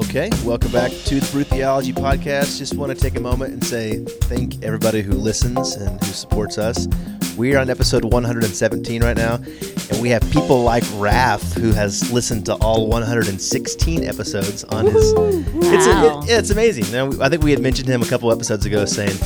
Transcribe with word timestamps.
Okay, 0.00 0.30
welcome 0.44 0.72
back 0.72 0.90
to 0.90 1.20
the 1.20 1.28
Brew 1.30 1.44
Theology 1.44 1.92
Podcast. 1.92 2.58
Just 2.58 2.74
want 2.76 2.90
to 2.90 2.98
take 3.00 3.16
a 3.16 3.20
moment 3.20 3.52
and 3.52 3.64
say 3.64 3.98
thank 4.04 4.62
everybody 4.64 5.02
who 5.02 5.12
listens 5.12 5.74
and 5.76 6.02
who 6.02 6.12
supports 6.12 6.58
us. 6.58 6.88
We 7.36 7.54
are 7.54 7.60
on 7.60 7.70
episode 7.70 8.04
117 8.04 9.02
right 9.04 9.16
now, 9.16 9.34
and 9.36 10.02
we 10.02 10.08
have 10.10 10.28
people 10.30 10.62
like 10.62 10.82
Raph 10.98 11.56
who 11.58 11.72
has 11.72 12.10
listened 12.10 12.46
to 12.46 12.54
all 12.56 12.88
116 12.88 14.04
episodes 14.04 14.64
on 14.64 14.86
his. 14.86 15.12
It's 15.16 15.86
a, 15.86 15.90
Wow. 15.90 16.20
it- 16.22 16.28
yeah, 16.28 16.38
it's 16.38 16.50
amazing. 16.50 16.90
Now, 16.90 17.10
I 17.22 17.28
think 17.28 17.42
we 17.42 17.50
had 17.50 17.60
mentioned 17.60 17.88
him 17.88 18.02
a 18.02 18.06
couple 18.06 18.32
episodes 18.32 18.66
ago, 18.66 18.84
saying 18.86 19.16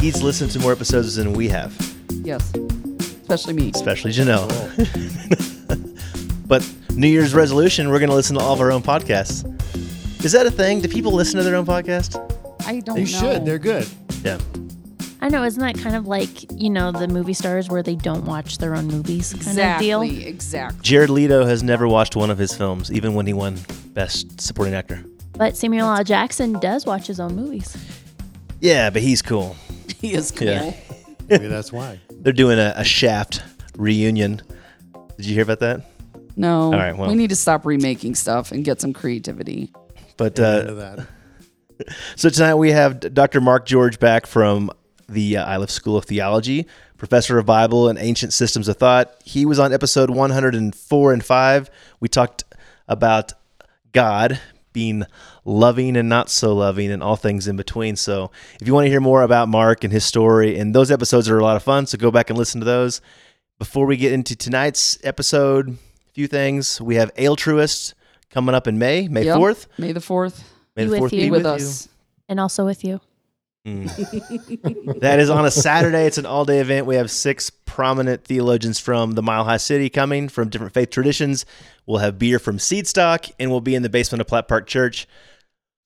he's 0.00 0.22
listened 0.22 0.50
to 0.52 0.58
more 0.58 0.72
episodes 0.72 1.14
than 1.16 1.32
we 1.32 1.48
have, 1.48 1.72
Yes. 2.24 2.52
Especially 3.22 3.54
me. 3.54 3.70
especially 3.74 4.10
Janelle. 4.12 4.48
Oh. 4.50 5.76
but 6.46 6.68
New 6.90 7.08
Year's 7.08 7.34
resolution, 7.34 7.88
we're 7.88 7.98
going 8.00 8.10
to 8.10 8.16
listen 8.16 8.36
to 8.36 8.42
all 8.42 8.52
of 8.54 8.60
our 8.60 8.72
own 8.72 8.82
podcasts. 8.82 9.44
Is 10.24 10.32
that 10.32 10.46
a 10.46 10.50
thing? 10.50 10.80
Do 10.80 10.88
people 10.88 11.12
listen 11.12 11.36
to 11.38 11.44
their 11.44 11.54
own 11.54 11.64
podcast? 11.64 12.16
I 12.66 12.80
don't 12.80 12.96
They 12.96 13.02
know. 13.02 13.06
should. 13.06 13.44
They're 13.46 13.58
good. 13.58 13.88
Yeah. 14.24 14.38
I 15.20 15.28
know, 15.28 15.42
isn't 15.44 15.60
that 15.60 15.78
kind 15.78 15.96
of 15.96 16.06
like, 16.06 16.50
you 16.52 16.70
know, 16.70 16.92
the 16.92 17.08
movie 17.08 17.32
stars 17.32 17.68
where 17.68 17.82
they 17.82 17.94
don't 17.96 18.24
watch 18.24 18.58
their 18.58 18.74
own 18.74 18.86
movies 18.86 19.32
kind 19.32 19.46
exactly. 19.46 19.92
of 19.92 20.02
deal? 20.02 20.26
Exactly. 20.26 20.80
Jared 20.82 21.10
Leto 21.10 21.44
has 21.44 21.62
never 21.62 21.88
watched 21.88 22.14
one 22.16 22.30
of 22.30 22.38
his 22.38 22.52
films, 22.54 22.90
even 22.92 23.14
when 23.14 23.26
he 23.26 23.32
won 23.32 23.58
Best 23.94 24.40
Supporting 24.40 24.74
Actor. 24.74 25.04
But 25.32 25.56
Samuel 25.56 25.88
L. 25.88 26.04
Jackson 26.04 26.54
does 26.54 26.84
watch 26.84 27.06
his 27.06 27.20
own 27.20 27.34
movies. 27.36 27.76
Yeah, 28.60 28.90
but 28.90 29.02
he's 29.02 29.22
cool. 29.22 29.56
He 30.00 30.14
is 30.14 30.30
cool. 30.30 30.46
Yeah. 30.46 30.74
Maybe 31.28 31.48
that's 31.48 31.72
why. 31.72 31.98
They're 32.20 32.32
doing 32.32 32.60
a, 32.60 32.72
a 32.76 32.84
Shaft 32.84 33.42
reunion. 33.76 34.40
Did 35.16 35.26
you 35.26 35.34
hear 35.34 35.42
about 35.42 35.58
that? 35.58 35.86
No. 36.36 36.66
All 36.66 36.70
right, 36.72 36.96
well. 36.96 37.08
we 37.08 37.16
need 37.16 37.30
to 37.30 37.36
stop 37.36 37.66
remaking 37.66 38.14
stuff 38.14 38.52
and 38.52 38.64
get 38.64 38.80
some 38.80 38.92
creativity. 38.92 39.72
But 40.18 40.38
uh, 40.38 41.04
so 42.16 42.28
tonight 42.28 42.56
we 42.56 42.72
have 42.72 43.14
Dr. 43.14 43.40
Mark 43.40 43.64
George 43.64 43.98
back 43.98 44.26
from 44.26 44.70
the 45.08 45.38
uh, 45.38 45.54
Iliff 45.54 45.70
School 45.70 45.96
of 45.96 46.04
Theology, 46.04 46.66
professor 46.98 47.38
of 47.38 47.46
Bible 47.46 47.88
and 47.88 47.98
ancient 47.98 48.34
systems 48.34 48.68
of 48.68 48.76
thought. 48.76 49.14
He 49.24 49.46
was 49.46 49.58
on 49.58 49.72
episode 49.72 50.10
104 50.10 51.12
and 51.12 51.24
5. 51.24 51.70
We 52.00 52.08
talked 52.08 52.44
about 52.88 53.32
God 53.92 54.38
being 54.72 55.04
loving 55.44 55.96
and 55.96 56.08
not 56.08 56.28
so 56.28 56.54
loving 56.54 56.90
and 56.90 57.02
all 57.02 57.16
things 57.16 57.48
in 57.48 57.56
between. 57.56 57.96
So 57.96 58.30
if 58.60 58.66
you 58.66 58.74
want 58.74 58.84
to 58.84 58.90
hear 58.90 59.00
more 59.00 59.22
about 59.22 59.48
Mark 59.48 59.84
and 59.84 59.92
his 59.92 60.04
story, 60.04 60.58
and 60.58 60.74
those 60.74 60.90
episodes 60.90 61.28
are 61.30 61.38
a 61.38 61.44
lot 61.44 61.56
of 61.56 61.62
fun, 61.62 61.86
so 61.86 61.96
go 61.96 62.10
back 62.10 62.28
and 62.28 62.38
listen 62.38 62.60
to 62.60 62.66
those. 62.66 63.00
Before 63.58 63.86
we 63.86 63.96
get 63.96 64.12
into 64.12 64.36
tonight's 64.36 64.98
episode, 65.04 65.70
a 65.70 66.12
few 66.12 66.26
things. 66.26 66.80
We 66.80 66.96
have 66.96 67.12
Altruist 67.16 67.94
coming 68.30 68.54
up 68.54 68.66
in 68.66 68.78
May, 68.78 69.08
May 69.08 69.24
Yep. 69.24 69.38
4th. 69.38 69.66
May 69.78 69.92
the 69.92 70.00
4th 70.00 70.42
May 70.76 70.84
Be 70.84 70.90
the 70.90 71.00
with 71.00 71.12
4th 71.12 71.12
you. 71.12 71.20
be 71.20 71.26
be 71.26 71.30
with, 71.30 71.46
us. 71.46 71.88
And 72.28 72.38
also 72.40 72.64
with 72.64 72.84
you. 72.84 73.00
Mm. 73.66 75.00
that 75.00 75.18
is 75.20 75.28
on 75.30 75.44
a 75.44 75.50
Saturday. 75.50 76.06
It's 76.06 76.18
an 76.18 76.26
all 76.26 76.44
day 76.44 76.60
event. 76.60 76.86
We 76.86 76.94
have 76.96 77.10
six 77.10 77.50
prominent 77.50 78.24
theologians 78.24 78.78
from 78.78 79.12
the 79.12 79.22
Mile 79.22 79.44
High 79.44 79.56
City 79.58 79.90
coming 79.90 80.28
from 80.28 80.48
different 80.48 80.72
faith 80.74 80.90
traditions. 80.90 81.44
We'll 81.86 81.98
have 81.98 82.18
beer 82.18 82.38
from 82.38 82.58
Seedstock, 82.58 83.30
and 83.38 83.50
we'll 83.50 83.60
be 83.60 83.74
in 83.74 83.82
the 83.82 83.88
basement 83.88 84.20
of 84.20 84.26
Platt 84.26 84.48
Park 84.48 84.66
Church. 84.66 85.06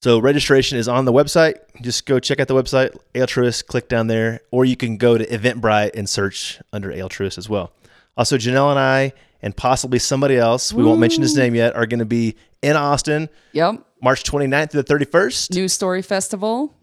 So 0.03 0.19
registration 0.19 0.79
is 0.79 0.89
on 0.89 1.05
the 1.05 1.13
website. 1.13 1.55
Just 1.81 2.07
go 2.07 2.19
check 2.19 2.41
out 2.41 2.49
the 2.49 2.55
website, 2.55 2.97
Altruist, 3.15 3.69
click 3.69 3.89
down 3.89 4.09
there, 4.09 4.41
or 4.51 4.65
you 4.65 4.77
can 4.77 4.97
go 4.97 5.17
to 5.17 5.25
Eventbrite 5.25 5.93
and 5.95 6.09
search 6.09 6.61
under 6.73 6.93
Altruist 6.93 7.39
as 7.39 7.49
well. 7.49 7.73
Also, 8.17 8.37
Janelle 8.37 8.71
and 8.71 8.79
I, 8.81 9.13
and 9.43 9.57
possibly 9.57 9.99
somebody 9.99 10.37
else, 10.37 10.73
we 10.73 10.85
won't 10.85 11.01
mention 11.01 11.23
his 11.23 11.37
name 11.37 11.55
yet, 11.55 11.75
are 11.75 11.87
going 11.87 11.99
to 11.99 12.05
be 12.05 12.37
in 12.63 12.77
Austin 12.77 13.29
Yep. 13.53 13.85
March 14.01 14.23
29th 14.25 14.71
to 14.71 14.83
the 14.83 14.85
31st. 14.85 15.51
New 15.55 15.69
Story 15.69 16.03
Festival. 16.03 16.75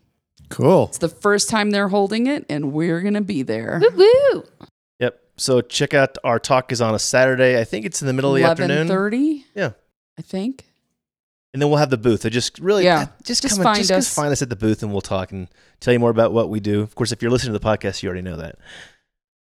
Cool. 0.49 0.85
It's 0.87 0.97
the 0.97 1.09
first 1.09 1.49
time 1.49 1.69
they're 1.71 1.87
holding 1.89 2.27
it, 2.27 2.45
and 2.49 2.73
we're 2.73 3.01
going 3.01 3.13
to 3.13 3.21
be 3.21 3.43
there. 3.43 3.79
Woo 3.81 4.05
woo! 4.33 4.43
Yep. 4.99 5.19
So 5.37 5.61
check 5.61 5.93
out 5.93 6.17
our 6.23 6.39
talk 6.39 6.71
is 6.71 6.81
on 6.81 6.95
a 6.95 6.99
Saturday. 6.99 7.59
I 7.59 7.63
think 7.63 7.85
it's 7.85 8.01
in 8.01 8.07
the 8.07 8.13
middle 8.13 8.35
of 8.35 8.41
the 8.41 8.47
afternoon. 8.47 8.87
11:30, 8.87 9.43
Yeah. 9.55 9.71
I 10.17 10.21
think. 10.21 10.65
And 11.53 11.61
then 11.61 11.69
we'll 11.69 11.79
have 11.79 11.89
the 11.89 11.97
booth. 11.97 12.21
So 12.21 12.29
just 12.29 12.59
really, 12.59 12.83
Yeah. 12.83 13.07
just, 13.23 13.41
Just 13.41 13.55
come 13.57 13.59
and- 13.59 13.63
find 13.75 13.77
just, 13.79 13.91
us. 13.91 14.05
just 14.05 14.15
find 14.15 14.31
us 14.31 14.41
at 14.41 14.49
the 14.49 14.55
booth, 14.55 14.83
and 14.83 14.91
we'll 14.91 15.01
talk 15.01 15.31
and 15.31 15.47
tell 15.79 15.93
you 15.93 15.99
more 15.99 16.09
about 16.11 16.31
what 16.33 16.49
we 16.49 16.59
do. 16.59 16.81
Of 16.81 16.93
course, 16.95 17.11
if 17.11 17.21
you're 17.21 17.31
listening 17.31 17.53
to 17.53 17.59
the 17.59 17.65
podcast, 17.65 18.03
you 18.03 18.09
already 18.09 18.21
know 18.23 18.37
that. 18.37 18.57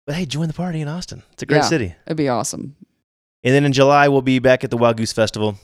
But 0.07 0.17
hey, 0.17 0.27
join 0.27 0.49
the 0.49 0.55
party 0.55 0.81
in 0.81 0.89
Austin. 0.89 1.23
It's 1.33 1.43
a 1.43 1.47
great 1.47 1.59
Yeah. 1.59 1.63
city. 1.69 1.95
It'd 2.07 2.17
be 2.19 2.29
awesome. 2.29 2.77
And 3.45 3.55
then 3.55 3.67
in 3.67 3.73
July, 3.73 4.09
we'll 4.09 4.23
be 4.23 4.39
back 4.39 4.65
at 4.65 4.71
the 4.71 4.77
Wild 4.79 4.97
Goose 4.97 5.13
Festival. 5.13 5.59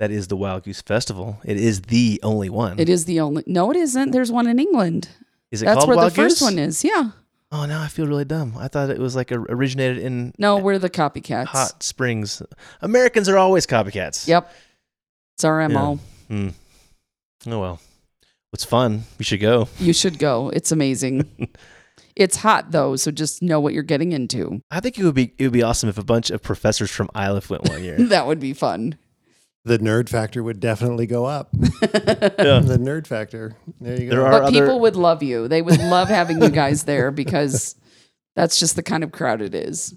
That 0.00 0.10
is 0.10 0.28
the 0.28 0.36
Wild 0.36 0.64
Goose 0.64 0.80
Festival. 0.80 1.38
It 1.44 1.58
is 1.58 1.82
the 1.82 2.18
only 2.22 2.48
one. 2.48 2.80
It 2.80 2.88
is 2.88 3.04
the 3.04 3.20
only. 3.20 3.44
No, 3.46 3.70
it 3.70 3.76
isn't. 3.76 4.10
There's 4.10 4.32
one 4.32 4.46
in 4.46 4.58
England. 4.58 5.08
Is 5.50 5.62
it 5.62 5.66
That's 5.66 5.78
called 5.78 5.88
where 5.88 5.96
Wild 5.98 6.12
the 6.12 6.16
first 6.16 6.42
one 6.42 6.58
is. 6.58 6.82
Yeah. 6.82 7.10
Oh, 7.52 7.66
now 7.66 7.82
I 7.82 7.86
feel 7.86 8.06
really 8.06 8.24
dumb. 8.24 8.54
I 8.58 8.66
thought 8.66 8.90
it 8.90 8.98
was 8.98 9.14
like 9.14 9.30
originated 9.30 9.98
in 9.98 10.32
No, 10.38 10.56
we're 10.56 10.78
the 10.78 10.90
copycats. 10.90 11.46
Hot 11.46 11.82
Springs. 11.82 12.42
Americans 12.80 13.28
are 13.28 13.36
always 13.36 13.66
copycats. 13.66 14.26
Yep. 14.26 14.50
It's 15.36 15.44
our 15.44 15.68
MO. 15.68 16.00
Hmm. 16.28 16.48
Oh 17.46 17.60
well. 17.60 17.80
It's 18.52 18.64
fun. 18.64 19.02
You 19.18 19.24
should 19.24 19.40
go. 19.40 19.68
You 19.78 19.92
should 19.92 20.18
go. 20.18 20.48
It's 20.48 20.72
amazing. 20.72 21.28
it's 22.16 22.36
hot 22.36 22.70
though, 22.70 22.96
so 22.96 23.10
just 23.10 23.42
know 23.42 23.58
what 23.60 23.74
you're 23.74 23.82
getting 23.82 24.12
into. 24.12 24.60
I 24.70 24.80
think 24.80 24.98
it 24.98 25.04
would 25.04 25.14
be 25.14 25.32
it 25.38 25.44
would 25.44 25.52
be 25.52 25.62
awesome 25.62 25.88
if 25.88 25.98
a 25.98 26.04
bunch 26.04 26.30
of 26.30 26.42
professors 26.42 26.90
from 26.90 27.08
Iliff 27.16 27.50
went 27.50 27.68
one 27.68 27.82
year. 27.82 27.96
That 28.08 28.26
would 28.26 28.40
be 28.40 28.52
fun. 28.52 28.98
The 29.66 29.78
nerd 29.78 30.10
factor 30.10 30.42
would 30.42 30.60
definitely 30.60 31.06
go 31.06 31.24
up. 31.24 31.48
yeah. 31.54 31.68
The 32.60 32.78
nerd 32.80 33.06
factor. 33.06 33.56
There 33.80 33.98
you 33.98 34.10
go. 34.10 34.16
There 34.16 34.26
are 34.26 34.30
But 34.30 34.42
other 34.44 34.60
people 34.60 34.80
would 34.80 34.94
love 34.96 35.22
you. 35.22 35.48
They 35.48 35.62
would 35.62 35.80
love 35.80 36.08
having 36.08 36.42
you 36.42 36.50
guys 36.50 36.84
there 36.84 37.10
because 37.10 37.74
that's 38.36 38.58
just 38.58 38.76
the 38.76 38.82
kind 38.82 39.02
of 39.02 39.10
crowd 39.10 39.40
it 39.40 39.54
is. 39.54 39.96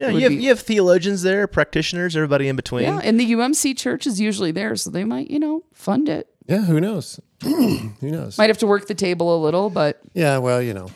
yeah, 0.00 0.12
would 0.12 0.16
you 0.16 0.22
have 0.22 0.30
be- 0.30 0.42
you 0.42 0.48
have 0.48 0.60
theologians 0.60 1.20
there, 1.22 1.46
practitioners, 1.46 2.16
everybody 2.16 2.48
in 2.48 2.56
between. 2.56 2.84
Yeah, 2.84 3.00
and 3.04 3.20
the 3.20 3.32
UMC 3.32 3.76
church 3.76 4.06
is 4.06 4.18
usually 4.18 4.50
there, 4.50 4.74
so 4.76 4.88
they 4.88 5.04
might, 5.04 5.30
you 5.30 5.38
know, 5.38 5.62
fund 5.74 6.08
it. 6.08 6.28
yeah, 6.48 6.62
who 6.62 6.80
knows? 6.80 7.20
who 7.42 7.92
knows? 8.00 8.38
Might 8.38 8.48
have 8.48 8.58
to 8.58 8.66
work 8.66 8.86
the 8.86 8.94
table 8.94 9.36
a 9.36 9.40
little, 9.42 9.68
but 9.68 10.00
yeah, 10.14 10.38
well, 10.38 10.62
you 10.62 10.72
know, 10.72 10.88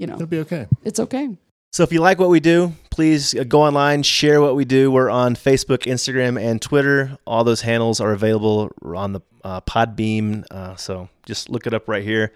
you 0.00 0.06
know, 0.08 0.14
it'll 0.14 0.26
be 0.26 0.38
okay. 0.40 0.66
it's 0.82 0.98
okay. 0.98 1.36
So 1.72 1.84
if 1.84 1.92
you 1.92 2.00
like 2.00 2.18
what 2.18 2.30
we 2.30 2.40
do, 2.40 2.72
please 2.90 3.34
uh, 3.34 3.44
go 3.44 3.62
online, 3.62 4.02
share 4.02 4.40
what 4.40 4.56
we 4.56 4.64
do. 4.64 4.90
We're 4.90 5.10
on 5.10 5.36
Facebook, 5.36 5.84
Instagram, 5.84 6.40
and 6.40 6.60
Twitter. 6.60 7.16
All 7.26 7.44
those 7.44 7.60
handles 7.60 8.00
are 8.00 8.12
available 8.12 8.70
on 8.82 9.12
the 9.12 9.20
uh, 9.44 9.60
Podbean. 9.60 10.44
Uh, 10.50 10.74
so 10.74 11.08
just 11.26 11.48
look 11.50 11.66
it 11.68 11.74
up 11.74 11.86
right 11.86 12.02
here. 12.02 12.32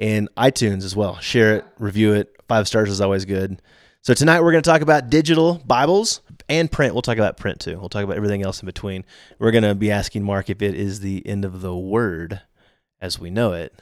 in 0.00 0.28
iTunes 0.36 0.82
as 0.84 0.96
well. 0.96 1.18
Share 1.20 1.56
it, 1.56 1.64
review 1.78 2.14
it. 2.14 2.34
Five 2.48 2.66
stars 2.66 2.90
is 2.90 3.00
always 3.00 3.24
good. 3.24 3.62
So 4.02 4.14
tonight 4.14 4.40
we're 4.40 4.52
going 4.52 4.62
to 4.62 4.70
talk 4.70 4.80
about 4.80 5.10
digital 5.10 5.60
Bibles 5.66 6.22
and 6.48 6.72
print. 6.72 6.94
We'll 6.94 7.02
talk 7.02 7.18
about 7.18 7.36
print 7.36 7.60
too. 7.60 7.78
We'll 7.78 7.90
talk 7.90 8.02
about 8.02 8.16
everything 8.16 8.42
else 8.42 8.62
in 8.62 8.66
between. 8.66 9.04
We're 9.38 9.52
going 9.52 9.62
to 9.62 9.74
be 9.74 9.90
asking 9.90 10.24
Mark 10.24 10.48
if 10.50 10.62
it 10.62 10.74
is 10.74 11.00
the 11.00 11.24
end 11.26 11.44
of 11.44 11.60
the 11.60 11.76
word 11.76 12.40
as 13.00 13.18
we 13.18 13.30
know 13.30 13.52
it, 13.52 13.80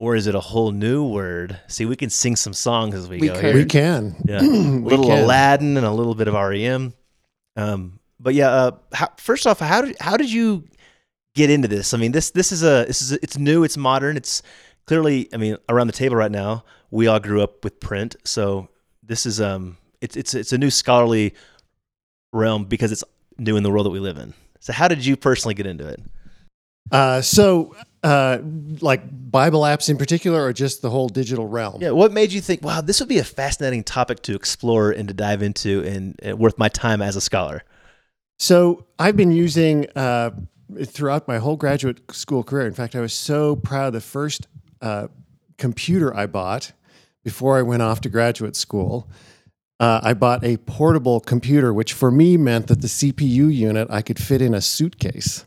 or 0.00 0.14
is 0.16 0.26
it 0.26 0.34
a 0.34 0.40
whole 0.40 0.70
new 0.72 1.04
word? 1.04 1.58
See, 1.66 1.84
we 1.86 1.96
can 1.96 2.10
sing 2.10 2.36
some 2.36 2.52
songs 2.52 2.94
as 2.94 3.08
we, 3.08 3.18
We 3.18 3.28
go 3.28 3.34
could. 3.34 3.44
here. 3.44 3.54
We 3.54 3.64
can. 3.64 4.16
Yeah, 4.26 4.38
a 4.42 4.42
We 4.42 4.78
little 4.90 5.06
can. 5.06 5.24
Aladdin 5.24 5.76
and 5.76 5.86
a 5.86 5.90
little 5.90 6.14
bit 6.14 6.28
of 6.28 6.34
REM. 6.34 6.92
Um, 7.56 7.98
but 8.20 8.34
yeah, 8.34 8.50
uh, 8.50 8.70
how, 8.92 9.08
first 9.18 9.46
off, 9.46 9.58
how 9.60 9.82
did 9.82 9.96
how 10.00 10.16
did 10.16 10.30
you 10.30 10.64
get 11.34 11.50
into 11.50 11.68
this? 11.68 11.94
I 11.94 11.98
mean, 11.98 12.12
this 12.12 12.30
this 12.30 12.52
is 12.52 12.62
a 12.62 12.84
this 12.86 13.02
is 13.02 13.12
it's 13.12 13.36
new, 13.38 13.64
it's 13.64 13.76
modern, 13.76 14.16
it's 14.16 14.42
clearly. 14.86 15.28
I 15.32 15.36
mean, 15.36 15.56
around 15.68 15.86
the 15.88 15.92
table 15.92 16.16
right 16.16 16.30
now, 16.30 16.64
we 16.90 17.06
all 17.06 17.20
grew 17.20 17.42
up 17.42 17.64
with 17.64 17.80
print, 17.80 18.16
so 18.24 18.68
this 19.02 19.26
is 19.26 19.40
um, 19.40 19.76
it's 20.00 20.16
it's 20.16 20.34
it's 20.34 20.52
a 20.52 20.58
new 20.58 20.70
scholarly 20.70 21.34
realm 22.32 22.64
because 22.64 22.92
it's 22.92 23.04
new 23.38 23.56
in 23.56 23.62
the 23.62 23.70
world 23.70 23.86
that 23.86 23.90
we 23.90 24.00
live 24.00 24.18
in. 24.18 24.34
So, 24.60 24.72
how 24.72 24.88
did 24.88 25.04
you 25.06 25.16
personally 25.16 25.54
get 25.54 25.66
into 25.66 25.86
it? 25.86 26.00
Uh, 26.90 27.20
so, 27.20 27.76
uh, 28.02 28.38
like 28.80 29.02
Bible 29.30 29.62
apps 29.62 29.88
in 29.88 29.96
particular, 29.96 30.44
or 30.44 30.52
just 30.52 30.82
the 30.82 30.90
whole 30.90 31.08
digital 31.08 31.46
realm? 31.46 31.80
Yeah, 31.80 31.90
what 31.90 32.12
made 32.12 32.32
you 32.32 32.40
think, 32.40 32.62
wow, 32.62 32.80
this 32.80 33.00
would 33.00 33.08
be 33.08 33.18
a 33.18 33.24
fascinating 33.24 33.84
topic 33.84 34.22
to 34.22 34.34
explore 34.34 34.90
and 34.90 35.08
to 35.08 35.14
dive 35.14 35.42
into, 35.42 35.82
and, 35.84 36.18
and 36.22 36.38
worth 36.38 36.58
my 36.58 36.68
time 36.68 37.02
as 37.02 37.16
a 37.16 37.20
scholar? 37.20 37.64
So 38.38 38.86
I've 38.98 39.16
been 39.16 39.32
using 39.32 39.86
uh, 39.96 40.30
throughout 40.84 41.26
my 41.26 41.38
whole 41.38 41.56
graduate 41.56 42.00
school 42.12 42.42
career. 42.44 42.66
In 42.66 42.74
fact, 42.74 42.94
I 42.94 43.00
was 43.00 43.12
so 43.12 43.56
proud. 43.56 43.94
The 43.94 44.00
first 44.00 44.46
uh, 44.80 45.08
computer 45.56 46.14
I 46.14 46.26
bought 46.26 46.72
before 47.24 47.58
I 47.58 47.62
went 47.62 47.82
off 47.82 48.00
to 48.02 48.08
graduate 48.08 48.54
school, 48.54 49.08
uh, 49.80 50.00
I 50.02 50.14
bought 50.14 50.44
a 50.44 50.56
portable 50.58 51.20
computer, 51.20 51.72
which 51.74 51.92
for 51.92 52.10
me 52.10 52.36
meant 52.36 52.68
that 52.68 52.80
the 52.80 52.88
CPU 52.88 53.52
unit 53.52 53.88
I 53.90 54.02
could 54.02 54.18
fit 54.18 54.40
in 54.40 54.54
a 54.54 54.60
suitcase 54.60 55.44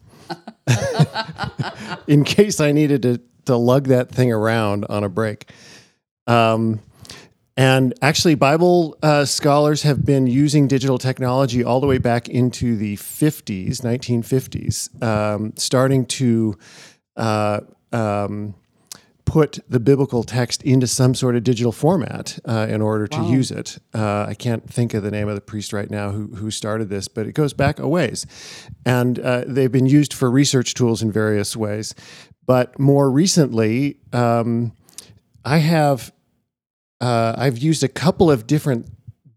in 2.08 2.24
case 2.24 2.60
I 2.60 2.72
needed 2.72 3.02
to 3.04 3.22
to 3.46 3.56
lug 3.56 3.88
that 3.88 4.10
thing 4.10 4.32
around 4.32 4.86
on 4.86 5.04
a 5.04 5.10
break. 5.10 5.50
Um, 6.28 6.80
And 7.58 7.94
actually, 8.02 8.36
Bible 8.36 8.98
uh, 9.04 9.26
scholars 9.26 9.84
have 9.84 10.06
been 10.06 10.26
using 10.26 10.68
digital 10.68 10.98
technology 10.98 11.64
all 11.64 11.82
the 11.82 11.88
way 11.88 11.98
back 11.98 12.30
into 12.30 12.78
the 12.78 12.96
50s, 12.96 13.82
1950s, 13.82 15.04
um, 15.04 15.54
starting 15.58 16.06
to 16.06 16.58
uh, 17.18 17.60
um, 17.92 18.56
put 19.32 19.60
the 19.70 19.80
biblical 19.80 20.24
text 20.24 20.62
into 20.64 20.86
some 20.86 21.16
sort 21.16 21.38
of 21.38 21.44
digital 21.46 21.72
format 21.72 22.38
uh, 22.44 22.68
in 22.70 22.82
order 22.82 23.08
to 23.08 23.24
use 23.24 23.50
it. 23.50 23.78
Uh, 23.94 24.26
I 24.28 24.34
can't 24.34 24.70
think 24.70 24.94
of 24.94 25.04
the 25.04 25.10
name 25.10 25.30
of 25.30 25.36
the 25.36 25.42
priest 25.42 25.72
right 25.72 25.90
now 25.90 26.12
who, 26.12 26.36
who 26.36 26.52
started 26.52 26.90
this, 26.90 27.08
but 27.08 27.26
it 27.26 27.32
goes 27.32 27.54
back 27.54 27.80
a 27.80 27.88
ways. 27.88 28.26
And 28.86 29.18
uh, 29.20 29.46
they've 29.48 29.72
been 29.72 29.86
used 29.86 30.14
for 30.14 30.30
research 30.30 30.74
tools 30.74 31.02
in 31.02 31.14
various 31.14 31.56
ways. 31.56 31.96
But 32.46 32.78
more 32.78 33.10
recently, 33.10 34.00
um, 34.12 34.74
I 35.46 35.60
have 35.60 36.12
uh, 37.00 37.34
I've 37.38 37.58
used 37.58 37.84
a 37.86 37.88
couple 37.88 38.30
of 38.30 38.46
different 38.46 38.90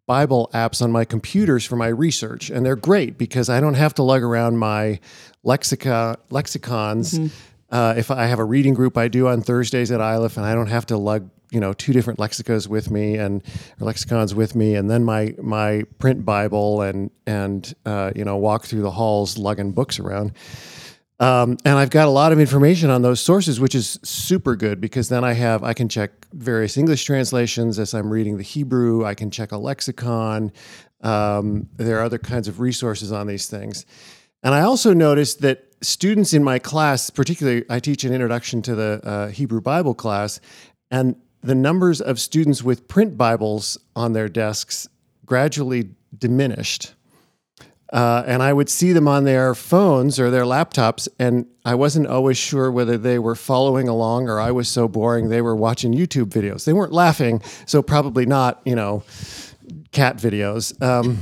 Bible 0.08 0.50
apps 0.52 0.82
on 0.82 0.90
my 0.90 1.04
computers 1.04 1.64
for 1.64 1.76
my 1.76 1.86
research, 1.86 2.50
and 2.50 2.66
they're 2.66 2.74
great 2.74 3.16
because 3.16 3.48
I 3.48 3.60
don't 3.60 3.74
have 3.74 3.94
to 3.94 4.02
lug 4.02 4.24
around 4.24 4.58
my 4.58 4.98
lexica 5.46 6.16
lexicons. 6.30 7.16
Uh, 7.70 7.94
if 7.96 8.10
I 8.10 8.26
have 8.26 8.38
a 8.38 8.44
reading 8.44 8.74
group 8.74 8.96
I 8.96 9.08
do 9.08 9.28
on 9.28 9.40
Thursdays 9.40 9.90
at 9.90 10.00
Iliff, 10.00 10.36
and 10.36 10.46
I 10.46 10.54
don't 10.54 10.68
have 10.68 10.86
to 10.86 10.96
lug 10.96 11.30
you 11.50 11.60
know 11.60 11.72
two 11.72 11.92
different 11.92 12.18
lexicas 12.18 12.68
with 12.68 12.90
me 12.90 13.16
and 13.16 13.42
lexicons 13.78 14.34
with 14.34 14.54
me, 14.54 14.74
and 14.74 14.90
then 14.90 15.04
my 15.04 15.34
my 15.40 15.84
print 15.98 16.24
Bible 16.24 16.82
and 16.82 17.10
and 17.26 17.72
uh, 17.86 18.12
you 18.14 18.24
know 18.24 18.36
walk 18.36 18.64
through 18.64 18.82
the 18.82 18.90
halls 18.90 19.38
lugging 19.38 19.72
books 19.72 19.98
around. 19.98 20.32
Um, 21.20 21.56
and 21.64 21.78
I've 21.78 21.90
got 21.90 22.08
a 22.08 22.10
lot 22.10 22.32
of 22.32 22.40
information 22.40 22.90
on 22.90 23.02
those 23.02 23.20
sources, 23.20 23.60
which 23.60 23.76
is 23.76 24.00
super 24.02 24.56
good 24.56 24.80
because 24.80 25.08
then 25.08 25.22
I 25.22 25.32
have 25.32 25.62
I 25.62 25.72
can 25.72 25.88
check 25.88 26.10
various 26.32 26.76
English 26.76 27.04
translations 27.04 27.78
as 27.78 27.94
I'm 27.94 28.10
reading 28.10 28.36
the 28.36 28.42
Hebrew. 28.42 29.04
I 29.04 29.14
can 29.14 29.30
check 29.30 29.52
a 29.52 29.56
lexicon. 29.56 30.52
Um, 31.02 31.68
there 31.76 31.98
are 32.00 32.02
other 32.02 32.18
kinds 32.18 32.48
of 32.48 32.58
resources 32.58 33.12
on 33.12 33.28
these 33.28 33.46
things, 33.46 33.86
and 34.42 34.54
I 34.54 34.62
also 34.62 34.92
noticed 34.92 35.40
that 35.42 35.73
students 35.84 36.32
in 36.32 36.42
my 36.42 36.58
class, 36.58 37.10
particularly 37.10 37.64
I 37.70 37.78
teach 37.78 38.04
an 38.04 38.12
introduction 38.12 38.62
to 38.62 38.74
the 38.74 39.00
uh, 39.04 39.28
Hebrew 39.28 39.60
Bible 39.60 39.94
class, 39.94 40.40
and 40.90 41.16
the 41.42 41.54
numbers 41.54 42.00
of 42.00 42.20
students 42.20 42.62
with 42.62 42.88
print 42.88 43.16
Bibles 43.16 43.78
on 43.94 44.12
their 44.12 44.28
desks 44.28 44.88
gradually 45.26 45.90
diminished. 46.16 46.94
Uh, 47.92 48.24
and 48.26 48.42
I 48.42 48.52
would 48.52 48.68
see 48.68 48.92
them 48.92 49.06
on 49.06 49.24
their 49.24 49.54
phones 49.54 50.18
or 50.18 50.30
their 50.30 50.42
laptops, 50.42 51.06
and 51.18 51.46
I 51.64 51.76
wasn't 51.76 52.08
always 52.08 52.36
sure 52.36 52.72
whether 52.72 52.98
they 52.98 53.18
were 53.18 53.36
following 53.36 53.88
along 53.88 54.28
or 54.28 54.40
I 54.40 54.50
was 54.50 54.68
so 54.68 54.88
boring 54.88 55.28
they 55.28 55.42
were 55.42 55.54
watching 55.54 55.92
YouTube 55.92 56.30
videos. 56.30 56.64
They 56.64 56.72
weren't 56.72 56.92
laughing, 56.92 57.40
so 57.66 57.82
probably 57.82 58.26
not, 58.26 58.60
you 58.64 58.74
know, 58.74 59.04
cat 59.92 60.16
videos. 60.16 60.80
Um, 60.82 61.18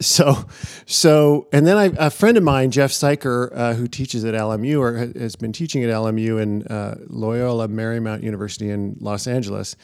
so, 0.00 0.46
so, 0.86 1.48
and 1.52 1.66
then 1.66 1.76
I, 1.76 2.06
a 2.06 2.10
friend 2.10 2.36
of 2.36 2.42
mine, 2.42 2.70
Jeff 2.70 2.90
Siker, 2.90 3.50
uh, 3.54 3.74
who 3.74 3.86
teaches 3.86 4.24
at 4.24 4.34
LMU 4.34 4.80
or 4.80 4.96
has 5.18 5.36
been 5.36 5.52
teaching 5.52 5.84
at 5.84 5.90
LMU 5.90 6.40
in 6.40 6.66
uh, 6.66 6.96
Loyola 7.08 7.68
Marymount 7.68 8.22
University 8.22 8.70
in 8.70 8.96
Los 9.00 9.26
Angeles, 9.26 9.76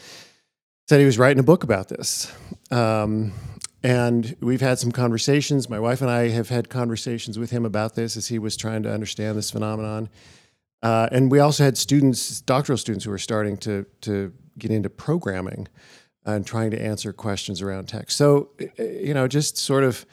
said 0.89 0.99
he 0.99 1.05
was 1.05 1.19
writing 1.19 1.39
a 1.39 1.43
book 1.43 1.63
about 1.63 1.89
this. 1.89 2.31
Um, 2.71 3.33
and 3.83 4.35
we've 4.41 4.61
had 4.61 4.79
some 4.79 4.91
conversations. 4.91 5.69
My 5.69 5.79
wife 5.79 6.01
and 6.01 6.09
I 6.09 6.29
have 6.29 6.49
had 6.49 6.69
conversations 6.69 7.37
with 7.37 7.51
him 7.51 7.65
about 7.65 7.95
this 7.95 8.17
as 8.17 8.27
he 8.27 8.39
was 8.39 8.57
trying 8.57 8.83
to 8.83 8.91
understand 8.91 9.37
this 9.37 9.51
phenomenon. 9.51 10.09
Uh, 10.81 11.09
and 11.11 11.31
we 11.31 11.39
also 11.39 11.63
had 11.63 11.77
students, 11.77 12.41
doctoral 12.41 12.77
students, 12.77 13.05
who 13.05 13.11
were 13.11 13.17
starting 13.17 13.57
to 13.57 13.85
to 14.01 14.33
get 14.57 14.71
into 14.71 14.89
programming 14.89 15.67
and 16.27 16.45
trying 16.45 16.71
to 16.71 16.81
answer 16.81 17.13
questions 17.13 17.61
around 17.61 17.87
text. 17.87 18.17
So, 18.17 18.49
uh, 18.79 18.83
you 18.83 19.13
know, 19.13 19.27
just 19.27 19.57
sort 19.57 19.83
of 19.83 20.05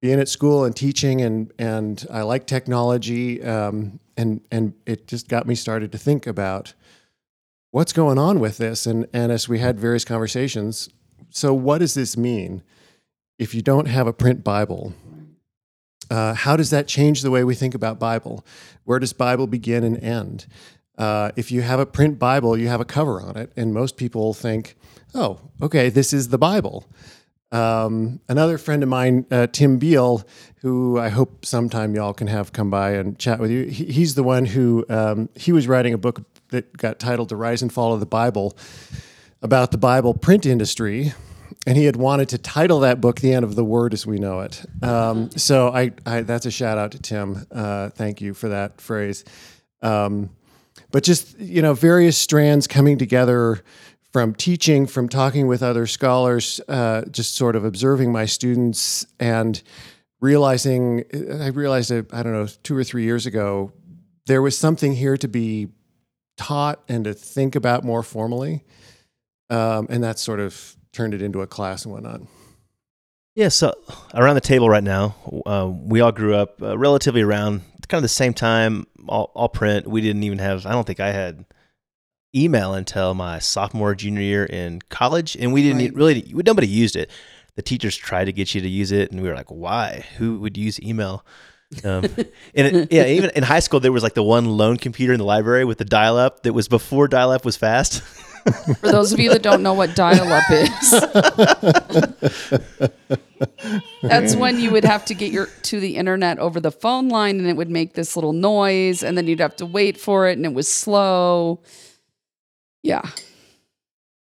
being 0.00 0.18
at 0.18 0.28
school 0.28 0.64
and 0.64 0.74
teaching, 0.74 1.20
and 1.20 1.52
and 1.58 2.04
I 2.10 2.22
like 2.22 2.46
technology, 2.46 3.42
um, 3.42 4.00
and 4.16 4.40
and 4.50 4.74
it 4.86 5.06
just 5.06 5.28
got 5.28 5.46
me 5.46 5.54
started 5.54 5.92
to 5.92 5.98
think 5.98 6.26
about 6.26 6.74
what's 7.70 7.92
going 7.92 8.18
on 8.18 8.40
with 8.40 8.56
this. 8.58 8.86
And 8.86 9.06
and 9.12 9.30
as 9.30 9.48
we 9.48 9.58
had 9.58 9.78
various 9.78 10.04
conversations, 10.04 10.88
so 11.30 11.54
what 11.54 11.78
does 11.78 11.94
this 11.94 12.16
mean 12.16 12.62
if 13.38 13.54
you 13.54 13.62
don't 13.62 13.86
have 13.86 14.06
a 14.06 14.12
print 14.12 14.42
Bible? 14.42 14.94
Uh, 16.10 16.34
how 16.34 16.56
does 16.56 16.70
that 16.70 16.86
change 16.86 17.22
the 17.22 17.30
way 17.30 17.42
we 17.42 17.54
think 17.54 17.74
about 17.74 17.98
Bible? 17.98 18.44
Where 18.84 18.98
does 18.98 19.14
Bible 19.14 19.46
begin 19.46 19.82
and 19.82 20.02
end? 20.02 20.46
Uh, 20.98 21.30
if 21.36 21.50
you 21.50 21.62
have 21.62 21.80
a 21.80 21.86
print 21.86 22.18
Bible, 22.18 22.56
you 22.56 22.68
have 22.68 22.80
a 22.80 22.84
cover 22.84 23.20
on 23.20 23.36
it, 23.36 23.52
and 23.56 23.72
most 23.72 23.96
people 23.96 24.34
think, 24.34 24.76
"Oh, 25.14 25.40
okay, 25.60 25.88
this 25.88 26.12
is 26.12 26.28
the 26.28 26.38
Bible." 26.38 26.86
Um, 27.50 28.20
another 28.28 28.56
friend 28.56 28.82
of 28.82 28.88
mine, 28.88 29.26
uh, 29.30 29.46
Tim 29.46 29.76
Beal, 29.76 30.24
who 30.62 30.98
I 30.98 31.10
hope 31.10 31.44
sometime 31.44 31.94
y'all 31.94 32.14
can 32.14 32.26
have 32.26 32.52
come 32.52 32.70
by 32.70 32.92
and 32.92 33.18
chat 33.18 33.40
with 33.40 33.50
you. 33.50 33.64
He, 33.64 33.84
he's 33.86 34.14
the 34.14 34.22
one 34.22 34.46
who 34.46 34.86
um, 34.88 35.28
he 35.34 35.52
was 35.52 35.68
writing 35.68 35.92
a 35.92 35.98
book 35.98 36.22
that 36.48 36.76
got 36.76 36.98
titled 36.98 37.28
"The 37.28 37.36
Rise 37.36 37.62
and 37.62 37.72
Fall 37.72 37.92
of 37.92 38.00
the 38.00 38.06
Bible" 38.06 38.56
about 39.42 39.70
the 39.70 39.78
Bible 39.78 40.14
print 40.14 40.46
industry, 40.46 41.12
and 41.66 41.76
he 41.76 41.84
had 41.84 41.96
wanted 41.96 42.28
to 42.30 42.38
title 42.38 42.80
that 42.80 43.00
book 43.00 43.20
"The 43.20 43.34
End 43.34 43.44
of 43.44 43.54
the 43.54 43.64
Word 43.64 43.92
as 43.92 44.06
We 44.06 44.18
Know 44.18 44.40
It." 44.40 44.64
Um, 44.82 45.30
so 45.32 45.68
I, 45.68 45.92
I, 46.06 46.22
that's 46.22 46.46
a 46.46 46.50
shout 46.50 46.78
out 46.78 46.92
to 46.92 46.98
Tim. 46.98 47.46
Uh, 47.50 47.90
thank 47.90 48.20
you 48.20 48.32
for 48.34 48.48
that 48.48 48.80
phrase. 48.80 49.24
Um, 49.82 50.30
but 50.92 51.02
just 51.02 51.38
you 51.40 51.62
know, 51.62 51.74
various 51.74 52.16
strands 52.16 52.66
coming 52.66 52.98
together 52.98 53.62
from 54.12 54.34
teaching, 54.34 54.86
from 54.86 55.08
talking 55.08 55.46
with 55.46 55.62
other 55.62 55.86
scholars, 55.86 56.60
uh, 56.68 57.02
just 57.10 57.34
sort 57.34 57.56
of 57.56 57.64
observing 57.64 58.12
my 58.12 58.26
students 58.26 59.06
and 59.18 59.62
realizing. 60.20 61.04
I 61.40 61.48
realized, 61.48 61.90
I 61.90 62.22
don't 62.22 62.32
know, 62.32 62.46
two 62.62 62.76
or 62.76 62.84
three 62.84 63.04
years 63.04 63.26
ago, 63.26 63.72
there 64.26 64.42
was 64.42 64.56
something 64.56 64.94
here 64.94 65.16
to 65.16 65.28
be 65.28 65.68
taught 66.36 66.80
and 66.88 67.04
to 67.04 67.14
think 67.14 67.56
about 67.56 67.84
more 67.84 68.02
formally, 68.02 68.64
um, 69.50 69.86
and 69.90 70.04
that 70.04 70.18
sort 70.18 70.40
of 70.40 70.76
turned 70.92 71.14
it 71.14 71.22
into 71.22 71.40
a 71.40 71.46
class 71.46 71.84
and 71.84 71.92
whatnot. 71.92 72.20
Yeah, 73.34 73.48
so 73.48 73.72
around 74.12 74.34
the 74.34 74.42
table 74.42 74.68
right 74.68 74.84
now, 74.84 75.14
uh, 75.46 75.66
we 75.72 76.02
all 76.02 76.12
grew 76.12 76.34
up 76.34 76.60
uh, 76.60 76.76
relatively 76.76 77.22
around 77.22 77.62
kind 77.92 77.98
of 77.98 78.02
the 78.02 78.08
same 78.08 78.32
time, 78.32 78.86
all, 79.06 79.30
all 79.34 79.50
print. 79.50 79.86
We 79.86 80.00
didn't 80.00 80.22
even 80.22 80.38
have, 80.38 80.64
I 80.64 80.72
don't 80.72 80.86
think 80.86 80.98
I 80.98 81.12
had 81.12 81.44
email 82.34 82.72
until 82.72 83.12
my 83.12 83.38
sophomore, 83.38 83.94
junior 83.94 84.22
year 84.22 84.46
in 84.46 84.80
college. 84.88 85.36
And 85.38 85.52
we 85.52 85.62
didn't 85.62 85.82
Right. 85.82 85.94
really, 85.94 86.32
nobody 86.34 86.66
used 86.66 86.96
it. 86.96 87.10
The 87.54 87.60
teachers 87.62 87.94
tried 87.94 88.24
to 88.24 88.32
get 88.32 88.54
you 88.54 88.62
to 88.62 88.68
use 88.68 88.92
it. 88.92 89.12
And 89.12 89.20
we 89.20 89.28
were 89.28 89.34
like, 89.34 89.50
why? 89.50 90.06
Who 90.16 90.38
would 90.40 90.56
use 90.56 90.80
email? 90.80 91.24
Um, 91.84 92.04
and 92.54 92.66
it, 92.66 92.92
yeah, 92.92 93.04
even 93.04 93.30
in 93.36 93.42
high 93.42 93.60
school, 93.60 93.78
there 93.78 93.92
was 93.92 94.02
like 94.02 94.14
the 94.14 94.22
one 94.22 94.46
lone 94.56 94.78
computer 94.78 95.12
in 95.12 95.18
the 95.18 95.26
library 95.26 95.66
with 95.66 95.76
the 95.76 95.84
dial 95.84 96.16
up 96.16 96.44
that 96.44 96.54
was 96.54 96.68
before 96.68 97.08
dial 97.08 97.30
up 97.30 97.44
was 97.44 97.56
fast. 97.58 98.02
For 98.80 98.90
those 98.90 99.12
of 99.12 99.20
you 99.20 99.30
that 99.30 99.42
don't 99.42 99.62
know 99.62 99.74
what 99.74 99.94
dial 99.94 100.32
up 100.32 100.44
is, 100.50 100.90
that's 104.02 104.34
when 104.34 104.58
you 104.58 104.70
would 104.70 104.84
have 104.84 105.04
to 105.06 105.14
get 105.14 105.32
your 105.32 105.46
to 105.62 105.80
the 105.80 105.96
internet 105.96 106.38
over 106.38 106.60
the 106.60 106.72
phone 106.72 107.08
line 107.08 107.38
and 107.38 107.48
it 107.48 107.56
would 107.56 107.70
make 107.70 107.94
this 107.94 108.16
little 108.16 108.32
noise 108.32 109.02
and 109.02 109.16
then 109.16 109.26
you'd 109.26 109.40
have 109.40 109.56
to 109.56 109.66
wait 109.66 109.98
for 109.98 110.28
it 110.28 110.36
and 110.36 110.44
it 110.44 110.54
was 110.54 110.70
slow. 110.70 111.60
Yeah. 112.82 113.02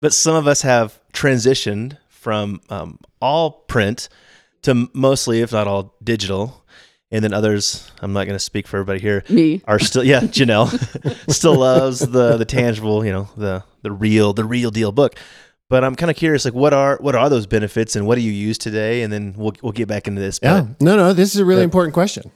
but 0.02 0.12
some 0.12 0.34
of 0.34 0.46
us 0.46 0.60
have 0.62 1.00
transitioned 1.14 1.96
from 2.08 2.60
um, 2.68 2.98
all 3.20 3.50
print 3.50 4.08
to 4.62 4.88
mostly, 4.92 5.40
if 5.40 5.52
not 5.52 5.66
all, 5.66 5.94
digital. 6.02 6.63
And 7.14 7.22
then 7.22 7.32
others, 7.32 7.88
I'm 8.02 8.12
not 8.12 8.24
going 8.26 8.34
to 8.34 8.42
speak 8.42 8.66
for 8.66 8.78
everybody 8.78 8.98
here, 8.98 9.22
Me. 9.28 9.62
are 9.66 9.78
still, 9.78 10.02
yeah, 10.02 10.20
Janelle 10.36 10.66
still 11.32 11.54
loves 11.56 12.00
the 12.00 12.36
the 12.36 12.44
tangible, 12.44 13.04
you 13.06 13.12
know, 13.12 13.28
the 13.36 13.62
the 13.82 13.92
real 13.92 14.32
the 14.32 14.44
real 14.44 14.70
deal 14.72 14.90
book. 14.90 15.14
But 15.70 15.84
I'm 15.84 15.94
kind 15.94 16.10
of 16.10 16.16
curious, 16.16 16.44
like, 16.44 16.54
what 16.54 16.74
are 16.74 16.98
what 17.00 17.14
are 17.14 17.28
those 17.30 17.46
benefits, 17.46 17.94
and 17.94 18.04
what 18.06 18.16
do 18.16 18.20
you 18.20 18.32
use 18.32 18.58
today? 18.58 19.02
And 19.02 19.12
then 19.12 19.34
we'll 19.36 19.54
we'll 19.62 19.72
get 19.72 19.86
back 19.86 20.08
into 20.08 20.20
this. 20.20 20.40
But, 20.40 20.46
Yeah, 20.48 20.66
no, 20.80 20.96
no, 20.96 21.12
this 21.12 21.34
is 21.34 21.40
a 21.40 21.44
really 21.44 21.60
Yeah. 21.60 21.64
important 21.70 21.94
question. 21.94 22.32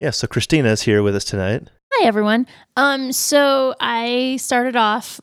yeah. 0.00 0.10
So 0.10 0.26
Christina 0.26 0.70
is 0.70 0.82
here 0.82 1.02
with 1.02 1.14
us 1.14 1.24
tonight. 1.24 1.68
Hi 1.92 2.06
everyone. 2.06 2.46
Um, 2.76 3.12
so 3.12 3.74
I 3.80 4.36
started 4.40 4.76
off 4.76 5.20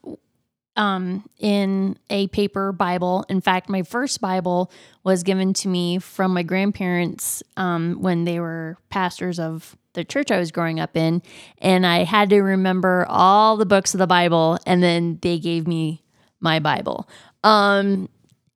um 0.76 1.28
in 1.40 1.98
a 2.10 2.28
paper 2.28 2.72
Bible. 2.72 3.26
In 3.30 3.42
fact, 3.42 3.70
my 3.70 3.84
first 3.84 4.22
Bible 4.22 4.72
was 5.04 5.24
given 5.24 5.54
to 5.54 5.68
me 5.68 6.00
from 6.00 6.34
my 6.34 6.44
grandparents 6.44 7.44
um 7.58 7.98
when 8.00 8.26
they 8.26 8.40
were 8.40 8.78
pastors 8.90 9.40
of 9.40 9.78
the 9.94 10.04
church 10.04 10.32
I 10.32 10.40
was 10.40 10.52
growing 10.52 10.80
up 10.80 10.98
in, 10.98 11.22
and 11.60 11.86
I 11.86 12.04
had 12.04 12.30
to 12.32 12.42
remember 12.42 13.06
all 13.08 13.58
the 13.58 13.66
books 13.66 13.94
of 13.94 14.00
the 14.00 14.08
Bible, 14.08 14.58
and 14.66 14.82
then 14.82 15.20
they 15.22 15.38
gave 15.38 15.68
me 15.68 16.04
my 16.40 16.60
Bible. 16.60 17.08
Um, 17.44 18.10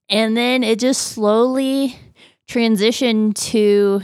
and 0.10 0.36
then 0.36 0.64
it 0.64 0.80
just 0.80 1.10
slowly 1.10 1.96
transitioned 2.48 3.36
to 3.52 4.02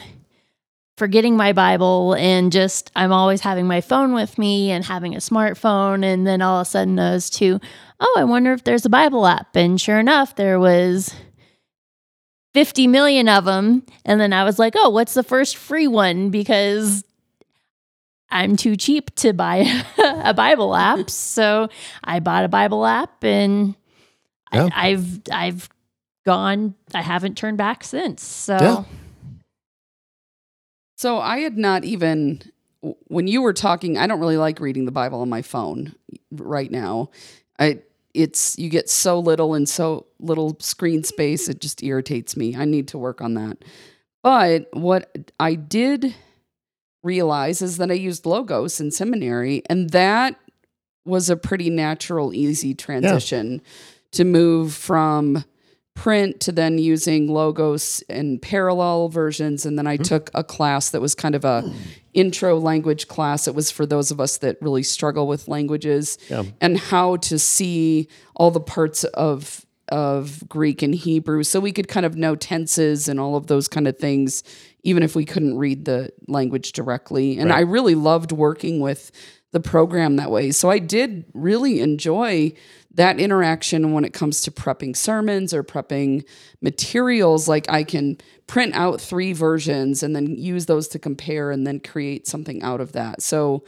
forgetting 0.98 1.36
my 1.36 1.54
Bible 1.54 2.14
and 2.14 2.52
just 2.52 2.92
I'm 2.96 3.12
always 3.12 3.42
having 3.42 3.66
my 3.66 3.82
phone 3.82 4.14
with 4.14 4.38
me 4.38 4.70
and 4.70 4.86
having 4.86 5.16
a 5.16 5.20
smartphone 5.20 6.04
and 6.04 6.28
then 6.28 6.42
all 6.42 6.60
of 6.60 6.68
a 6.68 6.70
sudden 6.70 6.98
was 6.98 7.30
to 7.32 7.60
oh, 8.04 8.16
I 8.18 8.26
wonder 8.26 8.52
if 8.54 8.64
there's 8.64 8.86
a 8.86 8.90
Bible 8.90 9.26
app. 9.26 9.56
And 9.56 9.80
sure 9.80 9.98
enough, 9.98 10.36
there 10.36 10.60
was 10.60 11.16
50 12.54 12.88
million 12.88 13.30
of 13.30 13.46
them. 13.46 13.84
And 14.06 14.20
then 14.20 14.34
I 14.34 14.44
was 14.44 14.60
like, 14.60 14.74
oh, 14.76 14.90
what's 14.90 15.14
the 15.14 15.24
first 15.24 15.56
free 15.58 15.88
one? 15.88 16.30
Because 16.30 17.04
I'm 18.30 18.58
too 18.58 18.76
cheap 18.76 19.16
to 19.16 19.32
buy 19.34 19.66
a 19.98 20.34
Bible 20.34 20.76
app. 20.76 21.10
So 21.10 21.70
I 22.04 22.20
bought 22.20 22.44
a 22.46 22.50
Bible 22.50 22.86
app 22.86 23.24
and 23.24 23.76
Yeah. 24.52 24.70
I, 24.74 24.90
I've 24.90 25.22
I've 25.32 25.70
gone 26.26 26.76
I 26.94 27.02
haven't 27.02 27.38
turned 27.38 27.58
back 27.58 27.84
since. 27.84 28.24
So 28.24 28.58
Yeah. 28.60 28.84
So 30.98 31.20
I 31.20 31.40
had 31.40 31.58
not 31.58 31.84
even 31.86 32.42
when 33.08 33.28
you 33.28 33.42
were 33.42 33.54
talking. 33.54 33.98
I 33.98 34.08
don't 34.08 34.20
really 34.20 34.38
like 34.38 34.60
reading 34.60 34.86
the 34.86 34.92
Bible 34.92 35.22
on 35.22 35.30
my 35.30 35.42
phone 35.42 35.96
right 36.32 36.72
now. 36.72 37.10
I 37.60 37.80
it's 38.14 38.58
you 38.58 38.70
get 38.70 38.90
so 38.90 39.20
little 39.20 39.54
and 39.54 39.68
so 39.68 40.06
little 40.20 40.58
screen 40.60 41.04
space. 41.04 41.50
It 41.50 41.60
just 41.60 41.84
irritates 41.84 42.38
me. 42.38 42.56
I 42.56 42.66
need 42.66 42.88
to 42.90 42.98
work 42.98 43.22
on 43.22 43.34
that. 43.36 43.64
But 44.22 44.68
what 44.72 45.32
I 45.40 45.56
did 45.56 46.16
realize 47.04 47.62
is 47.62 47.78
that 47.78 47.92
I 47.92 47.96
used 47.96 48.26
logos 48.26 48.80
in 48.80 48.92
seminary, 48.92 49.64
and 49.70 49.90
that 49.90 50.40
was 51.06 51.30
a 51.30 51.36
pretty 51.36 51.70
natural, 51.70 52.34
easy 52.34 52.74
transition 52.74 53.62
to 54.12 54.24
move 54.24 54.74
from 54.74 55.44
print 55.96 56.40
to 56.42 56.52
then 56.52 56.78
using 56.78 57.28
logos 57.28 58.04
and 58.10 58.42
parallel 58.42 59.10
versions. 59.10 59.66
And 59.66 59.78
then 59.78 59.88
i 59.88 59.96
mm-hmm. 59.96 60.04
took 60.04 60.32
a 60.34 60.44
class 60.44 60.90
that 60.90 61.02
was 61.02 61.16
kind 61.16 61.36
of 61.36 61.46
a 61.46 61.72
intro 62.14 62.60
language 62.60 63.08
class. 63.08 63.48
It 63.48 63.56
was 63.56 63.72
for 63.72 63.86
those 63.86 64.12
of 64.12 64.20
us 64.20 64.38
that 64.38 64.58
really 64.62 64.84
struggle 64.84 65.28
with 65.28 65.48
languages 65.48 66.18
Yeah. 66.30 66.44
and 66.62 66.78
how 66.78 67.18
to 67.18 67.40
see 67.40 68.08
all 68.36 68.52
the 68.52 68.60
parts 68.60 69.04
of 69.04 69.66
of 69.90 70.48
greek 70.48 70.82
and 70.82 70.96
hebrew. 70.96 71.44
So 71.44 71.60
we 71.60 71.72
could 71.72 71.88
kind 71.88 72.06
of 72.06 72.16
know 72.16 72.36
tenses 72.36 73.08
and 73.08 73.20
all 73.20 73.36
of 73.36 73.48
those 73.48 73.68
kind 73.68 73.88
of 73.88 73.98
things 73.98 74.44
even 74.82 75.04
if 75.04 75.16
we 75.16 75.24
couldn't 75.24 75.58
read 75.58 75.86
the 75.86 76.12
language 76.28 76.72
directly. 76.72 77.38
And 77.38 77.52
i 77.52 77.60
really 77.62 77.96
loved 77.96 78.32
working 78.32 78.80
with 78.80 79.12
the 79.52 79.60
program 79.60 80.16
that 80.16 80.32
way. 80.32 80.52
So 80.52 80.70
i 80.70 80.80
did 80.80 81.26
really 81.34 81.82
enjoy 81.82 82.54
that 82.96 83.20
interaction 83.20 83.92
when 83.94 84.06
it 84.06 84.14
comes 84.14 84.42
to 84.42 84.52
prepping 84.52 84.96
sermons 84.96 85.54
or 85.54 85.64
prepping 85.64 86.24
materials 86.62 87.48
like 87.48 87.70
i 87.70 87.84
can 87.84 88.18
print 88.48 88.74
out 88.76 89.02
three 89.02 89.34
versions 89.34 90.04
and 90.04 90.16
then 90.16 90.28
use 90.36 90.66
those 90.66 90.88
to 90.88 91.00
compare 91.00 91.52
and 91.52 91.66
then 91.66 91.80
create 91.80 92.28
something 92.28 92.62
out 92.64 92.82
of 92.82 92.92
that 92.92 93.22
so 93.22 93.64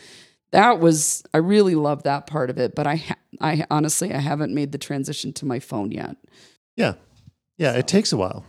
that 0.51 0.79
was 0.79 1.23
i 1.33 1.37
really 1.37 1.75
love 1.75 2.03
that 2.03 2.27
part 2.27 2.49
of 2.49 2.57
it 2.57 2.75
but 2.75 2.85
i 2.87 3.03
i 3.41 3.65
honestly 3.71 4.13
i 4.13 4.19
haven't 4.19 4.53
made 4.53 4.71
the 4.71 4.77
transition 4.77 5.33
to 5.33 5.45
my 5.45 5.59
phone 5.59 5.91
yet 5.91 6.15
Yeah. 6.75 6.93
Yeah. 7.57 7.71
It 7.73 7.87
takes 7.87 8.11
a 8.11 8.17
while. 8.17 8.45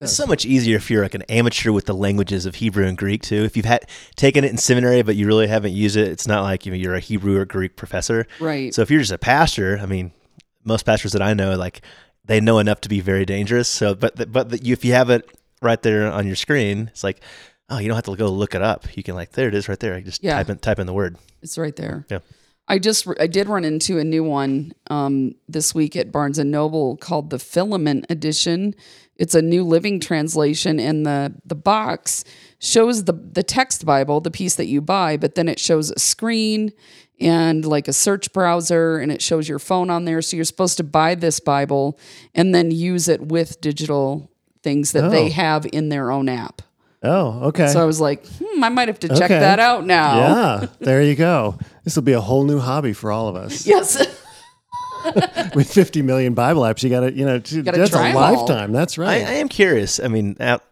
It's 0.00 0.12
so 0.12 0.26
much 0.26 0.46
easier 0.46 0.76
if 0.76 0.90
you're 0.90 1.02
like 1.02 1.14
an 1.16 1.22
amateur 1.22 1.72
with 1.72 1.86
the 1.86 1.94
languages 1.94 2.46
of 2.46 2.56
Hebrew 2.56 2.86
and 2.86 2.96
Greek 2.96 3.22
too. 3.22 3.42
If 3.42 3.56
you've 3.56 3.66
had 3.66 3.84
taken 4.14 4.44
it 4.44 4.50
in 4.50 4.56
seminary 4.56 5.02
but 5.02 5.16
you 5.16 5.26
really 5.26 5.48
haven't 5.48 5.72
used 5.72 5.96
it, 5.96 6.06
it's 6.08 6.28
not 6.28 6.42
like 6.44 6.64
you 6.64 6.70
know, 6.72 6.76
you're 6.78 6.94
a 6.94 7.00
Hebrew 7.00 7.36
or 7.36 7.44
Greek 7.44 7.74
professor. 7.74 8.26
right 8.38 8.72
So 8.72 8.82
if 8.82 8.90
you're 8.92 9.00
just 9.00 9.10
a 9.10 9.18
pastor, 9.18 9.76
I 9.82 9.86
mean, 9.86 10.12
most 10.64 10.84
pastors 10.86 11.12
that 11.12 11.22
I 11.22 11.34
know, 11.34 11.56
like 11.56 11.80
they 12.24 12.40
know 12.40 12.60
enough 12.60 12.80
to 12.82 12.88
be 12.88 13.00
very 13.00 13.24
dangerous. 13.24 13.68
So, 13.68 13.94
but 13.94 14.14
the, 14.14 14.26
but 14.26 14.50
the, 14.50 14.58
you, 14.62 14.72
if 14.72 14.84
you 14.84 14.92
have 14.92 15.10
it 15.10 15.28
right 15.62 15.82
there 15.82 16.12
on 16.12 16.26
your 16.28 16.36
screen, 16.36 16.88
it's 16.92 17.02
like, 17.02 17.20
oh, 17.68 17.78
you 17.78 17.88
don't 17.88 17.96
have 17.96 18.04
to 18.04 18.14
go 18.14 18.28
look 18.28 18.54
it 18.54 18.62
up. 18.62 18.96
You 18.96 19.02
can 19.02 19.16
like, 19.16 19.32
there 19.32 19.48
it 19.48 19.54
is, 19.54 19.68
right 19.68 19.80
there. 19.80 19.94
I 19.94 20.00
just 20.02 20.22
Yeah. 20.22 20.34
type 20.34 20.48
in 20.50 20.58
type 20.58 20.78
in 20.78 20.86
the 20.86 20.92
word. 20.92 21.16
It's 21.42 21.58
right 21.58 21.74
there. 21.74 22.06
Yeah. 22.08 22.18
I 22.70 22.78
just 22.78 23.06
I 23.18 23.26
did 23.26 23.48
run 23.48 23.64
into 23.64 23.98
a 23.98 24.04
new 24.04 24.22
one 24.22 24.72
um, 24.90 25.34
this 25.48 25.74
week 25.74 25.96
at 25.96 26.12
Barnes 26.12 26.38
and 26.38 26.50
Noble 26.50 26.96
called 26.98 27.30
the 27.30 27.38
Filament 27.38 28.06
Edition. 28.10 28.74
It's 29.16 29.34
a 29.34 29.42
New 29.42 29.64
Living 29.64 30.00
Translation, 30.00 30.78
and 30.78 31.04
the 31.06 31.34
the 31.46 31.54
box 31.54 32.24
shows 32.58 33.04
the 33.04 33.14
the 33.14 33.42
text 33.42 33.86
Bible, 33.86 34.20
the 34.20 34.30
piece 34.30 34.56
that 34.56 34.66
you 34.66 34.80
buy, 34.80 35.16
but 35.16 35.34
then 35.34 35.48
it 35.48 35.58
shows 35.58 35.90
a 35.90 35.98
screen 35.98 36.72
and 37.20 37.64
like 37.64 37.88
a 37.88 37.92
search 37.92 38.32
browser, 38.32 38.98
and 38.98 39.10
it 39.10 39.22
shows 39.22 39.48
your 39.48 39.58
phone 39.58 39.88
on 39.90 40.04
there. 40.04 40.20
So 40.22 40.36
you're 40.36 40.44
supposed 40.44 40.76
to 40.76 40.84
buy 40.84 41.14
this 41.14 41.40
Bible 41.40 41.98
and 42.34 42.54
then 42.54 42.70
use 42.70 43.08
it 43.08 43.22
with 43.22 43.60
digital 43.60 44.30
things 44.62 44.92
that 44.92 45.04
Oh. 45.04 45.10
they 45.10 45.30
have 45.30 45.66
in 45.72 45.88
their 45.88 46.10
own 46.10 46.28
app. 46.28 46.62
Oh, 47.02 47.48
okay. 47.48 47.68
So 47.68 47.80
I 47.80 47.84
was 47.84 48.00
like, 48.00 48.26
hmm, 48.26 48.64
I 48.64 48.68
might 48.70 48.88
have 48.88 48.98
to 49.00 49.08
check 49.08 49.22
Okay. 49.30 49.38
that 49.38 49.58
out 49.60 49.86
now. 49.86 50.16
yeah. 50.18 50.66
There 50.80 51.02
you 51.02 51.14
go. 51.14 51.58
This 51.84 51.94
will 51.96 52.02
be 52.02 52.12
a 52.12 52.20
whole 52.20 52.44
new 52.44 52.58
hobby 52.58 52.92
for 52.92 53.12
all 53.12 53.28
of 53.28 53.36
us. 53.36 53.66
Yes. 53.66 53.96
With 55.54 55.72
50 55.72 56.02
million 56.02 56.34
Bible 56.34 56.62
apps, 56.62 56.82
you 56.82 56.90
got 56.90 57.00
to, 57.00 57.12
you 57.12 57.24
know, 57.24 57.38
t- 57.38 57.62
Gotta 57.62 57.78
that's 57.78 57.90
try 57.90 58.08
a 58.08 58.10
'em 58.10 58.16
all. 58.16 58.22
lifetime. 58.46 58.72
That's 58.72 58.98
right. 58.98 59.24
I 59.24 59.34
am 59.34 59.48
curious. 59.48 60.00
I 60.00 60.08
mean, 60.08 60.36
at 60.40 60.62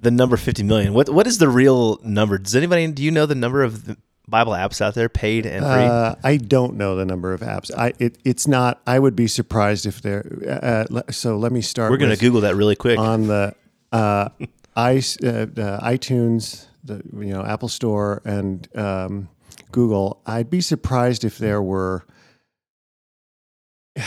the 0.00 0.10
number 0.12 0.36
50 0.36 0.62
million, 0.62 0.94
what 0.94 1.08
what 1.10 1.26
is 1.26 1.38
the 1.38 1.48
real 1.48 1.98
number? 2.04 2.38
Does 2.38 2.54
anybody, 2.54 2.86
do 2.92 3.02
you 3.02 3.10
know 3.10 3.26
the 3.26 3.34
number 3.34 3.62
of 3.62 3.84
the 3.86 3.96
Bible 4.28 4.52
apps 4.52 4.80
out 4.80 4.94
there 4.94 5.08
paid 5.08 5.44
and 5.44 5.64
free? 5.64 5.72
Uh, 5.84 6.14
I 6.22 6.36
don't 6.36 6.76
know 6.76 6.94
the 6.96 7.04
number 7.04 7.32
of 7.34 7.40
apps. 7.40 7.70
I 7.76 7.92
it, 7.98 8.16
it's 8.24 8.46
not. 8.46 8.80
I 8.86 8.98
would 8.98 9.16
be 9.16 9.26
surprised 9.26 9.86
if 9.86 10.00
there. 10.02 10.24
Uh, 10.62 11.02
so 11.10 11.36
let 11.36 11.50
me 11.52 11.60
start. 11.60 11.90
We're 11.90 11.96
going 11.98 12.12
to 12.12 12.16
Google 12.16 12.42
that 12.42 12.54
really 12.54 12.76
quick. 12.76 12.98
on 12.98 13.26
the 13.26 13.54
uh, 13.92 14.28
i 14.76 14.96
uh, 14.96 15.00
iTunes, 15.00 16.66
the 16.82 17.02
you 17.14 17.32
know 17.32 17.44
Apple 17.44 17.68
Store 17.68 18.22
and 18.24 18.68
um, 18.76 19.28
Google. 19.72 20.20
I'd 20.26 20.50
be 20.50 20.60
surprised 20.60 21.24
if 21.24 21.38
there 21.38 21.62
were. 21.62 22.04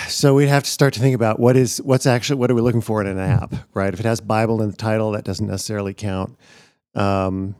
So 0.09 0.33
we'd 0.35 0.47
have 0.47 0.63
to 0.63 0.69
start 0.69 0.93
to 0.95 0.99
think 0.99 1.15
about 1.15 1.39
what 1.39 1.55
is 1.55 1.81
what's 1.81 2.05
actually 2.05 2.39
what 2.39 2.51
are 2.51 2.55
we 2.55 2.61
looking 2.61 2.81
for 2.81 2.99
in 2.99 3.07
an 3.07 3.19
app, 3.19 3.55
right? 3.73 3.93
If 3.93 3.99
it 4.01 4.05
has 4.05 4.19
Bible 4.19 4.61
in 4.61 4.71
the 4.71 4.75
title, 4.75 5.11
that 5.11 5.23
doesn't 5.23 5.47
necessarily 5.47 5.93
count. 5.93 6.37
Um, 6.93 7.55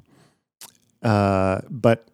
uh, 1.01 1.61
but 1.69 2.09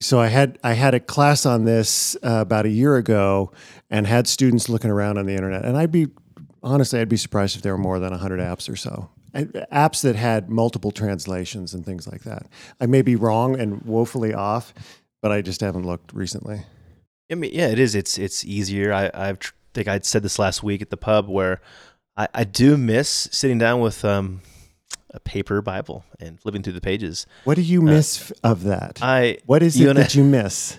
so 0.00 0.18
I 0.18 0.28
had 0.28 0.58
I 0.64 0.72
had 0.72 0.94
a 0.94 1.00
class 1.00 1.44
on 1.44 1.64
this 1.64 2.16
uh, 2.22 2.40
about 2.40 2.64
a 2.64 2.70
year 2.70 2.96
ago, 2.96 3.52
and 3.90 4.06
had 4.06 4.26
students 4.26 4.68
looking 4.68 4.90
around 4.90 5.18
on 5.18 5.26
the 5.26 5.34
internet, 5.34 5.64
and 5.64 5.76
I'd 5.76 5.92
be 5.92 6.08
honestly 6.62 7.00
I'd 7.00 7.08
be 7.08 7.16
surprised 7.18 7.56
if 7.56 7.62
there 7.62 7.72
were 7.72 7.82
more 7.82 7.98
than 7.98 8.12
hundred 8.12 8.40
apps 8.40 8.70
or 8.70 8.76
so. 8.76 9.10
And 9.34 9.52
Apps 9.72 10.00
that 10.02 10.14
had 10.16 10.48
multiple 10.48 10.92
translations 10.92 11.74
and 11.74 11.84
things 11.84 12.06
like 12.06 12.22
that. 12.22 12.46
I 12.80 12.86
may 12.86 13.02
be 13.02 13.16
wrong 13.16 13.58
and 13.60 13.82
woefully 13.82 14.32
off, 14.32 14.72
but 15.20 15.32
I 15.32 15.42
just 15.42 15.60
haven't 15.60 15.84
looked 15.84 16.12
recently. 16.14 16.62
I 17.30 17.34
mean, 17.34 17.50
yeah, 17.52 17.66
it 17.68 17.78
is. 17.78 17.94
It's 17.94 18.16
it's 18.16 18.44
easier. 18.44 18.92
I 18.92 19.10
I 19.12 19.32
tr- 19.32 19.52
think 19.74 19.88
I 19.88 19.98
said 20.00 20.22
this 20.22 20.38
last 20.38 20.62
week 20.62 20.80
at 20.82 20.90
the 20.90 20.96
pub 20.96 21.28
where 21.28 21.60
I, 22.16 22.28
I 22.32 22.44
do 22.44 22.76
miss 22.76 23.28
sitting 23.32 23.58
down 23.58 23.80
with 23.80 24.04
um, 24.04 24.40
a 25.10 25.18
paper 25.18 25.60
Bible 25.60 26.04
and 26.20 26.38
flipping 26.40 26.62
through 26.62 26.74
the 26.74 26.80
pages. 26.80 27.26
What 27.42 27.56
do 27.56 27.62
you 27.62 27.82
miss 27.82 28.30
f- 28.30 28.36
of 28.44 28.62
that? 28.64 29.00
I 29.02 29.38
what 29.46 29.62
is 29.64 29.80
Uh, 29.80 29.84
it 29.84 29.90
I- 29.90 29.92
that 29.94 30.14
you 30.14 30.22
miss? 30.22 30.78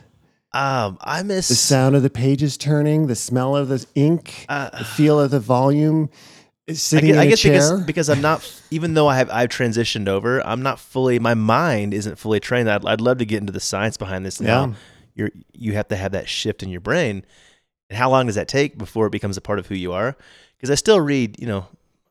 um 0.53 0.97
I 1.01 1.21
miss 1.23 1.49
The 1.49 1.55
sound 1.55 1.95
of 1.97 2.03
the 2.03 2.09
pages 2.09 2.55
turning, 2.55 3.07
the 3.07 3.15
smell 3.15 3.57
of 3.57 3.67
the 3.67 3.85
ink, 3.95 4.45
Uh, 4.47 4.69
the 4.69 4.85
feel 4.85 5.19
of 5.19 5.31
the 5.31 5.39
volume, 5.41 6.09
sitting 6.73 7.15
I 7.15 7.27
guess 7.27 7.43
because 7.43 7.81
because 7.85 8.09
I'm 8.09 8.21
not 8.21 8.61
even 8.71 8.93
though 8.95 9.07
I 9.07 9.17
have 9.17 9.29
I've 9.29 9.49
transitioned 9.49 10.07
over, 10.07 10.45
I'm 10.45 10.63
not 10.63 10.79
fully 10.79 11.19
my 11.19 11.33
mind 11.33 11.93
isn't 11.93 12.17
fully 12.17 12.39
trained. 12.39 12.69
I'd, 12.69 12.85
I'd 12.85 13.01
love 13.01 13.19
to 13.19 13.25
get 13.25 13.39
into 13.39 13.53
the 13.53 13.59
science 13.59 13.97
behind 13.97 14.25
this. 14.25 14.41
Now 14.41 14.67
Yeah. 14.67 14.73
you're 15.15 15.31
you 15.53 15.73
have 15.73 15.87
to 15.89 15.95
have 15.95 16.11
that 16.13 16.27
shift 16.27 16.63
in 16.63 16.69
your 16.69 16.81
brain. 16.81 17.23
And 17.89 17.97
how 17.99 18.09
long 18.09 18.25
does 18.25 18.35
that 18.35 18.47
take 18.47 18.77
before 18.79 19.05
it 19.07 19.11
becomes 19.11 19.37
a 19.37 19.41
part 19.41 19.59
of 19.59 19.67
who 19.67 19.75
you 19.75 19.93
are? 19.93 20.17
Because 20.57 20.71
I 20.71 20.75
still 20.75 20.99
read, 20.99 21.39
you 21.39 21.45
know, 21.45 21.67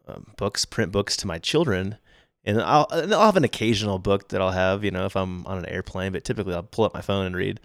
um, 0.07 0.27
books, 0.37 0.65
print 0.65 0.93
books 0.93 1.17
to 1.17 1.27
my 1.27 1.39
children, 1.39 1.99
and 2.45 2.61
I'll 2.63 2.87
and 2.93 3.13
I'll 3.13 3.25
have 3.27 3.37
an 3.37 3.43
occasional 3.43 3.99
book 3.99 4.29
that 4.29 4.41
I'll 4.41 4.53
have, 4.53 4.85
you 4.85 4.93
know, 4.93 5.05
if 5.07 5.17
I'm 5.17 5.45
on 5.47 5.59
an 5.59 5.67
airplane. 5.67 6.13
But 6.13 6.23
typically, 6.23 6.55
I'll 6.55 6.63
pull 6.63 6.85
up 6.85 6.95
my 6.95 7.01
phone 7.01 7.27
and 7.27 7.35
read. 7.35 7.59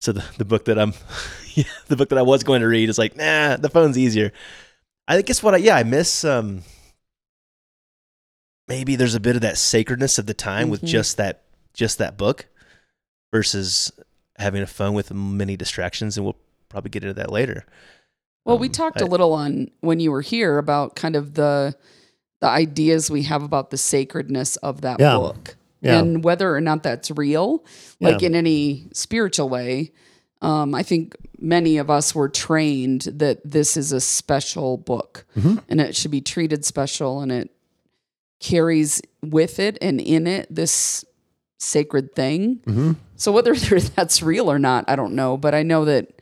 So 0.00 0.12
the, 0.12 0.24
the 0.36 0.44
book 0.44 0.66
that 0.66 0.78
I'm, 0.78 0.92
yeah, 1.54 1.64
the 1.86 1.96
book 1.96 2.10
that 2.10 2.18
I 2.18 2.22
was 2.22 2.44
going 2.44 2.60
to 2.60 2.68
read 2.68 2.88
is 2.90 2.98
like, 2.98 3.16
nah, 3.16 3.56
the 3.56 3.70
phone's 3.70 3.96
easier. 3.96 4.32
I 5.08 5.22
guess 5.22 5.42
what 5.42 5.54
I 5.54 5.58
yeah 5.58 5.76
I 5.76 5.82
miss 5.82 6.24
um 6.24 6.62
maybe 8.68 8.96
there's 8.96 9.14
a 9.14 9.20
bit 9.20 9.34
of 9.36 9.42
that 9.42 9.56
sacredness 9.58 10.18
of 10.18 10.26
the 10.26 10.34
time 10.34 10.68
with 10.68 10.82
Mhm. 10.82 10.86
just 10.88 11.16
that 11.16 11.42
just 11.74 11.98
that 11.98 12.16
book 12.16 12.46
versus 13.32 13.90
having 14.36 14.62
a 14.62 14.66
phone 14.66 14.94
with 14.94 15.12
many 15.12 15.56
distractions 15.56 16.16
and 16.16 16.24
we'll 16.26 16.36
probably 16.68 16.90
get 16.90 17.02
into 17.02 17.14
that 17.14 17.30
later. 17.32 17.64
Well, 18.44 18.58
we 18.58 18.68
Um, 18.68 18.72
talked 18.72 19.02
I- 19.02 19.04
a 19.04 19.08
little 19.08 19.32
on 19.32 19.70
when 19.80 20.00
you 20.00 20.10
were 20.10 20.22
here 20.22 20.58
about 20.58 20.94
kind 20.96 21.16
of 21.16 21.34
the 21.34 21.74
the 22.40 22.46
ideas 22.48 23.10
we 23.10 23.24
have 23.24 23.42
about 23.42 23.70
the 23.70 23.76
sacredness 23.76 24.54
of 24.56 24.82
that 24.82 25.00
Yeah. 25.00 25.16
book 25.16 25.56
Yeah. 25.80 25.98
and 25.98 26.22
whether 26.22 26.54
or 26.54 26.60
not 26.60 26.84
that's 26.84 27.10
real, 27.10 27.64
like 28.00 28.20
Yeah. 28.20 28.28
in 28.28 28.34
any 28.36 28.86
spiritual 28.92 29.48
way. 29.48 29.90
Um, 30.40 30.72
I 30.72 30.84
think 30.84 31.16
many 31.40 31.76
of 31.78 31.88
us 31.90 32.14
were 32.14 32.28
trained 32.28 33.02
that 33.02 33.38
this 33.44 33.76
is 33.76 33.92
a 33.92 34.00
special 34.00 34.76
book 34.76 35.24
Mhm. 35.36 35.62
and 35.68 35.80
it 35.80 35.94
should 35.96 36.10
be 36.10 36.20
treated 36.20 36.64
special 36.64 37.20
and 37.20 37.30
it 37.32 37.50
carries 38.40 39.00
with 39.22 39.58
it 39.58 39.78
and 39.80 40.00
in 40.00 40.26
it 40.26 40.46
this 40.54 41.04
sacred 41.58 42.14
thing. 42.14 42.60
hmm 42.64 42.92
So 43.16 43.32
whether 43.32 43.54
that's 43.96 44.22
real 44.22 44.50
or 44.50 44.58
not, 44.58 44.84
I 44.88 44.94
don't 44.96 45.14
know. 45.14 45.36
But 45.36 45.54
I 45.54 45.62
know 45.64 45.84
that 45.86 46.20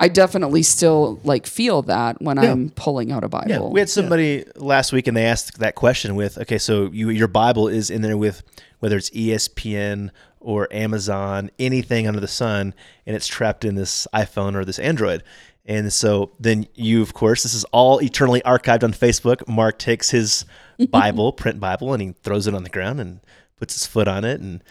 I 0.00 0.08
definitely 0.08 0.64
still 0.64 1.20
like 1.22 1.46
feel 1.46 1.82
that 1.82 2.20
when 2.20 2.36
I'm 2.36 2.70
pulling 2.70 3.12
out 3.12 3.22
a 3.22 3.28
Bible. 3.28 3.48
Yeah, 3.48 3.60
we 3.60 3.78
had 3.78 3.88
somebody 3.88 4.44
last 4.56 4.92
week, 4.92 5.06
and 5.06 5.16
they 5.16 5.24
asked 5.24 5.60
that 5.60 5.76
question 5.76 6.16
with, 6.16 6.36
okay, 6.38 6.58
so 6.58 6.90
you, 6.92 7.10
your 7.10 7.28
Bible 7.28 7.68
is 7.68 7.88
in 7.88 8.02
there 8.02 8.16
with 8.16 8.42
whether 8.80 8.96
it's 8.96 9.10
ESPN 9.10 10.10
or 10.42 10.68
Amazon, 10.72 11.50
anything 11.58 12.06
under 12.06 12.20
the 12.20 12.28
sun, 12.28 12.74
and 13.06 13.16
it's 13.16 13.26
trapped 13.26 13.64
in 13.64 13.74
this 13.74 14.06
iPhone 14.14 14.54
or 14.54 14.64
this 14.64 14.78
Android. 14.78 15.22
And 15.64 15.92
so 15.92 16.32
then 16.40 16.66
you, 16.74 17.02
of 17.02 17.14
course, 17.14 17.42
this 17.44 17.54
is 17.54 17.64
all 17.72 18.00
eternally 18.02 18.40
archived 18.42 18.82
on 18.82 18.92
Facebook. 18.92 19.46
Mark 19.46 19.78
takes 19.78 20.10
his 20.10 20.44
Bible, 20.90 21.32
print 21.32 21.60
Bible, 21.60 21.92
and 21.92 22.02
he 22.02 22.12
throws 22.22 22.46
it 22.46 22.54
on 22.54 22.64
the 22.64 22.70
ground 22.70 23.00
and 23.00 23.20
puts 23.56 23.74
his 23.74 23.86
foot 23.86 24.08
on 24.08 24.24
it, 24.24 24.40
and 24.40 24.62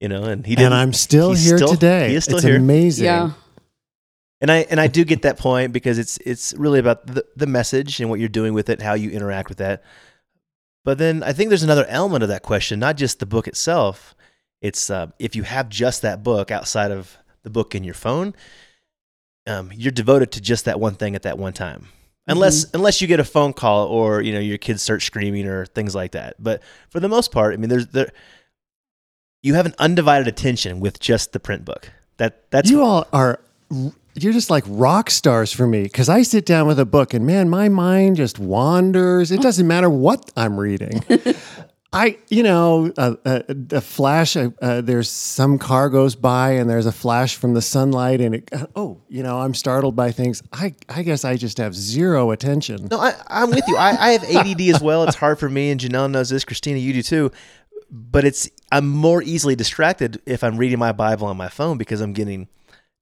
you 0.00 0.08
know, 0.08 0.24
and 0.24 0.46
he 0.46 0.54
didn't. 0.54 0.72
And 0.72 0.74
I'm 0.74 0.92
still 0.92 1.30
he's 1.30 1.44
here 1.44 1.58
still- 1.58 1.68
today. 1.68 2.08
He 2.08 2.14
is 2.14 2.24
still 2.24 2.38
it's 2.38 2.46
here. 2.46 2.56
amazing. 2.56 3.04
yeah. 3.04 3.32
And 4.40 4.50
I 4.50 4.66
and 4.70 4.80
I 4.80 4.88
do 4.88 5.04
get 5.04 5.22
that 5.22 5.38
point 5.38 5.72
because 5.72 5.98
it's 5.98 6.16
it's 6.18 6.52
really 6.54 6.80
about 6.80 7.06
the, 7.06 7.24
the 7.36 7.46
message 7.46 8.00
and 8.00 8.10
what 8.10 8.18
you're 8.18 8.28
doing 8.28 8.54
with 8.54 8.68
it, 8.70 8.82
how 8.82 8.94
you 8.94 9.10
interact 9.10 9.48
with 9.48 9.58
that. 9.58 9.84
But 10.84 10.98
then 10.98 11.22
I 11.22 11.32
think 11.32 11.48
there's 11.50 11.62
another 11.62 11.86
element 11.86 12.24
of 12.24 12.28
that 12.30 12.42
question, 12.42 12.80
not 12.80 12.96
just 12.96 13.20
the 13.20 13.26
book 13.26 13.46
itself. 13.46 14.16
It's 14.62 14.88
uh, 14.88 15.08
if 15.18 15.36
you 15.36 15.42
have 15.42 15.68
just 15.68 16.00
that 16.02 16.22
book 16.22 16.50
outside 16.50 16.90
of 16.92 17.18
the 17.42 17.50
book 17.50 17.74
in 17.74 17.84
your 17.84 17.94
phone, 17.94 18.34
um, 19.46 19.70
you're 19.74 19.92
devoted 19.92 20.32
to 20.32 20.40
just 20.40 20.64
that 20.64 20.80
one 20.80 20.94
thing 20.94 21.14
at 21.14 21.22
that 21.22 21.36
one 21.36 21.52
time. 21.52 21.88
Unless 22.28 22.72
unless 22.72 23.02
you 23.02 23.08
get 23.08 23.18
a 23.18 23.24
phone 23.24 23.52
call 23.52 23.88
or 23.88 24.22
you 24.22 24.32
know 24.32 24.38
your 24.38 24.56
kids 24.56 24.80
start 24.80 25.02
screaming 25.02 25.48
or 25.48 25.66
things 25.66 25.92
like 25.94 26.12
that. 26.12 26.36
But 26.38 26.62
for 26.88 27.00
the 27.00 27.08
most 27.08 27.32
part, 27.32 27.52
I 27.52 27.56
mean, 27.56 27.68
there's 27.68 27.88
there 27.88 28.12
you 29.42 29.54
have 29.54 29.66
an 29.66 29.74
undivided 29.78 30.28
attention 30.28 30.78
with 30.78 31.00
just 31.00 31.32
the 31.32 31.40
print 31.40 31.64
book. 31.64 31.90
That 32.18 32.48
that's 32.52 32.70
you 32.70 32.82
all 32.82 33.08
are 33.12 33.40
you're 34.14 34.32
just 34.32 34.50
like 34.50 34.62
rock 34.68 35.10
stars 35.10 35.52
for 35.52 35.66
me 35.66 35.82
because 35.82 36.08
I 36.08 36.22
sit 36.22 36.46
down 36.46 36.68
with 36.68 36.78
a 36.78 36.84
book 36.84 37.12
and 37.12 37.26
man, 37.26 37.48
my 37.48 37.68
mind 37.68 38.16
just 38.16 38.38
wanders. 38.38 39.32
It 39.32 39.40
doesn't 39.40 39.66
matter 39.66 39.90
what 39.90 40.30
I'm 40.36 40.60
reading. 40.60 41.02
I, 41.94 42.16
you 42.30 42.42
know, 42.42 42.90
a, 42.96 43.16
a, 43.26 43.44
a 43.72 43.80
flash. 43.82 44.34
Uh, 44.36 44.50
uh, 44.62 44.80
there's 44.80 45.10
some 45.10 45.58
car 45.58 45.90
goes 45.90 46.14
by 46.14 46.52
and 46.52 46.68
there's 46.70 46.86
a 46.86 46.92
flash 46.92 47.36
from 47.36 47.52
the 47.54 47.60
sunlight, 47.62 48.20
and 48.20 48.34
it. 48.36 48.48
uh, 48.52 48.66
Oh, 48.74 49.00
you 49.08 49.22
know, 49.22 49.40
I'm 49.40 49.52
startled 49.54 49.94
by 49.94 50.10
things. 50.10 50.42
I, 50.52 50.74
I 50.88 51.02
guess 51.02 51.24
I 51.24 51.36
just 51.36 51.58
have 51.58 51.74
zero 51.74 52.30
attention. 52.30 52.88
No, 52.90 52.98
I, 52.98 53.14
I'm 53.28 53.50
with 53.50 53.64
you. 53.68 53.76
I, 53.76 53.90
I 53.90 54.10
have 54.12 54.24
ADD 54.24 54.60
as 54.74 54.80
well. 54.80 55.04
It's 55.04 55.16
hard 55.16 55.38
for 55.38 55.50
me, 55.50 55.70
and 55.70 55.78
Janelle 55.80 56.10
knows 56.10 56.30
this. 56.30 56.44
Christina, 56.44 56.78
you 56.78 56.94
do 56.94 57.02
too. 57.02 57.30
But 57.90 58.24
it's 58.24 58.48
I'm 58.70 58.88
more 58.88 59.22
easily 59.22 59.54
distracted 59.54 60.22
if 60.24 60.42
I'm 60.42 60.56
reading 60.56 60.78
my 60.78 60.92
Bible 60.92 61.26
on 61.26 61.36
my 61.36 61.48
phone 61.50 61.76
because 61.76 62.00
I'm 62.00 62.14
getting 62.14 62.48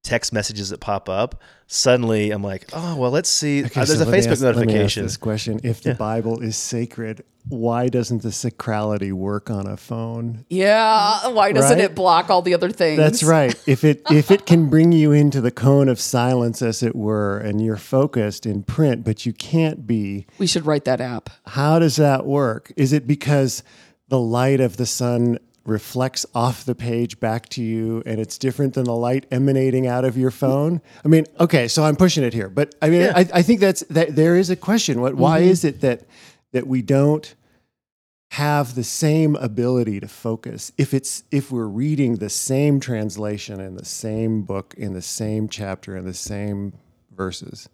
text 0.02 0.32
messages 0.32 0.70
that 0.70 0.80
pop 0.80 1.08
up. 1.08 1.40
Suddenly, 1.66 2.30
I'm 2.32 2.42
like, 2.42 2.66
oh 2.72 2.96
well, 2.96 3.10
let's 3.10 3.30
see. 3.30 3.64
Okay, 3.64 3.80
Uh, 3.80 3.84
there's 3.84 3.98
so 3.98 4.04
a 4.04 4.06
let 4.06 4.12
me 4.12 4.18
Facebook 4.18 4.32
ask- 4.32 4.42
let 4.42 4.56
me 4.56 4.62
ask 4.62 4.66
notification. 4.66 5.02
this 5.04 5.16
question: 5.16 5.60
If 5.62 5.82
the 5.82 5.94
Bible 5.94 6.40
is 6.40 6.56
sacred, 6.56 7.22
why 7.48 7.88
doesn't 7.88 8.22
the 8.22 8.30
sacrality 8.30 9.12
work 9.12 9.50
on 9.50 9.68
a 9.68 9.76
phone? 9.76 10.44
Yeah. 10.48 11.28
Why 11.28 11.52
doesn't 11.52 11.78
Right? 11.78 11.84
it 11.84 11.94
block 11.94 12.28
all 12.28 12.42
the 12.42 12.54
other 12.54 12.70
things? 12.70 12.96
That's 12.98 13.22
right. 13.22 13.54
If 13.68 13.84
it 13.84 14.02
if 14.10 14.32
it 14.32 14.46
can 14.46 14.68
bring 14.68 14.90
you 14.90 15.12
into 15.12 15.40
the 15.40 15.52
cone 15.52 15.88
of 15.88 16.00
silence, 16.00 16.60
as 16.60 16.82
it 16.82 16.96
were, 16.96 17.38
and 17.38 17.62
you're 17.64 17.76
focused 17.76 18.46
in 18.46 18.64
print, 18.64 19.04
but 19.04 19.24
you 19.24 19.32
can't 19.32 19.86
be, 19.86 20.26
We 20.38 20.48
should 20.48 20.66
write 20.66 20.86
that 20.86 21.00
app. 21.00 21.30
how 21.46 21.78
does 21.78 21.94
that 21.96 22.26
work? 22.26 22.72
Is 22.76 22.92
it 22.92 23.06
because 23.06 23.62
the 24.08 24.18
light 24.18 24.58
of 24.60 24.76
the 24.76 24.86
sun 24.86 25.38
reflects 25.70 26.26
off 26.34 26.64
the 26.64 26.74
page 26.74 27.20
back 27.20 27.48
to 27.50 27.62
you 27.62 28.02
and 28.04 28.20
it's 28.20 28.36
different 28.36 28.74
than 28.74 28.84
the 28.84 28.94
light 28.94 29.24
emanating 29.30 29.86
out 29.86 30.04
of 30.04 30.18
your 30.18 30.30
phone? 30.30 30.82
I 31.04 31.08
mean, 31.08 31.26
okay, 31.38 31.68
so 31.68 31.84
I'm 31.84 31.96
pushing 31.96 32.24
it 32.24 32.34
here, 32.34 32.50
but 32.50 32.74
I 32.82 32.90
mean, 32.90 33.10
I, 33.14 33.26
I 33.32 33.42
think 33.42 33.60
that's 33.60 33.80
that 33.90 34.16
there 34.16 34.36
is 34.36 34.50
a 34.50 34.56
question. 34.56 35.00
What 35.00 35.14
why 35.14 35.40
mm-hmm. 35.40 35.50
is 35.50 35.64
it 35.64 35.80
that 35.80 36.02
that 36.52 36.66
we 36.66 36.82
don't 36.82 37.34
have 38.32 38.74
the 38.74 38.84
same 38.84 39.34
ability 39.36 40.00
to 40.00 40.08
focus 40.08 40.70
if 40.76 40.94
it's 40.94 41.24
if 41.30 41.50
we're 41.50 41.66
reading 41.66 42.16
the 42.16 42.30
same 42.30 42.78
translation 42.78 43.60
in 43.60 43.74
the 43.74 43.84
same 43.84 44.42
book 44.42 44.74
in 44.76 44.92
the 44.92 45.02
same 45.02 45.48
chapter 45.48 45.96
in 45.96 46.04
the 46.04 46.14
same 46.14 46.72
verses 47.10 47.68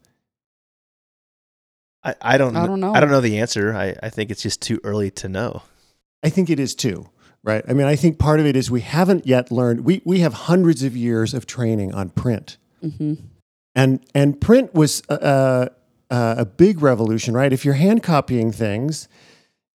I, 2.02 2.14
I 2.22 2.38
don't. 2.38 2.54
I 2.54 2.68
don't 2.68 2.78
know. 2.78 2.94
I 2.94 3.00
don't 3.00 3.10
know 3.10 3.20
the 3.20 3.38
answer. 3.40 3.74
I, 3.74 3.96
I 4.00 4.10
think 4.10 4.30
it's 4.30 4.40
just 4.40 4.62
too 4.62 4.80
early 4.84 5.10
to 5.10 5.28
know. 5.28 5.62
i 6.22 6.30
think 6.30 6.48
it 6.48 6.60
is 6.60 6.74
too 6.74 7.08
right 7.46 7.64
i 7.68 7.72
mean 7.72 7.86
i 7.86 7.96
think 7.96 8.18
part 8.18 8.40
of 8.40 8.44
it 8.46 8.54
is 8.56 8.70
we 8.70 8.82
haven't 8.82 9.26
yet 9.26 9.50
learned 9.50 9.80
we 9.84 10.02
we 10.04 10.20
have 10.20 10.34
hundreds 10.34 10.82
of 10.82 10.94
years 10.96 11.32
of 11.32 11.46
training 11.46 11.94
on 11.94 12.10
print 12.10 12.58
hmm 12.82 13.14
and 13.74 14.00
and 14.14 14.40
print 14.40 14.72
was 14.74 15.02
uh, 15.10 15.68
uh, 16.10 16.34
a 16.38 16.44
big 16.44 16.80
revolution 16.82 17.34
right 17.34 17.52
if 17.52 17.64
you're 17.64 17.74
hand 17.74 18.02
copying 18.02 18.50
things 18.52 19.06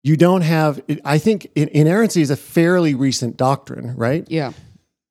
you 0.02 0.16
don't 0.16 0.42
have 0.42 0.80
i 1.04 1.18
think 1.18 1.46
inerrancy 1.54 2.20
is 2.22 2.30
a 2.30 2.36
fairly 2.36 2.94
recent 2.94 3.36
doctrine 3.36 3.94
right 3.96 4.24
Yeah. 4.28 4.52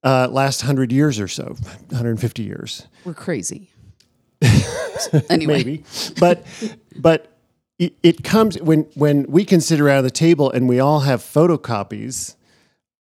uh, 0.04 0.28
last 0.32 0.64
100 0.64 0.92
years 0.92 1.20
or 1.20 1.28
so 1.28 1.56
150 1.90 2.44
years 2.44 2.88
We're 3.06 3.14
crazy. 3.14 3.70
anyway. 5.30 5.58
maybe. 5.64 5.84
But 6.20 6.46
but 6.98 7.38
it, 7.78 7.94
it 8.04 8.24
comes 8.24 8.60
when 8.62 8.82
when 8.96 9.24
we 9.30 9.44
can 9.46 9.62
sit 9.62 9.80
around 9.80 10.04
the 10.04 10.12
table 10.12 10.50
and 10.52 10.68
we 10.70 10.80
all 10.80 11.02
have 11.02 11.22
photocopies 11.22 12.36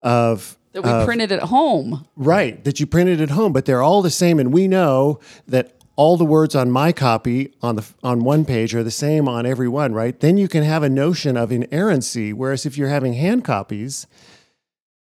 of 0.02 0.56
That 0.72 0.82
we 0.84 0.90
of- 0.90 1.04
printed 1.06 1.32
at 1.32 1.42
home. 1.44 2.06
right 2.16 2.62
that 2.64 2.78
you 2.80 2.86
printed 2.86 3.20
at 3.20 3.30
home, 3.30 3.52
but 3.52 3.64
they're 3.64 3.82
all 3.82 4.02
the 4.02 4.10
same, 4.10 4.38
and 4.38 4.52
we 4.52 4.68
know 4.68 5.18
that 5.46 5.74
all 5.96 6.16
the 6.16 6.24
words 6.24 6.54
on 6.54 6.70
my 6.70 6.92
copy 6.92 7.52
on 7.60 7.74
the 7.74 7.84
on 8.04 8.22
one 8.22 8.44
page 8.44 8.72
are 8.74 8.84
the 8.84 8.90
same 8.90 9.28
on 9.28 9.44
every 9.46 9.66
one. 9.68 9.92
Right? 9.92 10.18
Then 10.20 10.36
you 10.38 10.46
can 10.46 10.62
have 10.62 10.82
a 10.84 10.88
notion 10.88 11.36
of 11.36 11.50
inerrancy. 11.50 12.32
Whereas 12.32 12.64
if 12.66 12.78
you're 12.78 12.88
having 12.88 13.14
hand 13.14 13.44
copies, 13.44 14.06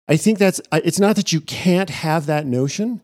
I 0.07 0.17
think 0.17 0.39
that's 0.39 0.61
it's 0.73 1.01
not 1.01 1.17
that 1.17 1.33
you 1.33 1.41
can't 1.41 1.91
have 1.91 2.27
that 2.27 2.47
notion, 2.47 3.03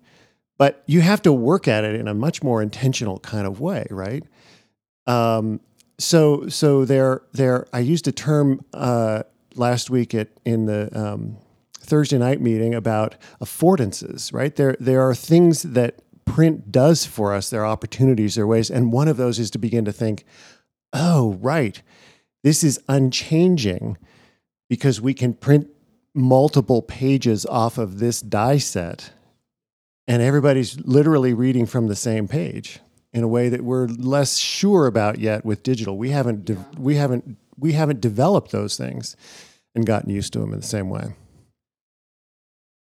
but 0.56 0.84
you 0.86 1.00
have 1.00 1.20
to 1.22 1.32
work 1.32 1.66
at 1.66 1.82
it 1.82 1.96
in 1.96 2.06
a 2.06 2.14
much 2.14 2.42
more 2.44 2.62
intentional 2.62 3.18
kind 3.18 3.44
of 3.46 3.58
way, 3.60 3.86
right? 3.90 4.22
Um, 5.08 5.58
so 5.98 6.48
so 6.48 6.84
there 6.84 7.22
there 7.32 7.66
I 7.72 7.80
used 7.80 8.06
a 8.06 8.12
term 8.12 8.64
uh, 8.72 9.24
last 9.56 9.90
week 9.90 10.14
at 10.14 10.28
in 10.44 10.66
the 10.66 10.88
um, 10.96 11.38
Thursday 11.84 12.18
night 12.18 12.40
meeting 12.40 12.74
about 12.74 13.16
affordances, 13.40 14.32
right? 14.32 14.54
There 14.54 14.76
there 14.80 15.02
are 15.02 15.14
things 15.14 15.62
that 15.62 16.00
print 16.24 16.72
does 16.72 17.04
for 17.04 17.34
us. 17.34 17.50
There 17.50 17.62
are 17.62 17.66
opportunities, 17.66 18.34
there 18.34 18.44
are 18.44 18.48
ways, 18.48 18.70
and 18.70 18.92
one 18.92 19.08
of 19.08 19.16
those 19.16 19.38
is 19.38 19.50
to 19.52 19.58
begin 19.58 19.84
to 19.84 19.92
think, 19.92 20.24
oh, 20.92 21.34
right, 21.40 21.82
this 22.42 22.64
is 22.64 22.80
unchanging 22.88 23.98
because 24.68 25.00
we 25.00 25.14
can 25.14 25.34
print 25.34 25.68
multiple 26.14 26.82
pages 26.82 27.44
off 27.46 27.76
of 27.76 27.98
this 27.98 28.20
die 28.20 28.58
set 28.58 29.12
and 30.06 30.22
everybody's 30.22 30.78
literally 30.80 31.32
reading 31.32 31.66
from 31.66 31.88
the 31.88 31.96
same 31.96 32.28
page 32.28 32.80
in 33.12 33.22
a 33.22 33.28
way 33.28 33.48
that 33.48 33.62
we're 33.62 33.86
less 33.86 34.36
sure 34.36 34.86
about 34.86 35.18
yet 35.18 35.44
with 35.44 35.62
digital. 35.62 35.96
We 35.96 36.10
haven't 36.10 36.44
de- 36.44 36.64
we 36.78 36.96
haven't 36.96 37.36
we 37.58 37.72
haven't 37.72 38.00
developed 38.00 38.50
those 38.50 38.76
things 38.76 39.16
and 39.74 39.86
gotten 39.86 40.10
used 40.10 40.32
to 40.34 40.40
them 40.40 40.52
in 40.52 40.60
the 40.60 40.66
same 40.66 40.90
way. 40.90 41.14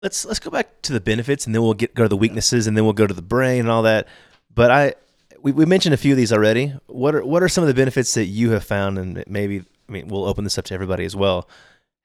Let's 0.03 0.25
let's 0.25 0.41
go 0.41 0.51
back 0.51 0.83
to 0.83 0.93
the 0.93 1.01
benefits 1.01 1.47
and 1.47 1.55
then 1.55 1.63
we'll 1.63 1.75
get 1.75 1.95
go 1.95 2.03
to 2.03 2.09
the 2.09 2.17
weaknesses 2.17 2.67
and 2.67 2.77
then 2.77 2.85
we'll 2.85 2.93
go 2.93 3.07
to 3.07 3.15
the 3.15 3.23
brain 3.23 3.61
and 3.61 3.71
all 3.71 3.83
that. 3.83 4.09
But 4.55 4.71
I 4.71 4.95
we, 5.41 5.53
we 5.53 5.65
mentioned 5.65 5.95
a 5.95 5.99
few 5.99 6.13
of 6.13 6.17
these 6.17 6.33
already. 6.33 6.75
What 6.87 7.15
are 7.15 7.25
what 7.25 7.43
are 7.43 7.49
some 7.49 7.63
of 7.63 7.69
the 7.69 7.75
benefits 7.75 8.15
that 8.15 8.27
you 8.27 8.51
have 8.51 8.65
found 8.65 8.99
and 8.99 9.25
maybe 9.27 9.65
I 9.89 9.93
mean 9.93 10.09
we'll 10.09 10.25
open 10.25 10.45
this 10.45 10.59
up 10.59 10.65
to 10.67 10.75
everybody 10.75 11.05
as 11.05 11.17
well 11.17 11.49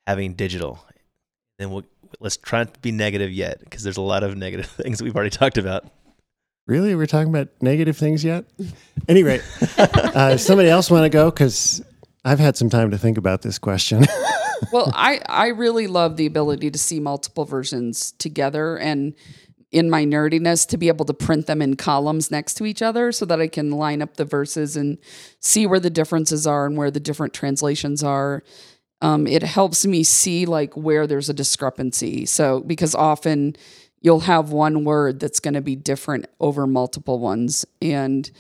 having 0.06 0.34
digital. 0.34 0.86
Then 1.60 1.72
we'll 1.72 1.84
let's 2.20 2.38
try 2.38 2.60
not 2.60 2.74
to 2.74 2.80
be 2.80 2.92
negative 2.92 3.32
yet 3.32 3.60
because 3.60 3.84
there's 3.84 3.98
a 3.98 4.02
lot 4.02 4.24
of 4.24 4.38
negative 4.38 4.66
things 4.82 5.02
we've 5.02 5.16
already 5.16 5.30
talked 5.30 5.58
about. 5.58 5.86
Really, 6.68 6.96
we're 6.96 7.06
talking 7.06 7.30
about 7.30 7.48
negative 7.62 7.98
things 7.98 8.24
yet? 8.24 8.46
Anyway, 9.08 9.40
uh, 9.78 10.36
somebody 10.36 10.68
else 10.68 10.92
want 10.92 11.06
to 11.06 11.10
go 11.10 11.32
because 11.32 11.82
I've 12.26 12.40
had 12.40 12.58
some 12.58 12.70
time 12.70 12.92
to 12.92 12.98
think 12.98 13.18
about 13.18 13.42
this 13.42 13.58
question. 13.58 14.04
well, 14.72 14.92
I 14.94 15.22
I 15.28 15.48
really 15.48 15.88
love 15.88 16.18
the 16.18 16.26
ability 16.26 16.72
to 16.72 16.78
see 16.78 17.00
multiple 17.00 17.46
versions 17.46 18.12
together 18.14 18.78
and 18.78 19.14
in 19.72 19.90
my 19.90 20.06
nerdiness 20.06 20.68
to 20.68 20.78
be 20.78 20.88
able 20.88 21.06
to 21.06 21.14
print 21.14 21.46
them 21.46 21.62
in 21.62 21.76
columns 21.76 22.32
next 22.32 22.54
to 22.56 22.66
each 22.66 22.82
other 22.82 23.12
so 23.12 23.26
that 23.26 23.42
I 23.42 23.48
can 23.48 23.72
line 23.72 24.02
up 24.02 24.16
the 24.16 24.26
verses 24.26 24.78
and 24.78 24.98
see 25.40 25.68
where 25.68 25.80
the 25.80 25.90
differences 25.90 26.48
are 26.48 26.66
and 26.66 26.78
where 26.78 26.92
the 26.92 27.02
different 27.02 27.34
translations 27.34 28.02
are. 28.02 28.44
Um, 29.02 29.28
it 29.28 29.44
helps 29.44 29.86
me 29.86 30.04
see 30.04 30.46
like 30.46 30.76
where 30.76 31.06
there's 31.06 31.30
a 31.30 31.34
discrepancy. 31.34 32.26
So 32.26 32.62
because 32.62 32.96
often 32.96 33.56
you'll 34.02 34.22
have 34.22 34.52
one 34.52 34.86
word 34.86 35.20
that's 35.20 35.40
going 35.40 35.54
to 35.54 35.62
be 35.62 35.76
different 35.76 36.28
over 36.40 36.66
multiple 36.66 37.20
ones 37.20 37.66
and 37.82 38.32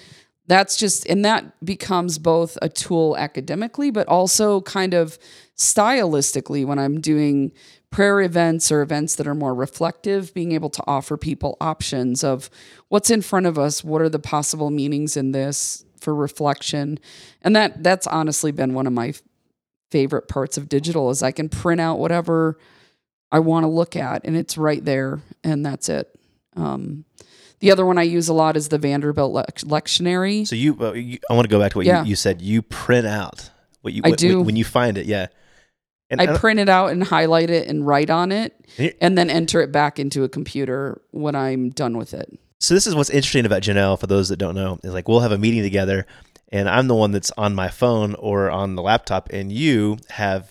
that's 0.48 0.76
just 0.78 1.06
and 1.08 1.24
that 1.24 1.64
becomes 1.64 2.18
both 2.18 2.58
a 2.62 2.70
tool 2.70 3.16
academically 3.18 3.92
but 3.92 4.08
also 4.08 4.62
kind 4.62 4.94
of 4.94 5.20
stylistically 5.56 6.66
when 6.66 6.80
i'm 6.80 7.00
doing 7.00 7.52
prayer 7.90 8.22
events 8.22 8.72
or 8.72 8.82
events 8.82 9.16
that 9.16 9.28
are 9.28 9.36
more 9.36 9.54
reflective, 9.54 10.34
being 10.34 10.52
able 10.52 10.70
to 10.70 10.84
offer 10.88 11.18
people 11.18 11.58
options 11.62 12.24
of 12.24 12.50
what's 12.90 13.10
in 13.10 13.22
front 13.22 13.46
of 13.46 13.58
us, 13.58 13.84
what 13.84 14.02
are 14.02 14.10
the 14.10 14.20
possible 14.20 14.70
meanings 14.70 15.16
in 15.16 15.32
this 15.32 15.86
for 16.00 16.14
reflection. 16.14 17.00
And 17.42 17.56
that 17.56 17.84
that's 17.84 18.08
honestly 18.08 18.52
been 18.52 18.74
one 18.74 18.88
of 18.88 18.94
my 18.94 19.14
favorite 19.90 20.28
parts 20.28 20.58
of 20.58 20.68
digital 20.68 21.10
is 21.10 21.24
I 21.24 21.32
can 21.32 21.50
print 21.50 21.80
out 21.80 21.98
whatever 21.98 22.58
I 23.32 23.40
want 23.40 23.64
to 23.64 23.68
look 23.68 23.96
at 23.96 24.26
and 24.26 24.36
it's 24.36 24.58
right 24.58 24.84
there 24.84 25.22
and 25.44 25.66
that's 25.66 25.90
it. 25.90 26.14
Um, 26.58 27.06
the 27.60 27.72
other 27.72 27.86
one 27.86 27.98
I 27.98 28.04
use 28.04 28.28
a 28.28 28.34
lot 28.34 28.58
is 28.58 28.70
the 28.70 28.78
Vanderbilt 28.78 29.34
lec- 29.34 29.64
lectionary. 29.66 30.46
So 30.48 30.56
you, 30.56 30.78
uh, 30.80 30.92
you 30.94 31.20
I 31.30 31.34
want 31.34 31.46
to 31.46 31.50
go 31.50 31.60
back 31.60 31.72
to 31.72 31.78
what 31.80 31.86
Yeah. 31.88 32.04
you, 32.04 32.10
you 32.10 32.16
said. 32.16 32.42
You 32.42 32.62
print 32.62 33.08
out 33.08 33.50
what 33.82 33.94
you 33.94 34.02
I 34.04 34.10
what- 34.10 34.20
do. 34.20 34.42
when 34.42 34.56
you 34.56 34.66
find 34.66 34.98
it. 34.98 35.06
Yeah. 35.06 35.28
And 36.10 36.22
I 36.22 36.26
and- 36.26 36.38
print 36.38 36.60
it 36.60 36.70
out 36.70 36.92
and 36.92 37.04
highlight 37.04 37.50
it 37.50 37.68
and 37.68 37.86
write 37.86 38.10
on 38.10 38.32
it 38.32 38.54
And 38.78 38.94
and 39.02 39.18
then 39.18 39.30
enter 39.30 39.62
it 39.62 39.72
back 39.72 40.00
into 40.00 40.24
a 40.24 40.30
computer 40.30 41.02
when 41.12 41.36
I'm 41.36 41.70
done 41.70 41.98
with 41.98 42.14
it. 42.14 42.30
so 42.60 42.74
this 42.74 42.88
is 42.88 42.96
what's 42.96 43.10
interesting 43.10 43.46
about 43.46 43.62
Janelle. 43.62 44.00
For 44.00 44.08
those 44.08 44.30
that 44.30 44.38
don't 44.38 44.56
know, 44.56 44.80
is 44.84 44.94
like 44.94 45.08
we'll 45.08 45.20
have 45.22 45.32
a 45.34 45.38
meeting 45.38 45.64
together, 45.64 46.06
and 46.52 46.70
I'm 46.70 46.88
the 46.88 46.96
one 46.96 47.12
that's 47.12 47.32
on 47.38 47.54
my 47.56 47.68
phone 47.70 48.16
or 48.16 48.50
on 48.50 48.76
the 48.76 48.82
laptop, 48.82 49.30
and 49.34 49.52
you 49.52 49.98
have 50.12 50.50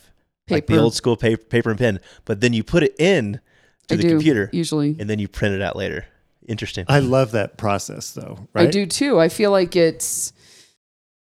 like 0.50 0.66
the 0.66 0.76
old 0.78 0.94
school 0.94 1.16
paper, 1.16 1.42
paper 1.44 1.70
and 1.70 1.78
pen, 1.78 2.00
but 2.24 2.40
then 2.40 2.52
you 2.52 2.62
put 2.62 2.82
it 2.82 2.94
in 2.98 3.40
to 3.88 3.94
I 3.94 3.96
the 3.96 4.02
do 4.02 4.08
computer, 4.10 4.50
usually. 4.52 4.96
and 4.98 5.08
then 5.10 5.18
you 5.18 5.28
print 5.28 5.54
it 5.54 5.62
out 5.62 5.76
later. 5.76 6.04
Interesting. 6.48 6.84
I 6.88 7.00
love 7.00 7.32
that 7.32 7.56
process, 7.58 8.12
though. 8.12 8.48
Right? 8.54 8.68
I 8.68 8.70
do 8.70 8.86
too. 8.86 9.18
I 9.18 9.28
feel 9.28 9.50
like 9.50 9.74
it's 9.76 10.32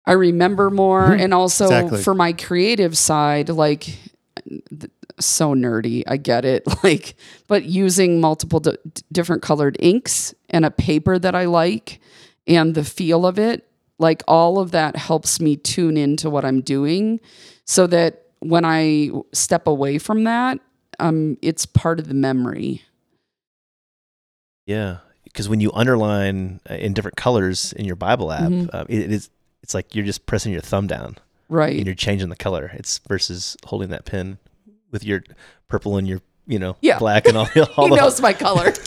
I 0.06 0.12
remember 0.12 0.70
more 0.70 1.08
Mhm. 1.08 1.20
and 1.24 1.34
also 1.34 1.64
Exactly. 1.66 2.02
for 2.02 2.14
my 2.14 2.32
creative 2.32 2.96
side 2.96 3.48
like 3.50 3.98
so 5.20 5.54
nerdy. 5.54 6.02
I 6.06 6.16
get 6.16 6.44
it. 6.44 6.64
Like 6.84 7.14
but 7.48 7.64
using 7.64 8.20
multiple 8.20 8.60
d- 8.60 8.76
different 9.12 9.42
colored 9.42 9.76
inks 9.80 10.34
and 10.50 10.64
a 10.64 10.70
paper 10.70 11.18
that 11.18 11.34
I 11.34 11.44
like 11.46 12.00
and 12.46 12.74
the 12.74 12.84
feel 12.84 13.26
of 13.26 13.38
it, 13.38 13.66
like 13.98 14.22
all 14.28 14.58
of 14.58 14.70
that 14.70 14.96
helps 14.96 15.40
me 15.40 15.56
tune 15.56 15.96
into 15.96 16.30
what 16.30 16.44
I'm 16.44 16.60
doing 16.62 17.20
so 17.64 17.86
that 17.88 18.22
when 18.38 18.64
I 18.64 19.10
step 19.32 19.66
away 19.66 19.98
from 19.98 20.24
that, 20.24 20.58
um 20.98 21.36
it's 21.42 21.66
part 21.66 21.98
of 22.00 22.08
the 22.08 22.14
memory. 22.14 22.82
Yeah, 24.66 24.98
because 25.24 25.48
when 25.48 25.60
you 25.60 25.70
underline 25.72 26.60
uh, 26.68 26.74
in 26.74 26.92
different 26.92 27.16
colors 27.16 27.72
in 27.72 27.84
your 27.84 27.96
Bible 27.96 28.30
app, 28.32 28.42
Mhm. 28.50 28.68
uh, 28.72 28.84
it, 28.88 29.00
it 29.02 29.12
is 29.12 29.30
it's 29.62 29.74
like 29.74 29.94
you're 29.94 30.04
just 30.04 30.26
pressing 30.26 30.52
your 30.52 30.60
thumb 30.60 30.86
down 30.86 31.16
Right. 31.48 31.76
and 31.76 31.86
you're 31.86 31.94
changing 31.94 32.28
the 32.28 32.36
color. 32.36 32.70
It's 32.74 32.98
versus 33.08 33.56
holding 33.64 33.88
that 33.90 34.04
pen 34.04 34.38
with 34.90 35.04
your 35.04 35.22
purple 35.68 35.96
and 35.96 36.06
your 36.06 36.20
you 36.46 36.58
know 36.58 36.76
Yeah. 36.80 36.98
black 36.98 37.26
and 37.26 37.36
all, 37.36 37.48
all 37.76 37.84
he 37.88 37.94
the. 37.94 37.96
knows 37.96 38.20
my 38.20 38.32
color. 38.32 38.72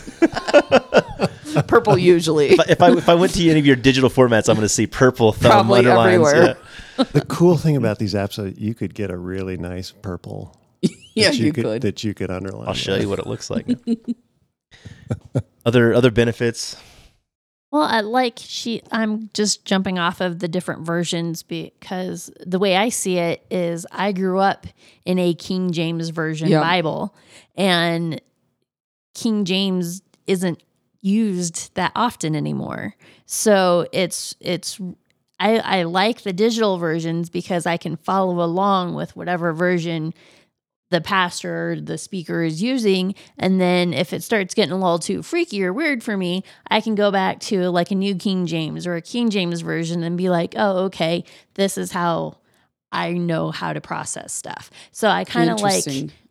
Purple 1.66 1.98
usually. 1.98 2.48
If 2.52 2.60
I, 2.60 2.64
if 2.68 2.82
I 2.82 2.92
if 2.92 3.08
I 3.10 3.14
went 3.14 3.34
to 3.34 3.50
any 3.50 3.60
of 3.60 3.66
your 3.66 3.76
digital 3.76 4.08
formats, 4.08 4.48
I'm 4.48 4.54
going 4.56 4.64
to 4.64 4.68
see 4.70 4.86
purple 4.86 5.32
thumb 5.32 5.50
Probably 5.50 5.78
underlines. 5.80 6.14
everywhere. 6.32 6.56
Yeah. 6.98 7.04
the 7.12 7.24
cool 7.26 7.58
thing 7.58 7.76
about 7.76 7.98
these 7.98 8.14
apps 8.14 8.38
is 8.42 8.58
you 8.58 8.74
could 8.74 8.94
get 8.94 9.10
a 9.10 9.16
really 9.16 9.58
nice 9.58 9.90
purple. 9.90 10.56
Yeah, 11.14 11.30
that 11.30 11.36
you, 11.36 11.52
could. 11.52 11.82
that 11.82 12.04
you 12.04 12.14
could 12.14 12.30
underline. 12.30 12.68
I'll 12.68 12.74
show 12.74 12.96
you 12.96 13.08
what 13.08 13.18
it 13.18 13.26
looks 13.26 13.50
like. 13.50 13.66
other 15.66 15.94
other 15.94 16.10
benefits. 16.10 16.76
Well, 17.70 17.82
I 17.82 18.00
like 18.00 18.34
she. 18.36 18.82
I'm 18.92 19.30
just 19.32 19.64
jumping 19.64 19.98
off 19.98 20.20
of 20.20 20.40
the 20.40 20.48
different 20.48 20.84
versions 20.84 21.42
because 21.42 22.30
the 22.44 22.58
way 22.58 22.76
I 22.76 22.90
see 22.90 23.16
it 23.16 23.46
is, 23.50 23.86
I 23.90 24.12
grew 24.12 24.38
up 24.38 24.66
in 25.06 25.18
a 25.18 25.32
King 25.32 25.72
James 25.72 26.10
version 26.10 26.48
Yeah. 26.48 26.60
Bible, 26.60 27.14
and 27.56 28.20
King 29.14 29.46
James 29.46 30.02
isn't 30.26 30.62
used 31.00 31.74
that 31.74 31.92
often 31.96 32.36
anymore. 32.36 32.94
So 33.26 33.86
it's 33.92 34.36
it's. 34.40 34.78
I, 35.40 35.58
I 35.58 35.82
like 35.84 36.22
the 36.22 36.32
digital 36.32 36.76
versions 36.78 37.28
because 37.28 37.66
I 37.66 37.76
can 37.76 37.96
follow 37.96 38.44
along 38.44 38.94
with 38.94 39.16
whatever 39.16 39.52
version 39.52 40.14
the 40.92 41.00
pastor 41.00 41.72
or 41.72 41.80
the 41.80 41.98
speaker 41.98 42.44
is 42.44 42.62
using. 42.62 43.14
And 43.38 43.60
then 43.60 43.92
if 43.92 44.12
it 44.12 44.22
starts 44.22 44.54
getting 44.54 44.72
a 44.72 44.76
little 44.76 44.98
too 45.00 45.22
freaky 45.22 45.64
or 45.64 45.72
weird 45.72 46.04
for 46.04 46.16
me, 46.16 46.44
I 46.70 46.80
can 46.80 46.94
go 46.94 47.10
back 47.10 47.40
to 47.40 47.68
like 47.70 47.90
a 47.90 47.96
new 47.96 48.14
King 48.14 48.46
James 48.46 48.86
or 48.86 48.94
a 48.94 49.02
King 49.02 49.30
James 49.30 49.62
version 49.62 50.04
and 50.04 50.16
be 50.16 50.28
like, 50.28 50.54
oh, 50.56 50.84
okay, 50.84 51.24
this 51.54 51.76
is 51.76 51.90
how 51.90 52.38
I 52.92 53.12
know 53.12 53.50
how 53.50 53.72
to 53.72 53.80
process 53.80 54.32
stuff. 54.32 54.70
So 54.92 55.08
I 55.08 55.24
kind 55.24 55.50
of 55.50 55.60
like 55.60 55.84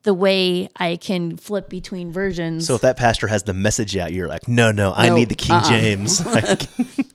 the 0.04 0.14
way 0.14 0.70
I 0.76 0.96
can 0.96 1.38
flip 1.38 1.70
between 1.70 2.12
versions. 2.12 2.68
So 2.68 2.76
if 2.76 2.82
that 2.82 2.98
pastor 2.98 3.28
has 3.28 3.44
the 3.44 3.54
message 3.54 3.98
out, 3.98 4.14
you're 4.14 4.28
like, 4.28 4.48
no, 4.48 4.72
no, 4.72 4.94
I 4.96 5.10
No, 5.10 5.16
need 5.16 5.30
the 5.30 5.36
King 5.36 5.56
uh-uh. 5.58 5.70
James. 5.70 6.22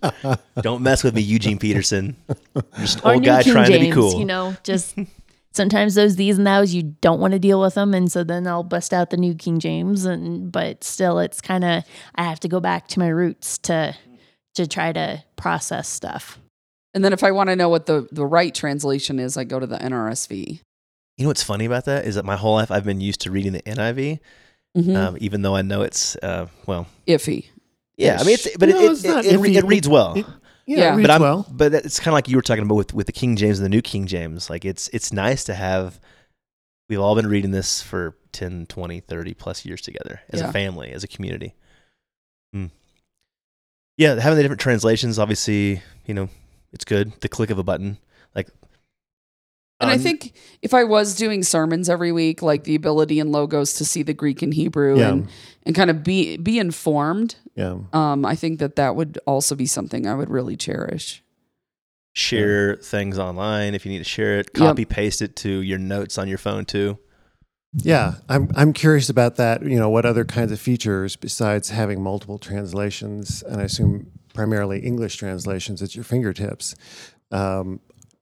Like, 0.03 0.63
don't 0.63 0.83
mess 0.83 1.03
with 1.03 1.15
me, 1.15 1.21
Eugene 1.23 1.59
Peterson. 1.59 2.17
I'm 2.29 2.63
just 2.79 2.99
an 2.99 3.11
or 3.11 3.15
old 3.15 3.25
guy 3.25 3.43
King 3.43 3.53
trying 3.53 3.67
James, 3.67 3.81
to 3.81 3.87
be 3.87 3.93
cool. 3.93 4.19
You 4.21 4.25
know, 4.25 4.57
just 4.63 4.95
sometimes 5.57 5.95
those 5.95 6.17
these 6.17 6.39
and 6.39 6.47
thous 6.47 6.73
you 6.73 6.83
don't 7.01 7.19
want 7.21 7.33
to 7.33 7.39
deal 7.39 7.61
with 7.61 7.75
them, 7.75 7.95
and 7.95 8.11
so 8.13 8.23
then 8.23 8.47
I'll 8.47 8.63
bust 8.63 8.93
out 8.95 9.11
the 9.11 9.17
New 9.17 9.35
King 9.35 9.59
James, 9.59 10.05
and 10.05 10.53
but 10.53 10.85
still, 10.85 11.19
it's 11.19 11.41
kind 11.41 11.65
of 11.65 11.85
I 12.15 12.23
have 12.25 12.39
to 12.41 12.49
go 12.49 12.61
back 12.61 12.87
to 12.89 12.99
my 12.99 13.09
roots 13.09 13.59
to 13.59 13.97
to 14.55 14.67
try 14.67 14.93
to 14.93 15.23
process 15.37 15.89
stuff. 15.89 16.39
And 16.95 17.05
then 17.05 17.13
if 17.13 17.23
I 17.23 17.31
want 17.31 17.51
to 17.51 17.57
know 17.57 17.69
what 17.69 17.85
the, 17.85 18.09
the 18.11 18.25
right 18.25 18.55
translation 18.55 19.19
is, 19.19 19.37
I 19.37 19.45
go 19.45 19.61
to 19.61 19.67
the 19.67 19.77
NRSV. 19.77 20.61
You 21.19 21.25
know 21.25 21.29
what's 21.29 21.43
funny 21.43 21.67
about 21.67 21.85
that 21.87 22.07
is 22.07 22.15
that 22.15 22.25
my 22.25 22.37
whole 22.37 22.55
life 22.55 22.71
I've 22.71 22.85
been 22.85 23.01
used 23.03 23.21
to 23.23 23.31
reading 23.31 23.53
the 23.53 23.63
NIV, 23.63 24.19
Mhm. 24.77 24.97
um, 24.97 25.17
even 25.21 25.43
though 25.43 25.55
I 25.57 25.63
know 25.63 25.83
it's 25.83 26.17
uh, 26.17 26.47
well, 26.67 26.87
Iffy. 27.07 27.47
yeah. 27.99 28.19
I 28.21 28.25
mean, 28.25 28.35
it's 28.35 28.57
but 28.59 28.69
No, 28.71 28.77
it, 28.79 28.85
it, 28.85 28.91
it's 28.93 29.05
not 29.05 29.25
it, 29.25 29.33
it, 29.35 29.39
re- 29.39 29.57
it 29.57 29.65
reads 29.65 29.89
well. 29.89 30.15
It- 30.67 30.73
Yeah, 30.73 30.79
Yeah. 30.79 30.93
it 30.93 30.97
reads 30.97 31.07
but 31.09 31.15
I'm, 31.15 31.21
well. 31.23 31.47
but 31.51 31.75
it's 31.75 31.99
kind 32.01 32.09
of 32.09 32.15
like 32.15 32.29
you 32.29 32.37
were 32.37 32.43
talking 32.43 32.65
about 32.65 32.75
with, 32.75 32.95
with 32.95 33.07
the 33.07 33.13
King 33.13 33.37
James 33.37 33.59
and 33.59 33.65
the 33.65 33.69
New 33.71 33.83
King 33.83 34.07
James. 34.07 34.51
Like 34.51 34.65
it's 34.65 34.89
it's 34.93 35.13
nice 35.13 35.45
to 35.45 35.55
have. 35.55 36.01
We've 36.89 37.01
all 37.01 37.15
been 37.17 37.27
reading 37.29 37.51
this 37.51 37.83
for 37.83 38.17
10, 38.33 38.67
20, 38.67 39.01
30 39.01 39.35
plus 39.35 39.65
years 39.65 39.81
together 39.81 40.21
as 40.31 40.41
Yeah. 40.41 40.49
a 40.51 40.53
family, 40.53 40.93
as 40.93 41.03
a 41.03 41.09
community. 41.09 41.55
Hmm. 42.53 42.67
Yeah, 43.97 44.21
having 44.21 44.37
the 44.37 44.43
different 44.43 44.61
translations, 44.61 45.19
obviously, 45.19 45.83
you 46.05 46.15
know, 46.15 46.29
it's 46.73 46.85
good. 46.85 47.13
The 47.23 47.29
click 47.29 47.51
of 47.51 47.59
a 47.59 47.63
button, 47.65 47.99
like. 48.35 48.49
And 49.79 49.91
I 49.91 49.95
um, 49.95 50.01
think 50.01 50.33
if 50.63 50.73
I 50.73 50.85
was 50.85 51.15
doing 51.17 51.43
sermons 51.43 51.89
every 51.91 52.11
week, 52.11 52.41
like 52.41 52.65
the 52.65 52.75
ability 52.75 53.21
in 53.21 53.31
logos 53.31 53.75
to 53.75 53.85
see 53.85 54.03
the 54.03 54.15
Greek 54.15 54.41
and 54.41 54.55
Hebrew 54.55 54.99
Yeah. 54.99 55.11
and, 55.11 55.29
and 55.65 55.75
kind 55.77 55.91
of 55.91 56.03
be 56.03 56.39
be 56.39 56.59
informed, 56.59 57.37
Yeah. 57.55 57.79
um, 57.93 58.25
I 58.25 58.35
think 58.35 58.59
that 58.61 58.77
that 58.77 58.97
would 58.97 59.19
also 59.27 59.55
be 59.55 59.67
something 59.67 60.07
I 60.07 60.15
would 60.15 60.31
really 60.31 60.57
cherish. 60.57 61.23
share 62.15 62.77
things 62.77 63.19
online 63.19 63.75
if 63.75 63.85
you 63.85 63.93
need 63.93 63.99
to 63.99 64.05
share 64.05 64.39
it. 64.39 64.55
Copy 64.55 64.85
paste 64.87 65.21
it 65.21 65.37
to 65.37 65.61
your 65.61 65.79
notes 65.79 66.17
on 66.17 66.29
your 66.29 66.39
phone 66.39 66.65
too. 66.65 66.99
Yeah, 67.75 68.15
I'm 68.31 68.49
I'm 68.55 68.73
curious 68.73 69.11
about 69.11 69.37
that. 69.37 69.63
You 69.63 69.79
know, 69.79 69.91
what 69.91 70.07
other 70.07 70.25
kinds 70.25 70.51
of 70.53 70.59
features 70.59 71.15
besides 71.17 71.69
having 71.69 72.03
multiple 72.03 72.39
translations, 72.39 73.43
and 73.43 73.61
I 73.61 73.65
assume 73.65 74.11
primarily 74.33 74.79
English 74.81 75.17
translations 75.17 75.83
at 75.83 75.95
your 75.95 76.05
fingertips. 76.05 76.75
Um, 77.31 77.81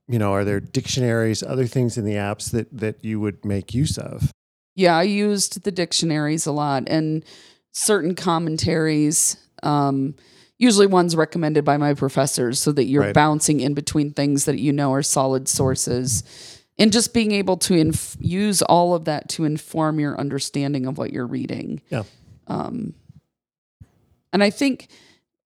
you 0.09 0.19
know, 0.19 0.33
are 0.33 0.45
there 0.45 0.61
dictionaries, 0.61 1.43
other 1.43 1.67
things 1.67 1.97
in 1.97 2.05
the 2.05 2.15
apps 2.15 2.51
that 2.51 2.69
that 2.79 3.05
you 3.05 3.21
would 3.21 3.45
make 3.45 3.75
use 3.75 3.97
of? 3.99 4.31
Yeah, 4.77 4.97
I 4.97 5.05
used 5.05 5.63
the 5.65 5.71
dictionaries 5.73 6.47
a 6.47 6.53
lot 6.53 6.85
and 6.89 7.25
certain 7.73 8.15
commentaries, 8.15 9.37
um, 9.63 10.15
usually 10.59 10.87
ones 10.87 11.15
recommended 11.17 11.65
by 11.65 11.77
my 11.77 11.95
professors, 11.95 12.61
so 12.61 12.73
that 12.73 12.85
you're 12.85 13.03
Right. 13.03 13.15
bouncing 13.15 13.61
in 13.61 13.75
between 13.75 14.13
things 14.13 14.45
that 14.47 14.59
you 14.59 14.73
know 14.73 14.93
are 14.93 15.03
solid 15.03 15.49
sources. 15.49 16.23
And 16.77 16.93
just 16.93 17.15
being 17.15 17.31
able 17.31 17.57
to 17.59 17.75
inf- 17.75 18.17
use 18.21 18.61
all 18.63 18.95
of 18.95 19.05
that 19.05 19.29
to 19.31 19.45
inform 19.45 20.01
your 20.01 20.19
understanding 20.19 20.87
of 20.87 20.99
what 20.99 21.13
you're 21.13 21.27
reading. 21.27 21.81
Yeah. 21.89 22.03
Um, 22.49 22.95
and 24.33 24.43
I 24.43 24.51
think 24.51 24.89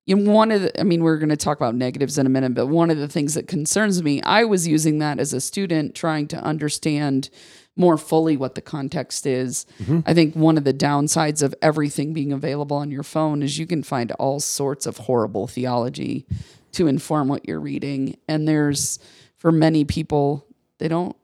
in 0.08 0.24
one 0.24 0.50
of 0.50 0.62
the, 0.62 0.80
I 0.80 0.84
mean, 0.84 1.02
we're 1.02 1.18
going 1.18 1.28
to 1.28 1.36
talk 1.36 1.58
about 1.58 1.74
negatives 1.74 2.16
in 2.16 2.24
a 2.24 2.30
minute, 2.30 2.54
but 2.54 2.66
one 2.66 2.90
of 2.90 2.96
the 2.96 3.08
things 3.08 3.34
that 3.34 3.46
concerns 3.46 4.02
me, 4.02 4.22
I 4.22 4.44
was 4.44 4.66
using 4.66 4.98
that 5.00 5.20
as 5.20 5.34
a 5.34 5.40
student 5.40 5.94
trying 5.94 6.26
to 6.28 6.38
understand 6.38 7.28
more 7.76 7.98
fully 7.98 8.34
what 8.34 8.54
the 8.54 8.62
context 8.62 9.26
is. 9.26 9.66
Mm-hmm. 9.82 10.00
I 10.06 10.14
think 10.14 10.34
one 10.34 10.56
of 10.56 10.64
the 10.64 10.72
downsides 10.72 11.42
of 11.42 11.54
everything 11.60 12.14
being 12.14 12.32
available 12.32 12.78
on 12.78 12.90
your 12.90 13.02
phone 13.02 13.42
is 13.42 13.58
you 13.58 13.66
can 13.66 13.82
find 13.82 14.10
all 14.12 14.40
sorts 14.40 14.86
of 14.86 14.96
horrible 14.96 15.46
theology 15.46 16.26
to 16.72 16.86
inform 16.86 17.28
what 17.28 17.46
you're 17.46 17.60
reading. 17.60 18.16
And 18.26 18.48
there's, 18.48 18.98
for 19.36 19.52
many 19.52 19.84
people, 19.84 20.46
they 20.78 20.88
don't, 20.88 21.14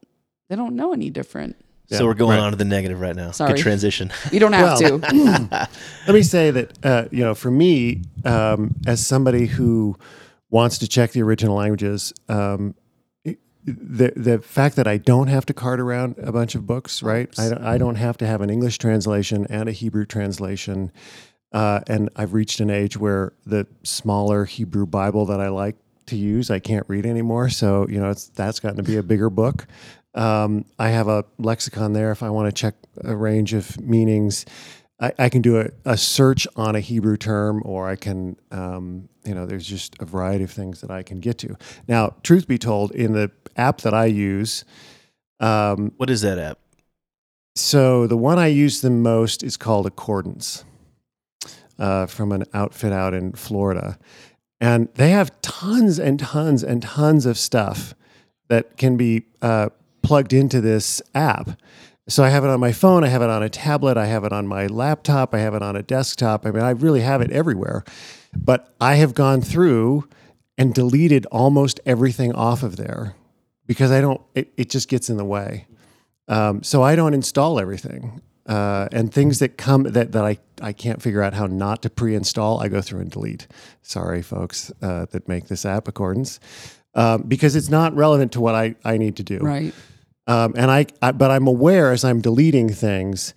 they 0.49 0.57
don't 0.57 0.77
know 0.77 0.93
any 0.93 1.09
different. 1.09 1.57
Yeah, 1.89 1.99
so 1.99 2.07
we're 2.07 2.15
going 2.15 2.39
right. 2.39 2.45
on 2.45 2.53
to 2.53 2.57
the 2.57 2.65
negative 2.65 3.01
right 3.01 3.15
now. 3.15 3.31
Sorry. 3.31 3.53
Good 3.55 3.63
transition. 3.63 4.11
You 4.33 4.41
don't 4.41 4.53
have 4.55 4.81
Well- 4.81 5.01
to. 5.01 5.69
Let 6.07 6.15
me 6.15 6.23
say 6.23 6.51
that 6.51 6.85
uh, 6.85 7.05
you 7.11 7.23
know, 7.25 7.35
for 7.35 7.51
me, 7.51 8.03
um, 8.25 8.75
as 8.87 9.07
somebody 9.07 9.47
who 9.47 9.97
wants 10.51 10.79
to 10.79 10.89
check 10.89 11.13
the 11.13 11.23
original 11.23 11.57
languages, 11.57 12.13
um, 12.29 12.75
it- 13.25 13.39
the 13.67 14.13
the 14.17 14.39
fact 14.39 14.77
that 14.77 14.87
I 14.89 14.97
don't 14.97 15.29
have 15.29 15.45
to 15.47 15.55
cart 15.55 15.79
around 15.81 16.17
a 16.19 16.33
bunch 16.33 16.55
of 16.55 16.67
books, 16.67 17.03
right? 17.03 17.29
I 17.39 17.49
don't, 17.51 17.63
I 17.63 17.79
don't 17.79 17.97
have 17.97 18.17
to 18.19 18.27
have 18.27 18.41
an 18.41 18.49
English 18.51 18.79
translation 18.79 19.47
and 19.51 19.69
a 19.69 19.73
Hebrew 19.73 20.07
translation. 20.07 20.91
Uh, 21.53 21.81
and 21.87 22.11
I've 22.17 22.33
reached 22.35 22.59
an 22.61 22.69
age 22.71 22.97
where 22.97 23.33
the 23.47 23.67
smaller 23.85 24.45
Hebrew 24.45 24.87
Bible 24.87 25.25
that 25.27 25.41
I 25.41 25.49
like 25.51 25.77
to 26.07 26.17
use, 26.17 26.51
I 26.51 26.59
can't 26.59 26.85
read 26.89 27.07
anymore. 27.07 27.49
So 27.49 27.87
you 27.89 28.01
know, 28.01 28.11
it's 28.11 28.27
that's 28.29 28.59
gotten 28.59 28.79
to 28.79 28.83
be 28.83 28.97
a 28.97 29.03
bigger 29.03 29.31
book. 29.31 29.67
Um, 30.15 30.65
I 30.79 30.89
have 30.91 31.09
a 31.09 31.25
lexicon 31.39 31.93
there 31.93 32.13
if 32.13 32.23
I 32.23 32.31
want 32.31 32.47
to 32.47 32.53
check 32.53 32.75
a 33.03 33.17
range 33.17 33.53
of 33.53 33.81
meanings. 33.81 34.47
I, 35.01 35.13
I 35.19 35.29
can 35.29 35.43
do 35.43 35.61
a, 35.61 35.71
a 35.85 35.97
search 35.97 36.47
on 36.57 36.77
a 36.77 36.81
Hebrew 36.81 37.17
term, 37.17 37.63
or 37.65 37.89
I 37.89 37.97
can, 37.97 38.37
um, 38.53 39.09
you 39.25 39.35
know, 39.35 39.45
there's 39.45 39.67
just 39.67 39.97
a 40.01 40.05
variety 40.05 40.45
of 40.45 40.51
things 40.51 40.81
that 40.83 40.91
I 40.91 41.03
can 41.03 41.21
get 41.21 41.39
to. 41.39 41.57
Now, 41.89 42.15
truth 42.23 42.47
be 42.47 42.59
told, 42.59 42.93
in 42.93 43.13
the 43.13 43.31
app 43.57 43.81
that 43.81 43.95
I 43.95 44.07
use, 44.07 44.65
um, 45.41 45.93
What 45.97 46.11
is 46.11 46.21
that 46.23 46.39
app? 46.39 46.59
so 47.57 48.07
the 48.07 48.17
one 48.17 48.39
I 48.39 48.49
use 48.49 48.81
the 48.81 48.91
most 48.91 49.43
is 49.43 49.57
called 49.57 49.87
Accordance 49.87 50.65
uh, 51.79 52.07
from 52.07 52.33
an 52.33 52.45
outfit 52.53 52.93
out 52.93 53.15
in 53.15 53.33
Florida. 53.33 53.99
And 54.61 54.89
they 54.95 55.11
have 55.11 55.41
tons 55.41 55.99
and 55.99 56.19
tons 56.19 56.63
and 56.63 56.83
tons 56.83 57.27
of 57.27 57.37
stuff 57.37 57.95
that 58.49 58.77
can 58.77 58.97
be 58.97 59.25
uh, 59.43 59.71
plugged 60.05 60.33
into 60.33 60.61
this 60.61 61.03
app. 61.15 61.59
So 62.07 62.23
I 62.23 62.29
have 62.29 62.45
it 62.45 62.51
on 62.51 62.61
my 62.61 62.73
phone, 62.73 63.03
I 63.03 63.09
have 63.09 63.23
it 63.23 63.31
on 63.31 63.43
a 63.43 63.49
tablet, 63.49 63.97
I 63.97 64.07
have 64.07 64.25
it 64.25 64.33
on 64.33 64.47
my 64.47 64.67
laptop, 64.67 65.35
I 65.35 65.39
have 65.39 65.55
it 65.55 65.63
on 65.63 65.75
a 65.75 65.83
desktop. 65.83 66.45
I 66.45 66.51
mean, 66.51 66.63
I 66.63 66.71
really 66.71 67.01
have 67.01 67.23
it 67.23 67.31
everywhere. 67.31 67.83
But 68.37 68.75
I 68.81 68.97
have 68.97 69.15
gone 69.15 69.41
through 69.41 70.07
and 70.59 70.75
deleted 70.75 71.27
almost 71.33 71.81
everything 71.87 72.33
off 72.35 72.63
of 72.63 72.77
there 72.77 73.17
because 73.67 73.91
I 73.91 74.01
don't, 74.01 74.21
it, 74.35 74.53
it 74.57 74.71
just 74.71 74.89
gets 74.89 75.09
in 75.09 75.17
the 75.17 75.25
way. 75.25 75.67
Um, 76.29 76.63
so 76.63 76.83
I 76.83 76.95
don't 76.95 77.15
install 77.15 77.59
everything. 77.59 78.21
Uh, 78.47 78.89
and 78.93 79.13
things 79.13 79.39
that 79.39 79.57
come 79.57 79.85
that, 79.85 80.13
that 80.13 80.25
I, 80.25 80.37
I 80.61 80.75
can't 80.75 81.01
figure 81.01 81.23
out 81.23 81.33
how 81.33 81.47
not 81.47 81.81
to 81.83 81.91
pre-install, 81.91 82.61
I 82.61 82.69
go 82.69 82.83
through 82.83 83.01
and 83.01 83.11
delete. 83.11 83.47
Sorry, 83.81 84.21
folks 84.21 84.71
uh, 84.83 85.07
that 85.13 85.27
make 85.27 85.49
this 85.49 85.65
app 85.65 85.89
accordance, 85.89 86.41
um, 86.95 87.23
because 87.23 87.57
it's 87.57 87.71
not 87.71 87.97
relevant 87.97 88.33
to 88.33 88.43
what 88.43 88.55
I, 88.55 88.75
I 88.85 88.99
need 88.99 89.17
to 89.17 89.23
do. 89.23 89.39
Right. 89.39 89.73
Um, 90.27 90.55
and 90.57 90.71
I, 90.71 90.87
I, 91.03 91.13
but 91.13 91.31
I'm 91.31 91.47
aware 91.47 91.93
as 91.93 92.05
I'm 92.05 92.21
deleting 92.21 92.71
things, 92.71 93.35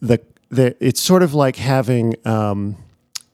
the 0.00 0.20
the 0.50 0.76
it's 0.84 1.00
sort 1.00 1.22
of 1.22 1.34
like 1.34 1.56
having 1.56 2.14
um, 2.26 2.76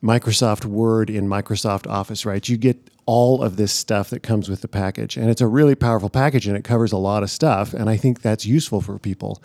Microsoft 0.02 0.64
Word 0.64 1.10
in 1.10 1.28
Microsoft 1.28 1.88
Office, 1.88 2.24
right? 2.24 2.46
You 2.48 2.56
get 2.56 2.90
all 3.06 3.42
of 3.42 3.56
this 3.56 3.72
stuff 3.72 4.10
that 4.10 4.22
comes 4.22 4.48
with 4.48 4.60
the 4.60 4.68
package, 4.68 5.16
and 5.16 5.30
it's 5.30 5.40
a 5.40 5.46
really 5.46 5.74
powerful 5.74 6.10
package, 6.10 6.46
and 6.46 6.56
it 6.56 6.62
covers 6.64 6.92
a 6.92 6.96
lot 6.96 7.22
of 7.22 7.30
stuff, 7.30 7.72
and 7.72 7.88
I 7.90 7.96
think 7.96 8.22
that's 8.22 8.46
useful 8.46 8.80
for 8.80 8.98
people. 8.98 9.42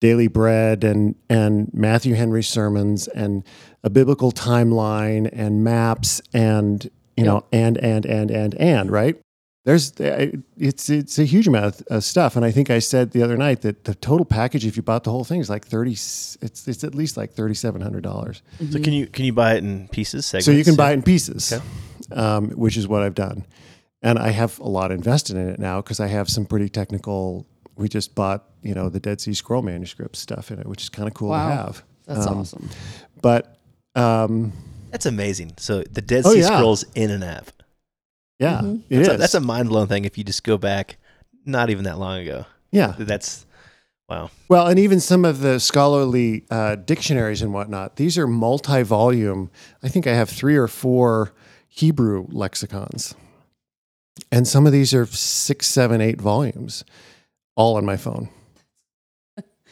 Daily 0.00 0.26
Bread 0.26 0.82
and 0.82 1.14
and 1.30 1.70
Matthew 1.72 2.14
Henry 2.14 2.42
sermons 2.42 3.06
and 3.08 3.44
a 3.84 3.90
biblical 3.90 4.32
timeline 4.32 5.30
and 5.32 5.62
maps 5.62 6.20
and 6.34 6.90
you 7.16 7.24
know 7.24 7.44
and 7.52 7.78
and 7.78 8.04
and 8.04 8.30
and 8.30 8.54
and 8.56 8.90
right 8.90 9.16
there's 9.64 9.92
it's 9.98 10.88
it's 10.90 11.18
a 11.18 11.24
huge 11.24 11.46
amount 11.46 11.66
of, 11.66 11.82
of 11.88 12.04
stuff 12.04 12.34
and 12.36 12.44
i 12.44 12.50
think 12.50 12.68
i 12.70 12.78
said 12.80 13.12
the 13.12 13.22
other 13.22 13.36
night 13.36 13.62
that 13.62 13.84
the 13.84 13.94
total 13.94 14.24
package 14.26 14.66
if 14.66 14.76
you 14.76 14.82
bought 14.82 15.04
the 15.04 15.10
whole 15.10 15.24
thing 15.24 15.40
is 15.40 15.48
like 15.48 15.64
30 15.66 15.92
it's 15.92 16.36
it's 16.42 16.82
at 16.84 16.94
least 16.94 17.16
like 17.16 17.34
$3700 17.34 18.40
So 18.70 18.78
can 18.80 18.92
you 18.92 19.06
can 19.06 19.24
you 19.24 19.32
buy 19.32 19.54
it 19.54 19.58
in 19.64 19.88
pieces? 19.88 20.26
Segments? 20.26 20.46
so 20.46 20.52
you 20.52 20.64
can 20.64 20.74
buy 20.76 20.90
it 20.90 20.94
in 20.94 21.02
pieces 21.02 21.52
Okay. 21.52 21.64
um, 22.20 22.50
which 22.50 22.76
is 22.76 22.88
what 22.88 23.02
i've 23.02 23.14
done 23.14 23.46
and 24.02 24.18
i 24.18 24.30
have 24.30 24.58
a 24.58 24.68
lot 24.68 24.90
invested 24.90 25.36
in 25.36 25.48
it 25.48 25.58
now 25.58 25.80
because 25.80 26.00
i 26.00 26.06
have 26.08 26.28
some 26.28 26.44
pretty 26.44 26.68
technical 26.68 27.46
we 27.76 27.88
just 27.88 28.14
bought 28.14 28.44
you 28.62 28.74
know 28.74 28.88
the 28.88 29.00
dead 29.00 29.20
sea 29.20 29.32
scroll 29.34 29.62
manuscript 29.62 30.16
stuff 30.16 30.50
in 30.50 30.58
it 30.58 30.66
which 30.66 30.82
is 30.82 30.88
kind 30.88 31.06
of 31.08 31.14
cool 31.14 31.28
Wow. 31.30 31.48
to 31.48 31.54
have 31.54 31.84
That's 32.06 32.26
Um, 32.26 32.38
awesome. 32.38 32.68
but 33.22 33.58
um, 33.94 34.52
That's 34.90 35.06
amazing. 35.06 35.52
So 35.58 35.82
the 35.82 36.00
Dead 36.02 36.22
Oh, 36.26 36.32
Sea 36.32 36.40
yeah. 36.40 36.46
Scrolls 36.56 36.84
in 36.94 37.10
an 37.10 37.22
app. 37.22 37.50
Yeah 38.42 38.60
Mhm. 38.62 38.82
it 38.90 38.96
That's 38.96 39.08
a, 39.08 39.16
that's 39.16 39.34
a 39.34 39.40
mind 39.40 39.68
blowing 39.70 39.88
thing. 39.88 40.04
If 40.04 40.18
you 40.18 40.24
just 40.24 40.42
go 40.44 40.56
back, 40.58 40.96
not 41.46 41.70
even 41.70 41.84
that 41.84 41.98
long 41.98 42.18
ago. 42.20 42.44
yeah 42.70 42.94
That's 42.98 43.46
wow. 44.08 44.30
Well, 44.48 44.66
and 44.66 44.78
even 44.78 45.00
some 45.00 45.24
of 45.24 45.40
the 45.40 45.58
scholarly 45.60 46.44
uh, 46.50 46.74
dictionaries 46.76 47.40
and 47.42 47.52
whatnot, 47.54 47.96
these 47.96 48.18
are 48.18 48.26
multi 48.26 48.82
volume. 48.82 49.50
I 49.82 49.88
think 49.88 50.06
I 50.06 50.14
have 50.14 50.28
three 50.28 50.56
or 50.56 50.68
four 50.68 51.32
Hebrew 51.68 52.26
lexicons. 52.30 53.14
And 54.30 54.46
some 54.46 54.66
of 54.66 54.72
these 54.72 54.92
are 54.92 55.06
six, 55.06 55.66
seven, 55.66 56.00
eight 56.02 56.20
volumes, 56.20 56.84
all 57.56 57.76
on 57.76 57.84
my 57.86 57.96
phone. 57.96 58.28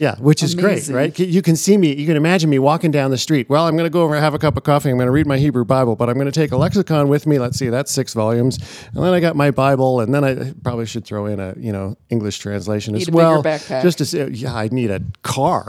Yeah, 0.01 0.17
which 0.17 0.43
is 0.43 0.55
great, 0.55 0.89
right? 0.89 1.17
You 1.19 1.43
can 1.43 1.57
see 1.57 1.77
me, 1.77 1.95
you 1.95 2.07
can 2.07 2.17
imagine 2.17 2.49
me 2.49 2.59
walking 2.59 2.91
down 2.91 3.11
the 3.11 3.19
street. 3.19 3.51
Well, 3.51 3.67
I'm 3.67 3.77
going 3.77 3.85
to 3.85 3.91
go 3.91 4.03
over 4.03 4.15
and 4.15 4.25
have 4.25 4.33
a 4.33 4.39
cup 4.39 4.57
of 4.57 4.63
coffee. 4.63 4.89
I'm 4.89 4.97
going 4.97 5.09
to 5.09 5.13
read 5.13 5.27
my 5.27 5.37
Hebrew 5.37 5.67
Bible, 5.67 5.95
but 5.95 6.09
I'm 6.09 6.15
going 6.15 6.25
to 6.25 6.33
take 6.33 6.53
a 6.53 6.57
lexicon 6.57 7.09
with 7.09 7.27
me. 7.27 7.39
Let's 7.39 7.59
see, 7.59 7.69
that's 7.69 7.93
six 7.93 8.15
volumes. 8.15 8.57
And 8.95 9.05
then 9.05 9.13
I 9.13 9.21
got 9.21 9.37
my 9.37 9.51
Bible, 9.51 10.01
and 10.01 10.15
then 10.15 10.25
I 10.25 10.55
probably 10.63 10.87
should 10.87 11.05
throw 11.05 11.27
in 11.27 11.39
a, 11.39 11.53
you 11.59 11.71
know, 11.71 11.99
English 12.09 12.39
translation 12.39 12.95
Need 12.95 13.03
as 13.03 13.09
a 13.09 13.13
well. 13.13 13.43
backpack. 13.43 13.83
Just 13.83 13.99
to 13.99 14.07
say, 14.07 14.27
yeah, 14.31 14.55
I 14.55 14.69
need 14.69 14.91
a 14.91 15.03
car. 15.21 15.69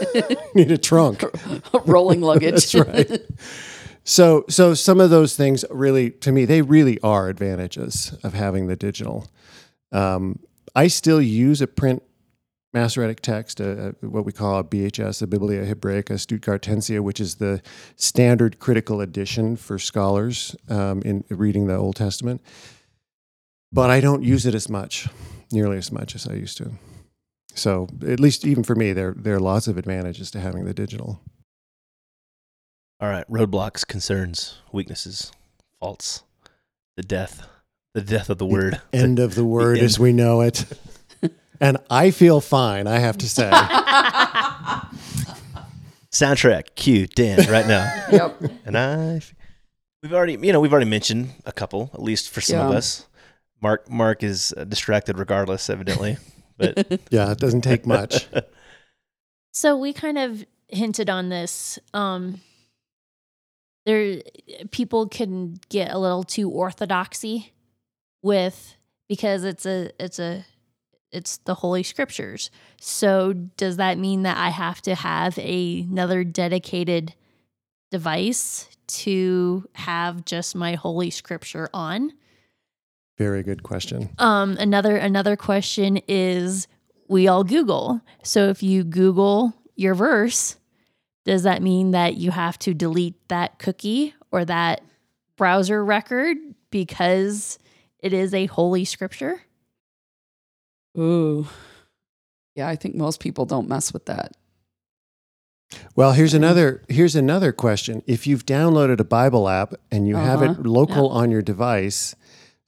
need 0.54 0.70
a 0.70 0.78
trunk. 0.78 1.24
Rolling 1.84 2.20
luggage. 2.20 2.70
That's 2.70 2.74
right. 2.76 3.22
So, 4.04 4.44
so 4.48 4.74
some 4.74 5.00
of 5.00 5.10
those 5.10 5.34
things 5.34 5.64
really, 5.68 6.10
to 6.10 6.30
me, 6.30 6.44
they 6.44 6.62
really 6.62 7.00
are 7.00 7.28
advantages 7.28 8.16
of 8.22 8.34
having 8.34 8.68
the 8.68 8.76
digital. 8.76 9.26
Um, 9.90 10.38
I 10.76 10.86
still 10.86 11.20
use 11.20 11.60
a 11.60 11.66
print 11.66 12.04
Masoretic 12.74 13.20
text, 13.20 13.60
a, 13.60 13.94
a- 14.02 14.08
what 14.08 14.24
we 14.26 14.32
call 14.32 14.58
a 14.58 14.64
BHS, 14.64 15.22
a 15.22 15.26
Biblia 15.26 15.64
Hebraica 15.64 16.14
Stuttgartensia, 16.18 17.00
which 17.00 17.20
is 17.20 17.36
the 17.36 17.62
standard 17.96 18.58
critical 18.58 19.00
edition 19.00 19.56
for 19.56 19.78
scholars 19.78 20.56
um, 20.68 21.00
in 21.02 21.24
reading 21.30 21.68
the 21.68 21.76
Old 21.76 21.96
Testament. 21.96 22.42
But 23.72 23.90
I 23.90 24.00
don't 24.00 24.22
use 24.22 24.44
it 24.44 24.54
as 24.54 24.68
much, 24.68 25.08
nearly 25.52 25.78
as 25.78 25.90
much 25.92 26.14
as 26.14 26.26
I 26.28 26.34
used 26.34 26.56
to. 26.58 26.72
So, 27.54 27.88
at 28.06 28.18
least 28.18 28.44
even 28.44 28.64
for 28.64 28.74
me, 28.74 28.92
there 28.92 29.14
there 29.16 29.36
are 29.36 29.40
lots 29.40 29.68
of 29.68 29.78
advantages 29.78 30.30
to 30.32 30.40
having 30.40 30.64
the 30.64 30.74
digital. 30.74 31.20
All 33.00 33.08
right. 33.08 33.28
Roadblocks, 33.30 33.86
concerns, 33.86 34.58
weaknesses, 34.72 35.30
faults, 35.78 36.24
the 36.96 37.02
death, 37.04 37.46
the 37.94 38.00
death 38.00 38.28
of 38.30 38.38
the 38.38 38.46
word. 38.46 38.80
end 38.92 39.20
of 39.20 39.34
the 39.36 39.44
word 39.44 39.76
end. 39.78 39.84
as 39.84 39.98
we 40.00 40.12
know 40.12 40.40
it. 40.40 40.64
And 41.64 41.78
I 41.88 42.10
feel 42.10 42.42
fine, 42.42 42.86
I 42.86 42.98
have 42.98 43.16
to 43.18 43.28
say. 43.28 43.50
Soundtrack, 46.12 46.74
cue 46.74 47.06
Dan 47.06 47.50
right 47.50 47.66
now. 47.66 48.04
yep. 48.12 48.38
and 48.66 48.76
I, 48.76 49.22
we've 50.02 50.12
already, 50.12 50.34
you 50.34 50.52
know, 50.52 50.60
we've 50.60 50.72
already 50.72 50.90
mentioned 50.90 51.30
a 51.46 51.52
couple, 51.52 51.90
at 51.94 52.02
least 52.02 52.28
for 52.28 52.42
some 52.42 52.66
of 52.66 52.72
us. 52.74 53.06
Mark, 53.62 53.88
Mark 53.88 54.22
is 54.22 54.52
uh, 54.58 54.64
distracted 54.64 55.18
regardless, 55.18 55.70
evidently. 55.70 56.18
But 56.56 57.00
yeah, 57.10 57.32
it 57.32 57.38
doesn't 57.38 57.62
take 57.62 57.84
much. 57.84 58.28
So 59.50 59.76
we 59.76 59.92
kind 59.92 60.18
of 60.18 60.44
hinted 60.68 61.10
on 61.10 61.28
this. 61.28 61.80
Um, 61.92 62.40
there, 63.86 64.22
people 64.70 65.08
can 65.08 65.58
get 65.68 65.92
a 65.92 65.98
little 65.98 66.22
too 66.22 66.48
orthodoxy 66.48 67.52
with 68.22 68.76
because 69.08 69.42
it's 69.42 69.66
a 69.66 69.90
it's 69.98 70.20
a 70.20 70.46
it's 71.14 71.38
the 71.38 71.54
holy 71.54 71.82
scriptures. 71.82 72.50
So 72.80 73.32
does 73.32 73.76
that 73.76 73.98
mean 73.98 74.22
that 74.22 74.36
I 74.36 74.48
have 74.50 74.82
to 74.82 74.94
have 74.94 75.38
a, 75.38 75.80
another 75.90 76.24
dedicated 76.24 77.14
device 77.90 78.68
to 78.86 79.68
have 79.74 80.24
just 80.24 80.54
my 80.54 80.74
holy 80.74 81.10
scripture 81.10 81.68
on? 81.72 82.12
Very 83.16 83.42
good 83.42 83.62
question. 83.62 84.10
Um, 84.18 84.56
another 84.58 84.96
another 84.96 85.36
question 85.36 85.98
is 86.08 86.66
we 87.08 87.28
all 87.28 87.44
Google. 87.44 88.00
So 88.24 88.48
if 88.48 88.62
you 88.62 88.82
Google 88.82 89.54
your 89.76 89.94
verse, 89.94 90.56
does 91.24 91.44
that 91.44 91.62
mean 91.62 91.92
that 91.92 92.16
you 92.16 92.32
have 92.32 92.58
to 92.60 92.74
delete 92.74 93.28
that 93.28 93.58
cookie 93.58 94.14
or 94.32 94.44
that 94.44 94.82
browser 95.36 95.84
record 95.84 96.36
because 96.70 97.58
it 98.00 98.12
is 98.12 98.34
a 98.34 98.46
holy 98.46 98.84
scripture? 98.84 99.42
Ooh. 100.98 101.46
Yeah, 102.54 102.68
I 102.68 102.76
think 102.76 102.94
most 102.94 103.20
people 103.20 103.46
don't 103.46 103.68
mess 103.68 103.92
with 103.92 104.06
that. 104.06 104.32
Well, 105.96 106.12
here's 106.12 106.34
another 106.34 106.82
here's 106.88 107.16
another 107.16 107.50
question. 107.52 108.02
If 108.06 108.26
you've 108.26 108.46
downloaded 108.46 109.00
a 109.00 109.04
Bible 109.04 109.48
app 109.48 109.74
and 109.90 110.06
you 110.06 110.16
have 110.16 110.40
Uh-huh. 110.42 110.52
it 110.60 110.66
local 110.66 111.08
on 111.08 111.30
your 111.30 111.42
device, 111.42 112.14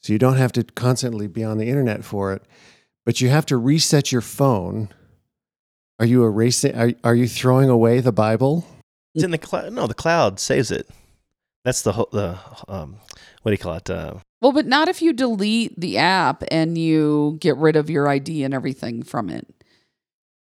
so 0.00 0.12
you 0.12 0.18
don't 0.18 0.36
have 0.38 0.52
to 0.52 0.64
constantly 0.64 1.28
be 1.28 1.44
on 1.44 1.58
the 1.58 1.68
internet 1.68 2.04
for 2.04 2.32
it, 2.32 2.42
but 3.04 3.20
you 3.20 3.28
have 3.28 3.46
to 3.46 3.56
reset 3.56 4.10
your 4.10 4.22
phone, 4.22 4.88
are 6.00 6.06
you 6.06 6.24
erasing 6.24 6.74
are, 6.74 6.92
are 7.04 7.14
you 7.14 7.28
throwing 7.28 7.68
away 7.68 8.00
the 8.00 8.12
Bible? 8.12 8.66
it's 9.14 9.24
in 9.24 9.30
the 9.30 9.38
cloud. 9.38 9.72
No, 9.72 9.86
the 9.86 9.94
cloud 9.94 10.40
saves 10.40 10.70
it. 10.70 10.88
That's 11.64 11.82
the 11.82 11.92
whole 11.92 12.08
the 12.12 12.38
um, 12.66 12.96
what 13.46 13.50
do 13.50 13.54
you 13.54 13.58
call 13.58 13.74
it? 13.74 13.88
Uh, 13.88 14.14
Well, 14.42 14.50
but 14.50 14.66
not 14.66 14.88
if 14.88 15.00
you 15.00 15.12
delete 15.12 15.78
the 15.80 15.98
app 15.98 16.42
and 16.50 16.76
you 16.76 17.38
get 17.40 17.56
rid 17.58 17.76
of 17.76 17.88
your 17.88 18.08
ID 18.08 18.42
and 18.42 18.52
everything 18.52 19.04
from 19.04 19.30
it. 19.30 19.46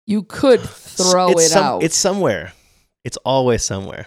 You 0.05 0.21
could 0.21 0.59
throw 0.61 1.29
it's 1.31 1.45
it 1.47 1.49
some- 1.49 1.63
out. 1.63 1.81
It's 1.83 1.95
somewhere. 1.97 2.53
It's 3.03 3.17
always 3.25 3.63
somewhere. 3.65 4.05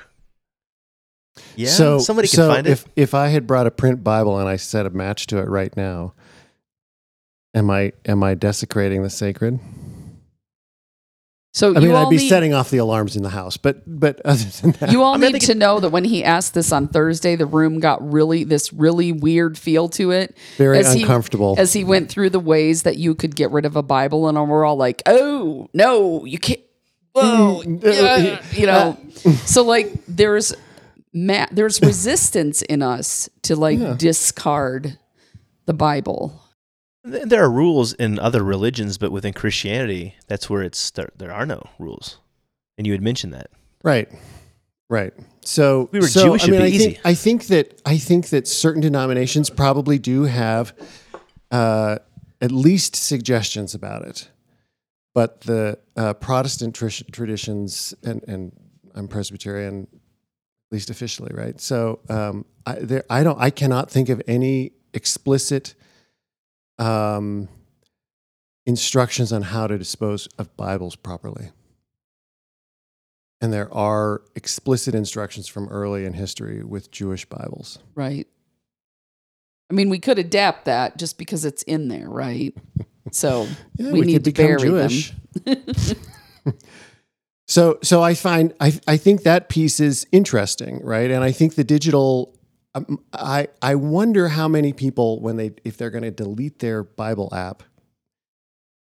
Yeah, 1.56 1.70
so 1.70 1.98
somebody 1.98 2.28
can 2.28 2.36
so 2.36 2.48
find 2.52 2.68
it. 2.68 2.70
if 2.70 2.84
if 2.94 3.14
I 3.14 3.26
had 3.30 3.48
brought 3.48 3.66
a 3.66 3.72
print 3.72 4.04
Bible 4.04 4.38
and 4.38 4.48
I 4.48 4.54
set 4.54 4.86
a 4.86 4.90
match 4.90 5.26
to 5.26 5.38
it 5.38 5.48
right 5.48 5.76
now, 5.76 6.14
am 7.52 7.68
I 7.70 7.94
am 8.06 8.22
I 8.22 8.34
desecrating 8.34 9.02
the 9.02 9.10
sacred? 9.10 9.58
So 11.54 11.68
I 11.74 11.78
you 11.78 11.86
mean, 11.86 11.94
all 11.94 12.06
I'd 12.06 12.10
be 12.10 12.16
need, 12.16 12.28
setting 12.28 12.52
off 12.52 12.68
the 12.70 12.78
alarms 12.78 13.16
in 13.16 13.22
the 13.22 13.30
house, 13.30 13.56
but 13.56 13.82
but 13.86 14.20
other 14.26 14.44
than 14.44 14.72
that, 14.72 14.90
you 14.92 15.02
all 15.02 15.14
I 15.14 15.18
mean, 15.18 15.32
need 15.32 15.42
to 15.42 15.54
know 15.54 15.80
that 15.80 15.90
when 15.90 16.04
he 16.04 16.22
asked 16.24 16.52
this 16.52 16.72
on 16.72 16.88
Thursday, 16.88 17.36
the 17.36 17.46
room 17.46 17.78
got 17.80 18.06
really 18.12 18.44
this 18.44 18.72
really 18.72 19.12
weird 19.12 19.56
feel 19.56 19.88
to 19.90 20.10
it 20.10 20.36
very 20.58 20.78
as 20.80 20.92
he- 20.92 21.02
uncomfortable. 21.02 21.54
as 21.56 21.72
he 21.72 21.84
went 21.84 22.10
through 22.10 22.30
the 22.30 22.40
ways 22.40 22.82
that 22.82 22.96
you 22.98 23.14
could 23.14 23.34
get 23.36 23.50
rid 23.52 23.64
of 23.64 23.76
a 23.76 23.82
Bible, 23.82 24.28
and 24.28 24.36
we're 24.50 24.64
all 24.64 24.76
like, 24.76 25.00
"Oh 25.06 25.68
no, 25.72 26.24
you 26.24 26.38
can't." 26.38 26.60
Whoa, 27.12 27.62
mm, 27.64 27.82
yeah, 27.84 28.42
you 28.52 28.66
know. 28.66 28.98
Uh, 29.24 29.30
so 29.46 29.62
like, 29.62 29.92
there's 30.08 30.52
ma- 31.12 31.46
there's 31.52 31.80
resistance 31.82 32.62
in 32.62 32.82
us 32.82 33.28
to 33.42 33.54
like 33.54 33.98
discard 33.98 34.98
the 35.66 35.74
Bible. 35.74 36.40
Th- 37.08 37.24
there 37.24 37.42
are 37.42 37.50
rules 37.50 37.92
in 37.92 38.18
other 38.18 38.42
religions, 38.42 38.98
but 38.98 39.12
within 39.12 39.32
Christianity, 39.32 40.16
that's 40.26 40.48
where 40.48 40.62
it's 40.62 40.90
there. 40.90 41.10
There 41.16 41.32
are 41.32 41.46
no 41.46 41.68
rules, 41.78 42.18
and 42.78 42.86
you 42.86 42.92
had 42.92 43.02
mentioned 43.02 43.34
that. 43.34 43.50
Right. 43.82 44.08
Right. 44.88 45.12
So 45.42 45.88
We 45.92 46.00
were 46.00 46.06
so, 46.06 46.24
Jewish, 46.24 46.44
I 46.44 46.50
mean, 46.50 46.60
be 46.60 46.66
I 46.66 46.70
think 46.70 46.82
easy. 46.92 47.00
I 47.04 47.14
think 47.14 47.46
that 47.46 47.82
I 47.84 47.98
think 47.98 48.28
that 48.28 48.46
certain 48.46 48.80
denominations 48.80 49.50
probably 49.50 49.98
do 49.98 50.24
have 50.24 50.74
uh, 51.50 51.98
at 52.40 52.52
least 52.52 52.96
suggestions 52.96 53.74
about 53.74 54.04
it, 54.06 54.30
but 55.14 55.42
the 55.42 55.78
uh, 55.96 56.14
Protestant 56.14 56.74
tr- 56.74 56.88
traditions 57.12 57.94
and 58.02 58.22
and 58.28 58.52
I'm 58.94 59.08
Presbyterian, 59.08 59.88
at 59.92 60.72
least 60.72 60.90
officially, 60.90 61.32
right? 61.34 61.60
So 61.60 62.00
um, 62.08 62.44
I 62.66 62.74
there 62.76 63.04
I 63.10 63.22
don't 63.24 63.40
I 63.40 63.50
cannot 63.50 63.90
think 63.90 64.08
of 64.08 64.22
any 64.26 64.72
explicit 64.92 65.74
um, 66.78 67.48
instructions 68.66 69.32
on 69.32 69.42
how 69.42 69.66
to 69.66 69.78
dispose 69.78 70.26
of 70.38 70.56
Bibles 70.56 70.96
properly. 70.96 71.50
And 73.40 73.52
there 73.52 73.72
are 73.74 74.22
explicit 74.34 74.94
instructions 74.94 75.48
from 75.48 75.68
early 75.68 76.06
in 76.06 76.14
history 76.14 76.62
with 76.62 76.90
Jewish 76.90 77.26
Bibles. 77.26 77.78
Right. 77.94 78.26
I 79.70 79.74
mean, 79.74 79.88
we 79.88 79.98
could 79.98 80.18
adapt 80.18 80.66
that 80.66 80.96
just 80.96 81.18
because 81.18 81.44
it's 81.44 81.62
in 81.64 81.88
there, 81.88 82.08
right? 82.08 82.56
So 83.10 83.46
Yeah, 83.76 83.92
we, 83.92 84.00
need 84.00 84.24
to 84.24 84.32
bury 84.32 84.70
them. 84.70 84.90
so, 87.46 87.78
so 87.82 88.02
I 88.02 88.14
find 88.14 88.54
I 88.58 88.80
I 88.88 88.96
think 88.96 89.24
that 89.24 89.50
piece 89.50 89.78
is 89.78 90.06
interesting, 90.10 90.80
right? 90.82 91.10
And 91.10 91.22
I 91.22 91.30
think 91.30 91.54
the 91.54 91.64
digital. 91.64 92.34
Um, 92.74 93.00
I 93.12 93.48
I 93.62 93.76
wonder 93.76 94.28
how 94.28 94.48
many 94.48 94.72
people 94.72 95.20
when 95.20 95.36
they 95.36 95.52
if 95.64 95.76
they're 95.76 95.90
going 95.90 96.04
to 96.04 96.10
delete 96.10 96.58
their 96.58 96.82
Bible 96.82 97.28
app, 97.32 97.62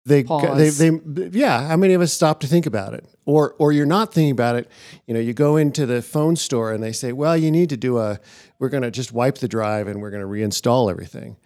they, 0.04 0.22
they 0.70 0.90
they 0.90 1.38
yeah. 1.38 1.68
How 1.68 1.76
many 1.76 1.94
of 1.94 2.00
us 2.00 2.12
stop 2.12 2.40
to 2.40 2.46
think 2.46 2.66
about 2.66 2.94
it, 2.94 3.04
or 3.24 3.54
or 3.58 3.72
you're 3.72 3.86
not 3.86 4.12
thinking 4.12 4.32
about 4.32 4.56
it? 4.56 4.68
You 5.06 5.14
know, 5.14 5.20
you 5.20 5.32
go 5.32 5.56
into 5.56 5.86
the 5.86 6.02
phone 6.02 6.36
store 6.36 6.72
and 6.72 6.82
they 6.82 6.92
say, 6.92 7.12
well, 7.12 7.36
you 7.36 7.50
need 7.50 7.68
to 7.70 7.76
do 7.76 7.98
a. 7.98 8.18
We're 8.58 8.70
going 8.70 8.82
to 8.82 8.90
just 8.90 9.12
wipe 9.12 9.38
the 9.38 9.48
drive 9.48 9.86
and 9.86 10.00
we're 10.00 10.10
going 10.10 10.22
to 10.22 10.28
reinstall 10.28 10.90
everything. 10.90 11.36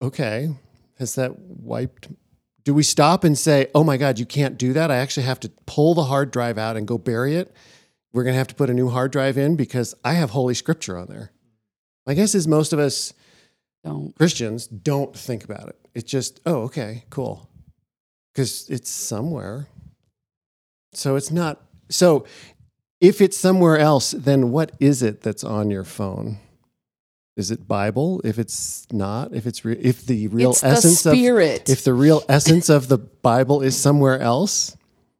Okay, 0.00 0.54
has 0.98 1.14
that 1.16 1.38
wiped 1.38 2.08
do 2.64 2.74
we 2.74 2.82
stop 2.82 3.24
and 3.24 3.36
say, 3.36 3.68
"Oh 3.74 3.84
my 3.84 3.96
God, 3.96 4.18
you 4.18 4.26
can't 4.26 4.56
do 4.56 4.72
that"? 4.72 4.90
I 4.90 4.96
actually 4.96 5.24
have 5.24 5.40
to 5.40 5.50
pull 5.66 5.94
the 5.94 6.04
hard 6.04 6.30
drive 6.30 6.58
out 6.58 6.76
and 6.76 6.86
go 6.86 6.98
bury 6.98 7.36
it. 7.36 7.54
We're 8.12 8.24
going 8.24 8.34
to 8.34 8.38
have 8.38 8.48
to 8.48 8.54
put 8.54 8.70
a 8.70 8.74
new 8.74 8.88
hard 8.90 9.10
drive 9.10 9.38
in 9.38 9.56
because 9.56 9.94
I 10.04 10.14
have 10.14 10.30
Holy 10.30 10.54
Scripture 10.54 10.98
on 10.98 11.08
there. 11.08 11.32
My 12.06 12.14
guess 12.14 12.34
is 12.34 12.48
most 12.48 12.72
of 12.72 12.78
us 12.78 13.12
Don't. 13.84 14.14
Christians 14.16 14.66
don't 14.66 15.16
think 15.16 15.44
about 15.44 15.68
it. 15.68 15.76
It's 15.94 16.10
just, 16.10 16.40
"Oh, 16.46 16.62
okay, 16.62 17.04
cool," 17.10 17.48
because 18.32 18.68
it's 18.68 18.90
somewhere. 18.90 19.66
So 20.92 21.16
it's 21.16 21.30
not. 21.30 21.60
So 21.88 22.24
if 23.00 23.20
it's 23.20 23.36
somewhere 23.36 23.78
else, 23.78 24.12
then 24.12 24.52
what 24.52 24.72
is 24.78 25.02
it 25.02 25.22
that's 25.22 25.42
on 25.44 25.70
your 25.70 25.84
phone? 25.84 26.38
Is 27.36 27.50
it 27.50 27.66
Bible? 27.66 28.20
If 28.24 28.38
it's 28.38 28.86
not, 28.92 29.34
if 29.34 29.46
it's 29.46 29.64
re- 29.64 29.78
if 29.80 30.04
the 30.06 30.28
real 30.28 30.50
it's 30.50 30.62
essence 30.62 31.02
the 31.02 31.10
of 31.10 31.14
if 31.68 31.82
the 31.82 31.94
real 31.94 32.22
essence 32.28 32.68
of 32.68 32.88
the 32.88 32.98
Bible 32.98 33.62
is 33.62 33.76
somewhere 33.76 34.20
else. 34.20 34.76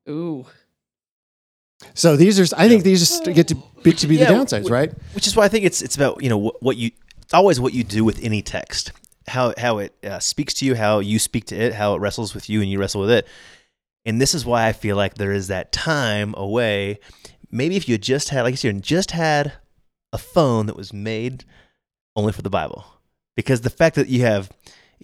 Ooh. 0.08 0.46
So 1.94 2.16
these 2.16 2.38
are, 2.38 2.56
I 2.56 2.68
think 2.68 2.84
these 2.84 3.20
get 3.20 3.48
to 3.48 3.56
be, 3.82 3.92
to 3.92 4.06
be 4.06 4.16
Yeah, 4.16 4.26
the 4.26 4.34
downsides, 4.34 4.64
w- 4.64 4.72
right? 4.74 4.92
Which 5.14 5.26
is 5.26 5.36
why 5.36 5.44
I 5.44 5.48
think 5.48 5.64
it's 5.64 5.82
it's 5.82 5.96
about 5.96 6.22
you 6.22 6.28
know 6.28 6.38
what, 6.38 6.62
what 6.62 6.76
you 6.76 6.90
it's 7.22 7.34
always 7.34 7.60
what 7.60 7.72
you 7.74 7.84
do 7.84 8.04
with 8.04 8.22
any 8.22 8.42
text, 8.42 8.92
how 9.26 9.54
how 9.58 9.78
it 9.78 9.94
uh, 10.04 10.18
speaks 10.18 10.54
to 10.54 10.64
you, 10.66 10.74
how 10.74 11.00
you 11.00 11.18
speak 11.18 11.46
to 11.46 11.56
it, 11.56 11.74
how 11.74 11.94
it 11.94 11.98
wrestles 12.00 12.34
with 12.34 12.48
you, 12.50 12.60
and 12.60 12.70
you 12.70 12.78
wrestle 12.78 13.00
with 13.00 13.10
it. 13.10 13.26
And 14.04 14.20
this 14.20 14.34
is 14.34 14.44
why 14.44 14.66
I 14.66 14.72
feel 14.72 14.96
like 14.96 15.14
there 15.14 15.32
is 15.32 15.46
that 15.48 15.70
time 15.72 16.34
away. 16.36 16.98
Maybe 17.50 17.76
if 17.76 17.88
you 17.88 17.94
had 17.94 18.02
just 18.02 18.30
had, 18.30 18.42
like 18.42 18.52
you 18.52 18.56
said, 18.56 18.82
just 18.82 19.12
had 19.12 19.52
a 20.12 20.18
phone 20.18 20.66
that 20.66 20.76
was 20.76 20.92
made 20.92 21.44
only 22.16 22.32
for 22.32 22.42
the 22.42 22.50
Bible, 22.50 22.84
because 23.36 23.60
the 23.60 23.70
fact 23.70 23.96
that 23.96 24.08
you 24.08 24.22
have 24.22 24.50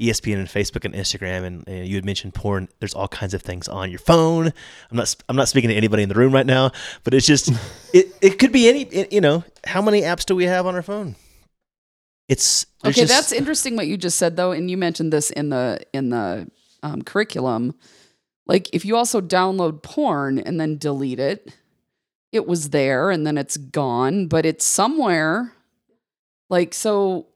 ESPN 0.01 0.35
and 0.39 0.49
Facebook 0.49 0.85
and 0.85 0.95
Instagram, 0.95 1.45
and, 1.45 1.65
and 1.67 1.87
you 1.87 1.97
had 1.97 2.05
mentioned 2.05 2.35
porn. 2.35 2.69
There's 2.79 2.95
all 2.95 3.09
kinds 3.09 3.35
of 3.35 3.43
things 3.43 3.67
on 3.69 3.91
your 3.91 3.99
phone. 3.99 4.53
I'm 4.91 4.97
not. 4.97 5.15
I'm 5.29 5.37
not 5.37 5.49
speaking 5.49 5.71
to 5.71 5.77
anybody 5.77 6.03
in 6.03 6.09
the 6.09 6.15
room 6.15 6.33
right 6.33 6.47
now, 6.47 6.71
but 7.05 7.15
it's 7.15 7.27
just. 7.27 7.51
it. 7.93 8.07
It 8.23 8.39
could 8.39 8.53
be 8.53 8.69
any. 8.69 8.83
it- 8.83 9.13
you 9.13 9.21
know, 9.21 9.45
how 9.67 9.83
many 9.83 10.03
apps 10.03 10.25
do 10.25 10.35
we 10.37 10.45
have 10.45 10.67
on 10.67 10.75
our 10.75 10.83
phone? 10.83 11.17
It's 12.29 12.67
Okay, 12.85 12.93
just- 12.93 13.09
that's 13.09 13.33
interesting 13.33 13.75
what 13.77 13.87
you 13.87 13.97
just 13.97 14.19
said 14.19 14.37
though, 14.37 14.53
and 14.53 14.71
you 14.71 14.77
mentioned 14.77 15.13
this 15.13 15.31
in 15.31 15.49
the 15.49 15.81
in 15.93 16.11
the 16.11 16.49
um, 16.83 17.03
curriculum. 17.03 17.75
Like 18.47 18.69
if 18.75 18.85
you 18.85 18.97
also 18.97 19.21
download 19.21 19.83
porn 19.83 20.39
and 20.39 20.61
then 20.61 20.79
delete 20.79 21.21
it, 21.21 21.53
it 22.33 22.47
was 22.47 22.71
there 22.71 23.11
and 23.11 23.27
then 23.27 23.37
it's 23.39 23.57
gone, 23.57 24.27
but 24.27 24.47
it's 24.47 24.65
somewhere. 24.65 25.53
Like 26.51 26.73
so, 26.73 27.27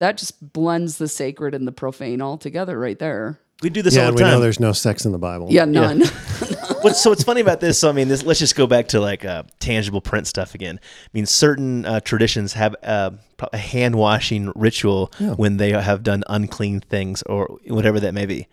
that 0.00 0.16
just 0.18 0.52
blends 0.52 0.98
the 0.98 1.08
sacred 1.08 1.54
and 1.54 1.66
the 1.68 1.72
profane 1.72 2.20
all 2.20 2.36
together 2.38 2.78
right 2.78 2.98
there. 2.98 3.38
we 3.62 3.70
do 3.70 3.82
this 3.82 3.94
yeah, 3.94 4.02
all 4.02 4.08
and 4.08 4.18
the 4.18 4.24
we 4.24 4.30
know 4.30 4.40
there's 4.40 4.60
no 4.60 4.72
sex 4.72 5.04
in 5.04 5.12
the 5.12 5.18
Bible. 5.18 5.46
Yeah, 5.50 5.64
none. 5.66 6.00
what's 6.82 7.02
so 7.02 7.10
what's 7.10 7.22
funny 7.24 7.40
about 7.40 7.60
this? 7.60 7.78
So 7.78 7.88
I 7.88 7.92
mean, 7.92 8.08
this, 8.08 8.22
let's 8.24 8.38
just 8.40 8.56
go 8.56 8.66
back 8.66 8.88
to 8.88 9.00
like 9.00 9.24
uh, 9.24 9.44
tangible 9.58 10.00
print 10.00 10.26
stuff 10.26 10.54
again. 10.54 10.80
I 10.82 11.08
mean, 11.12 11.26
certain 11.26 11.84
uh, 11.84 12.00
traditions 12.00 12.54
have 12.54 12.74
uh, 12.82 13.10
a 13.52 13.58
hand 13.58 13.94
washing 13.96 14.52
ritual 14.56 15.12
Yeah. 15.18 15.34
when 15.34 15.58
they 15.58 15.70
have 15.72 16.02
done 16.02 16.24
unclean 16.28 16.80
things 16.80 17.22
or 17.22 17.58
whatever 17.66 18.00
that 18.00 18.14
may 18.14 18.26
be. 18.26 18.48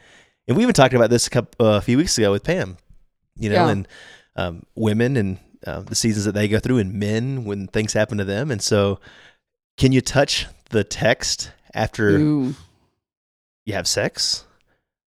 And 0.48 0.56
we 0.58 0.64
even 0.64 0.74
talked 0.74 0.94
about 0.94 1.10
this 1.10 1.28
a 1.28 1.30
couple 1.30 1.66
uh, 1.66 1.78
a 1.78 1.82
few 1.82 1.98
weeks 1.98 2.18
ago 2.18 2.32
with 2.32 2.44
Pam. 2.44 2.78
You 3.38 3.50
know, 3.50 3.56
Yeah. 3.56 3.70
and 3.70 3.88
um, 4.36 4.64
women 4.76 5.16
and 5.18 5.40
uh, 5.66 5.82
the 5.82 5.96
seasons 5.96 6.26
that 6.26 6.34
they 6.34 6.48
go 6.48 6.60
through, 6.60 6.78
and 6.80 6.94
men 6.94 7.44
when 7.46 7.68
things 7.68 7.94
happen 7.94 8.18
to 8.20 8.24
them. 8.24 8.52
And 8.52 8.62
so, 8.62 9.00
can 9.78 9.92
you 9.92 10.02
touch 10.02 10.46
the 10.69 10.84
text 10.84 11.51
after? 11.73 12.10
Ooh. 12.17 12.56
you 13.65 13.73
have 13.73 13.88
sex. 13.88 14.45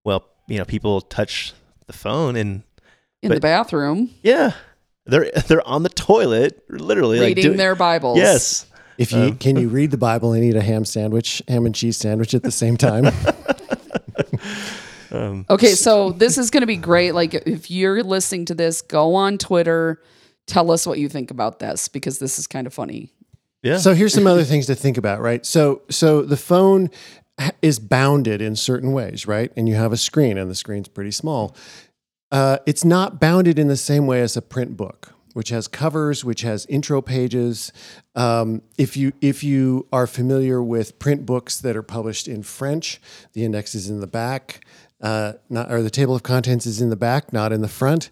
Well, 0.04 0.26
you 0.48 0.58
know, 0.58 0.66
people 0.66 1.02
touch 1.02 1.54
the 1.88 1.94
phone 1.94 2.36
and 2.36 2.64
In 3.22 3.30
But- 3.30 3.36
the 3.36 3.42
bathroom, 3.42 4.12
yeah, 4.24 4.54
they're 5.06 5.32
they're 5.48 5.68
on 5.68 5.84
the 5.84 5.90
toilet, 5.90 6.64
literally 6.70 7.20
like 7.20 7.28
reading 7.30 7.44
doing- 7.44 7.58
their 7.58 7.76
Bibles. 7.76 8.18
Yes, 8.18 8.66
If 8.98 9.12
you 9.12 9.20
Um, 9.20 9.38
can 9.38 9.58
you 9.58 9.70
read 9.80 9.92
the 9.92 9.98
Bible 9.98 10.34
and 10.34 10.44
eat 10.44 10.56
a 10.56 10.62
ham 10.62 10.86
sandwich, 10.86 11.42
ham 11.48 11.66
and 11.66 11.76
cheese 11.76 11.98
sandwich 11.98 12.34
at 12.34 12.44
the 12.44 12.52
same 12.52 12.78
time? 12.78 13.08
um, 15.12 15.46
Okay, 15.50 15.74
so 15.74 16.12
this 16.12 16.38
is 16.38 16.50
going 16.50 16.62
to 16.62 16.68
be 16.68 16.78
great. 16.78 17.14
Like, 17.14 17.34
if 17.34 17.72
you're 17.72 18.04
listening 18.04 18.46
to 18.46 18.56
this, 18.56 18.82
go 18.82 19.16
on 19.16 19.38
Twitter, 19.38 20.02
tell 20.46 20.72
us 20.72 20.86
what 20.86 21.00
you 21.00 21.10
think 21.10 21.32
about 21.32 21.60
this 21.60 21.88
because 21.88 22.20
this 22.20 22.40
is 22.40 22.48
kind 22.48 22.68
of 22.68 22.74
funny. 22.74 23.12
Yeah. 23.68 23.78
So 23.78 23.94
here's 23.94 24.14
some 24.14 24.28
other 24.28 24.44
things 24.44 24.66
to 24.68 24.76
think 24.76 24.98
about, 24.98 25.22
right? 25.22 25.46
So 25.46 25.82
so 25.90 26.22
the 26.22 26.38
phone 26.38 26.90
is 27.62 27.80
bounded 27.80 28.42
in 28.42 28.56
certain 28.56 28.94
ways, 28.94 29.28
right? 29.28 29.52
And 29.56 29.68
you 29.70 29.76
have 29.76 29.92
a 29.92 29.98
screen, 29.98 30.38
and 30.38 30.50
the 30.50 30.56
screen's 30.56 30.88
pretty 30.88 31.12
small. 31.12 31.56
Uh, 32.32 32.58
it's 32.66 32.84
not 32.84 33.20
bounded 33.20 33.60
in 33.60 33.68
the 33.68 33.78
same 33.78 34.08
way 34.08 34.22
as 34.22 34.36
a 34.36 34.42
print 34.42 34.76
book, 34.76 35.14
which 35.34 35.50
has 35.50 35.68
covers, 35.68 36.26
which 36.26 36.42
has 36.42 36.66
intro 36.66 37.02
pages. 37.02 37.72
Um, 38.16 38.62
if 38.78 38.98
you 38.98 39.12
if 39.22 39.44
you 39.44 39.88
are 39.92 40.08
familiar 40.08 40.62
with 40.62 40.98
print 41.00 41.26
books 41.26 41.60
that 41.60 41.76
are 41.76 41.84
published 41.84 42.28
in 42.28 42.44
French, 42.44 43.02
the 43.34 43.46
index 43.46 43.76
is 43.76 43.90
in 43.90 44.00
the 44.00 44.08
back, 44.08 44.66
uh, 45.02 45.34
not 45.50 45.72
or 45.72 45.82
the 45.82 45.90
table 45.90 46.16
of 46.16 46.24
contents 46.24 46.66
is 46.66 46.82
in 46.82 46.90
the 46.90 46.96
back, 46.96 47.32
not 47.32 47.52
in 47.52 47.62
the 47.62 47.68
front. 47.68 48.10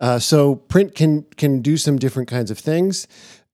Uh, 0.00 0.18
so 0.18 0.54
print 0.54 0.94
can 0.94 1.22
can 1.36 1.60
do 1.60 1.76
some 1.76 1.98
different 1.98 2.28
kinds 2.28 2.50
of 2.50 2.58
things. 2.58 3.08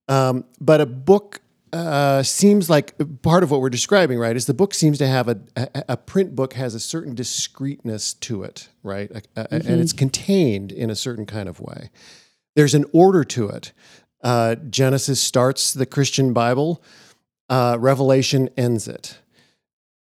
Um, 0.06 0.44
but 0.60 0.80
a 0.80 0.86
book 0.86 1.40
uh, 1.74 2.22
seems 2.22 2.70
like 2.70 2.94
part 3.22 3.42
of 3.42 3.50
what 3.50 3.60
we're 3.60 3.68
describing, 3.70 4.18
right? 4.18 4.36
Is 4.36 4.46
the 4.46 4.54
book 4.54 4.72
seems 4.74 4.98
to 4.98 5.06
have 5.06 5.28
a, 5.28 5.40
a, 5.56 5.84
a 5.90 5.96
print 5.96 6.34
book 6.36 6.52
has 6.54 6.74
a 6.74 6.80
certain 6.80 7.14
discreteness 7.14 8.14
to 8.14 8.42
it, 8.44 8.68
right? 8.82 9.10
A- 9.10 9.22
a- 9.40 9.54
And 9.54 9.80
it's 9.80 9.92
contained 9.92 10.70
in 10.72 10.88
a 10.90 10.94
certain 10.94 11.26
kind 11.26 11.48
of 11.48 11.60
way. 11.60 11.90
There's 12.56 12.74
an 12.74 12.84
order 12.92 13.24
to 13.24 13.48
it. 13.48 13.72
Uh, 14.22 14.54
Genesis 14.54 15.20
starts 15.20 15.74
the 15.74 15.84
Christian 15.86 16.32
Bible, 16.32 16.82
uh, 17.50 17.76
Revelation 17.80 18.48
ends 18.56 18.88
it. 18.88 19.18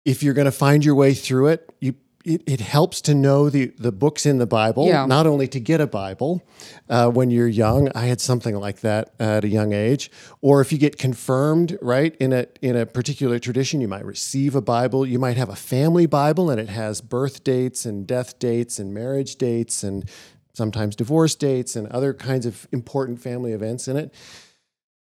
If 0.06 0.24
you're 0.24 0.34
going 0.36 0.46
to 0.46 0.52
find 0.52 0.86
your 0.86 0.96
way 0.96 1.14
through 1.14 1.48
it, 1.48 1.70
you 1.82 1.96
it, 2.28 2.42
it 2.46 2.60
helps 2.60 3.02
to 3.02 3.16
know 3.16 3.50
the, 3.50 3.68
the 3.80 3.92
books 3.92 4.26
in 4.26 4.38
the 4.38 4.46
Bible, 4.46 4.86
Yeah. 4.88 5.06
not 5.06 5.26
only 5.26 5.48
to 5.48 5.60
get 5.60 5.80
a 5.82 5.88
Bible 5.88 6.42
uh, 6.90 7.10
when 7.10 7.32
you're 7.32 7.48
young. 7.48 7.90
I 7.96 8.06
had 8.08 8.20
something 8.20 8.56
like 8.56 8.82
that 8.82 9.14
at 9.20 9.44
a 9.44 9.48
young 9.48 9.74
age. 9.74 10.12
Or 10.42 10.60
if 10.62 10.72
you 10.72 10.78
get 10.78 10.98
confirmed, 10.98 11.78
right, 11.82 12.16
in 12.18 12.34
a, 12.34 12.46
in 12.62 12.76
a 12.76 12.86
particular 12.86 13.40
tradition, 13.40 13.80
you 13.82 13.88
might 13.88 14.06
receive 14.06 14.56
a 14.56 14.62
Bible. 14.62 15.06
You 15.06 15.20
might 15.20 15.38
have 15.38 15.50
a 15.50 15.56
family 15.56 16.06
Bible 16.06 16.50
and 16.50 16.60
it 16.60 16.70
has 16.70 17.02
birth 17.02 17.44
dates 17.44 17.86
and 17.86 18.06
death 18.06 18.38
dates 18.40 18.78
and 18.80 18.94
marriage 18.94 19.38
dates 19.38 19.84
and 19.84 20.10
sometimes 20.54 20.96
divorce 20.96 21.36
dates 21.36 21.76
and 21.76 21.88
other 21.90 22.14
kinds 22.14 22.46
of 22.46 22.68
important 22.72 23.22
family 23.22 23.54
events 23.54 23.88
in 23.88 23.96
it. 23.96 24.14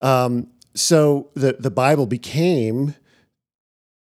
Um, 0.01 0.49
so 0.75 1.31
the, 1.35 1.57
the 1.59 1.71
Bible 1.71 2.07
became 2.07 2.95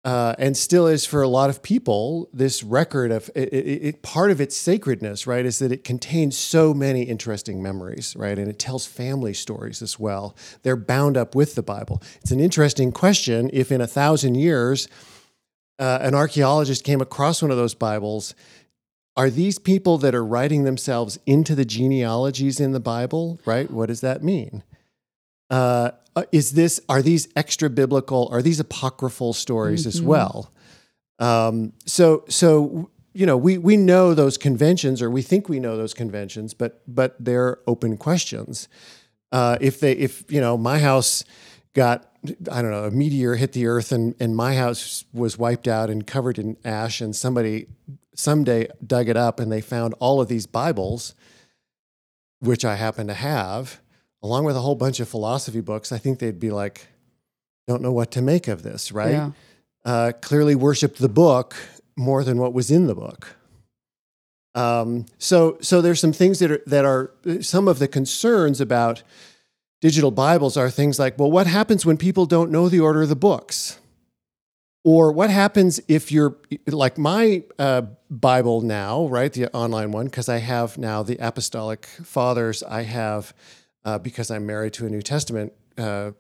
uh, 0.06 0.36
and 0.38 0.58
still 0.58 0.86
is 0.86 1.06
for 1.06 1.22
a 1.22 1.28
lot 1.28 1.50
of 1.50 1.64
people 1.64 2.30
this 2.34 2.62
record 2.62 3.12
of 3.12 3.30
it, 3.36 3.54
it, 3.54 3.86
it, 3.86 4.02
part 4.02 4.32
of 4.32 4.42
its 4.42 4.56
sacredness 4.56 5.26
right 5.26 5.46
is 5.46 5.60
that 5.60 5.72
it 5.72 5.84
contains 5.84 6.38
so 6.38 6.74
many 6.74 7.04
interesting 7.04 7.64
memories 7.64 8.16
right 8.18 8.38
and 8.38 8.50
it 8.50 8.60
tells 8.60 8.86
family 8.86 9.34
stories 9.34 9.82
as 9.82 9.98
well. 10.00 10.36
They're 10.64 10.76
bound 10.76 11.16
up 11.16 11.36
with 11.36 11.56
the 11.56 11.64
bible. 11.64 12.02
It's 12.22 12.32
an 12.32 12.40
interesting 12.40 12.92
question 12.92 13.50
if 13.54 13.72
in 13.72 13.82
a 13.82 13.88
thousand 13.88 14.36
years 14.36 14.88
uh, 15.80 16.00
an 16.02 16.14
archaeologist 16.14 16.84
came 16.84 17.02
across 17.02 17.42
one 17.42 17.52
of 17.52 17.58
those 17.58 17.74
bibles 17.74 18.36
are 19.16 19.30
these 19.30 19.60
people 19.60 19.98
that 20.00 20.16
are 20.16 20.26
writing 20.26 20.64
themselves 20.64 21.20
into 21.26 21.56
the 21.56 21.66
genealogies 21.66 22.60
in 22.60 22.72
the 22.72 22.80
bible 22.80 23.40
right 23.46 23.72
what 23.72 23.88
does 23.88 24.02
that 24.02 24.24
mean 24.24 24.64
uh, 25.54 25.92
uh, 26.16 26.24
is 26.32 26.54
this 26.54 26.82
are 26.90 27.04
these 27.04 27.28
extra 27.36 27.70
biblical 27.70 28.28
are 28.32 28.42
these 28.42 28.60
apocryphal 28.60 29.34
stories 29.34 29.86
as 29.86 30.02
well? 30.02 30.52
Um, 31.20 31.74
so 31.86 32.26
so 32.28 32.90
you 33.14 33.28
know 33.28 33.38
we 33.38 33.60
we 33.60 33.78
know 33.78 34.16
those 34.16 34.40
conventions 34.40 35.00
or 35.00 35.12
we 35.12 35.22
think 35.22 35.48
we 35.48 35.60
know 35.60 35.78
those 35.78 35.94
conventions 35.94 36.56
but 36.56 36.82
but 36.88 37.16
they're 37.20 37.60
open 37.68 37.98
questions. 37.98 38.68
Uh, 39.32 39.60
if 39.62 39.80
they 39.80 39.92
if 39.92 40.24
you 40.28 40.42
know 40.42 40.58
my 40.58 40.80
house 40.80 41.24
got 41.76 42.12
I 42.52 42.64
don't 42.64 42.72
know 42.72 42.86
a 42.86 42.92
meteor 42.92 43.36
hit 43.36 43.52
the 43.52 43.68
earth 43.68 43.92
and 43.92 44.16
and 44.20 44.36
my 44.36 44.56
house 44.56 45.06
was 45.14 45.38
wiped 45.38 45.68
out 45.68 45.92
and 45.92 46.08
covered 46.08 46.40
in 46.40 46.58
ash 46.66 47.00
and 47.00 47.16
somebody 47.16 47.68
someday 48.16 48.70
dug 48.86 49.08
it 49.08 49.18
up 49.18 49.40
and 49.40 49.52
they 49.52 49.62
found 49.62 49.94
all 50.00 50.20
of 50.20 50.30
these 50.30 50.48
Bibles 50.48 51.14
which 52.40 52.66
I 52.66 52.76
happen 52.76 53.06
to 53.06 53.14
have 53.14 53.83
along 54.24 54.46
with 54.46 54.56
a 54.56 54.62
whole 54.62 54.76
bunch 54.76 55.00
of 55.00 55.08
philosophy 55.08 55.62
books 55.62 55.92
I 55.92 55.98
think 56.00 56.18
they'd 56.20 56.40
be 56.40 56.50
like 56.52 56.88
don't 57.68 57.82
know 57.82 57.92
what 57.92 58.10
to 58.12 58.22
make 58.22 58.48
of 58.48 58.64
this 58.64 58.92
right 58.92 59.12
Yeah. 59.12 59.32
uh, 59.86 60.12
clearly 60.22 60.56
worshipped 60.56 60.98
the 61.00 61.10
book 61.10 61.56
more 61.96 62.24
than 62.24 62.38
what 62.40 62.54
was 62.54 62.72
in 62.72 62.88
the 62.88 62.96
book. 62.96 63.36
Um, 64.56 65.06
so, 65.18 65.58
so 65.62 65.82
there's 65.82 66.00
some 66.00 66.14
things 66.14 66.40
that 66.40 66.52
are 66.52 66.62
that 66.68 66.86
are 66.86 67.12
some 67.42 67.68
of 67.68 67.80
the 67.80 67.88
concerns 67.88 68.62
about 68.62 69.02
digital 69.82 70.12
Bibles 70.12 70.58
are 70.58 70.70
things 70.70 71.00
like, 71.00 71.18
well, 71.18 71.32
what 71.32 71.48
happens 71.48 71.86
when 71.86 71.98
people 71.98 72.26
don't 72.26 72.52
know 72.52 72.70
the 72.70 72.80
order 72.80 73.02
of 73.02 73.10
the 73.10 73.16
books? 73.16 73.80
Or 74.86 75.12
what 75.12 75.30
happens 75.30 75.80
if 75.88 76.12
you're 76.12 76.38
like 76.68 76.98
my 76.98 77.44
uh, 77.58 77.84
Bible 78.10 78.62
now, 78.62 79.08
right? 79.08 79.32
The 79.32 79.52
online 79.54 79.92
one, 79.92 80.06
because 80.06 80.30
I 80.30 80.38
have 80.38 80.78
now 80.78 81.02
the 81.04 81.18
Apostolic 81.18 81.86
Fathers. 81.86 82.62
I 82.64 82.84
have, 82.84 83.34
uh, 83.86 84.00
because 84.00 84.32
I'm 84.32 84.46
married 84.46 84.74
to 84.74 84.86
a 84.86 84.90
New 84.90 85.02
Testament 85.02 85.54
uh, 85.78 86.12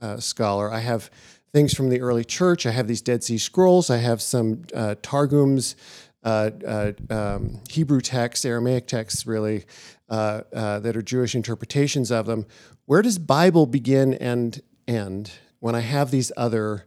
uh, 0.00 0.18
scholar, 0.18 0.72
I 0.72 0.80
have 0.80 1.10
things 1.52 1.74
from 1.74 1.88
the 1.88 2.00
early 2.00 2.24
church. 2.24 2.66
I 2.66 2.72
have 2.72 2.88
these 2.88 3.00
Dead 3.00 3.22
Sea 3.22 3.38
Scrolls. 3.38 3.88
I 3.88 3.98
have 3.98 4.20
some 4.20 4.64
uh, 4.74 4.96
Targums, 5.02 5.76
uh, 6.24 6.50
uh, 6.66 6.92
um, 7.10 7.60
Hebrew 7.70 8.00
texts, 8.00 8.44
Aramaic 8.44 8.86
texts, 8.86 9.26
really, 9.26 9.64
that 10.08 10.96
are 10.96 11.02
Jewish 11.02 11.34
interpretations 11.34 12.10
of 12.10 12.26
them. 12.26 12.46
Where 12.86 13.02
does 13.02 13.18
Bible 13.18 13.66
begin 13.66 14.14
and 14.14 14.60
end 14.86 15.32
when 15.60 15.74
I 15.74 15.80
have 15.80 16.10
these 16.10 16.32
other 16.36 16.86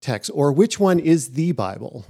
texts? 0.00 0.30
Or 0.30 0.50
which 0.50 0.80
one 0.80 0.98
is 0.98 1.32
the 1.32 1.52
Bible? 1.52 2.06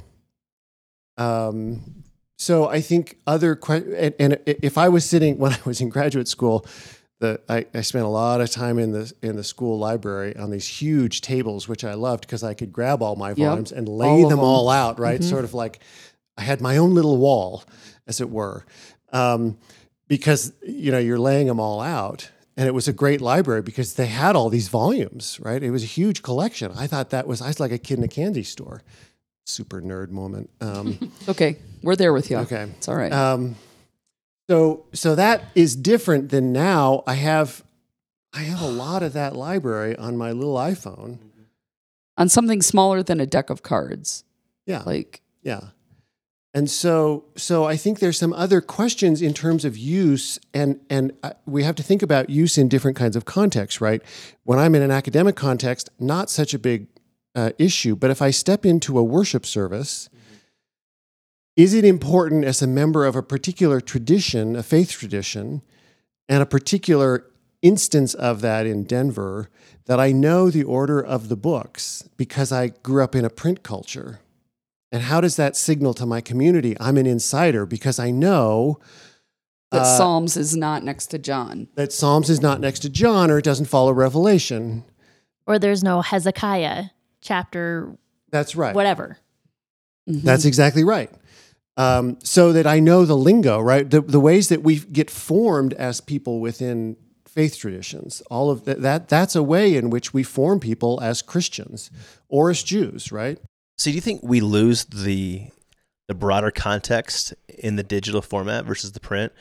Um, 1.19 2.05
so 2.39 2.69
I 2.69 2.81
think 2.81 3.19
other 3.27 3.59
and, 3.69 4.15
and 4.19 4.39
if 4.47 4.77
I 4.77 4.89
was 4.89 5.05
sitting 5.09 5.39
when 5.39 5.53
I 5.53 5.59
was 5.65 5.81
in 5.81 5.89
graduate 5.89 6.29
school, 6.29 6.67
the 7.19 7.41
I, 7.49 7.67
I 7.75 7.81
spent 7.81 8.05
a 8.05 8.09
lot 8.09 8.41
of 8.41 8.51
time 8.51 8.79
in 8.79 8.93
the 8.93 9.13
in 9.23 9.37
the 9.37 9.45
school 9.45 9.79
library 9.79 10.37
on 10.37 10.51
these 10.51 10.67
huge 10.67 11.21
tables, 11.23 11.67
which 11.69 11.85
I 11.85 11.95
loved 11.95 12.23
because 12.23 12.43
I 12.45 12.55
could 12.55 12.73
grab 12.73 13.03
all 13.03 13.17
my 13.17 13.33
volumes 13.33 13.73
and 13.73 13.89
lay 13.89 14.07
all 14.07 14.21
them 14.29 14.39
them. 14.39 14.41
all 14.41 14.69
out, 14.69 14.99
right? 14.99 15.23
Sort 15.25 15.45
of 15.45 15.55
like 15.55 15.81
I 16.37 16.43
had 16.43 16.61
my 16.61 16.77
own 16.77 16.95
little 16.95 17.17
wall, 17.17 17.65
as 18.07 18.21
it 18.21 18.29
were, 18.31 18.67
um, 19.13 19.57
because 20.09 20.53
you 20.63 20.93
know 20.93 20.99
you're 20.99 21.19
laying 21.19 21.47
them 21.47 21.61
all 21.61 21.81
out. 21.81 22.31
And 22.59 22.67
it 22.67 22.73
was 22.73 22.89
a 22.89 22.93
great 22.95 23.21
library 23.21 23.61
because 23.61 23.95
they 23.95 24.07
had 24.07 24.35
all 24.35 24.49
these 24.49 24.69
volumes, 24.69 25.39
right? 25.43 25.63
It 25.63 25.71
was 25.71 25.83
a 25.83 25.87
huge 25.87 26.23
collection. 26.23 26.73
I 26.75 26.87
thought 26.87 27.11
that 27.11 27.27
was 27.27 27.43
I 27.43 27.49
was 27.49 27.61
like 27.61 27.71
a 27.73 27.77
kid 27.79 27.99
in 27.99 28.05
a 28.05 28.09
candy 28.09 28.45
store. 28.45 28.83
Super 29.45 29.81
nerd 29.83 30.09
moment. 30.11 30.49
Um, 30.63 31.13
Okay. 31.29 31.57
We're 31.83 31.97
there 31.97 32.13
with 32.15 32.31
you. 32.31 32.39
Okay. 32.39 32.63
It's 32.79 32.89
all 32.89 32.97
right. 32.97 33.13
um, 33.13 33.57
so 34.49 34.87
so 34.93 35.15
that 35.15 35.45
is 35.55 35.77
different 35.77 36.31
than 36.31 36.53
now. 36.53 37.03
I 37.07 37.15
have 37.15 37.65
I 38.33 38.41
have 38.41 38.61
a 38.61 38.69
lot 38.69 39.03
of 39.03 39.13
that 39.15 39.35
library 39.35 39.97
on 39.97 40.17
my 40.17 40.33
little 40.33 40.57
iPhone. 40.57 41.19
On 42.19 42.29
something 42.29 42.63
smaller 42.63 43.03
than 43.03 43.21
a 43.21 43.27
deck 43.27 43.51
of 43.51 43.63
cards. 43.63 44.25
Yeah, 44.65 44.83
Like, 44.87 45.21
yeah. 45.43 45.61
And 46.55 46.71
so 46.71 47.25
so 47.37 47.65
I 47.65 47.77
think 47.77 47.99
there's 47.99 48.19
some 48.19 48.33
other 48.33 48.63
questions 48.63 49.21
in 49.21 49.35
terms 49.35 49.65
of 49.67 49.77
use, 49.77 50.39
and 50.55 50.81
and 50.89 51.13
uh, 51.23 51.33
we 51.45 51.65
have 51.65 51.75
to 51.77 51.83
think 51.83 52.03
about 52.03 52.31
use 52.31 52.57
in 52.57 52.69
different 52.69 52.97
kinds 52.97 53.15
of 53.15 53.27
contexts, 53.27 53.81
right? 53.81 54.03
When 54.45 54.59
I'm 54.59 54.75
in 54.75 54.81
an 54.81 54.91
academic 54.91 55.37
context, 55.37 55.91
not 55.99 56.31
such 56.31 56.55
a 56.55 56.59
big 56.59 56.87
uh, 57.35 57.51
issue, 57.59 57.95
but 57.95 58.11
if 58.11 58.23
I 58.23 58.31
step 58.31 58.65
into 58.65 58.99
a 58.99 59.05
worship 59.05 59.45
service. 59.45 60.09
Is 61.57 61.73
it 61.73 61.85
important 61.85 62.45
as 62.45 62.61
a 62.61 62.67
member 62.67 63.05
of 63.07 63.17
a 63.17 63.23
particular 63.23 63.81
tradition, 63.81 64.55
a 64.57 64.63
faith 64.63 64.91
tradition, 64.91 65.63
and 66.29 66.43
a 66.43 66.47
particular 66.47 67.25
instance 67.63 68.13
of 68.15 68.43
that 68.43 68.67
in 68.67 68.85
Denver 68.85 69.49
that 69.87 69.99
I 69.99 70.13
know 70.13 70.51
the 70.51 70.65
order 70.65 71.01
of 71.01 71.29
the 71.29 71.37
books 71.37 72.07
because 72.17 72.53
I 72.53 72.69
grew 72.69 73.03
up 73.03 73.15
in 73.15 73.25
a 73.25 73.31
print 73.31 73.63
culture? 73.63 74.21
And 74.93 75.05
how 75.05 75.21
does 75.21 75.37
that 75.37 75.57
signal 75.57 75.95
to 75.95 76.07
my 76.07 76.21
community? 76.21 76.77
I'm 76.79 76.97
an 76.99 77.07
insider 77.07 77.65
because 77.65 77.99
I 77.99 78.11
know 78.11 78.79
that 79.73 79.81
Uh, 79.83 79.97
Psalms 79.97 80.37
is 80.37 80.55
not 80.57 80.85
next 80.85 81.07
to 81.09 81.19
John. 81.19 81.69
that 81.75 81.93
Psalms 81.93 82.29
is 82.29 82.41
not 82.41 82.61
next 82.61 82.81
to 82.81 82.89
John 82.91 83.31
or 83.31 83.39
it 83.39 83.45
doesn't 83.45 83.67
follow 83.67 83.93
Revelation. 83.93 84.85
Or 85.47 85.59
there's 85.59 85.83
no 85.83 86.03
Hezekiah 86.03 86.87
chapter, 87.21 87.97
That's 88.31 88.55
right. 88.55 88.75
whatever. 88.75 89.19
Mhm. 90.09 90.23
That's 90.23 90.45
exactly 90.45 90.85
right. 90.85 91.11
Um, 91.79 92.19
so 92.23 92.53
that 92.53 92.67
I 92.67 92.81
know 92.81 93.05
the 93.05 93.17
lingo, 93.17 93.61
right? 93.61 93.89
The, 93.89 94.01
the 94.01 94.21
ways 94.21 94.49
that 94.49 94.63
we 94.63 94.79
get 94.81 95.11
formed 95.11 95.75
as 95.75 96.01
people 96.01 96.41
within 96.41 96.97
faith 97.27 97.59
traditions. 97.59 98.23
All 98.31 98.51
of 98.51 98.65
that, 98.65 98.81
that 98.81 99.09
that's 99.09 99.37
a 99.37 99.43
way 99.43 99.77
in 99.77 99.91
which 99.91 100.15
we 100.15 100.23
form 100.23 100.59
people 100.59 100.99
as 101.03 101.21
Christians 101.21 101.91
or 102.31 102.49
as 102.49 102.63
Jews, 102.63 103.13
right? 103.13 103.39
So 103.77 103.91
do 103.91 103.95
you 103.95 104.01
think 104.01 104.23
we 104.23 104.41
lose 104.41 104.87
the 104.87 105.49
the 106.09 106.15
broader 106.15 106.51
context 106.51 107.35
in 107.59 107.77
the 107.77 107.83
digital 107.83 108.23
format 108.23 108.65
versus 108.65 108.93
the 108.93 109.01
print? 109.01 109.33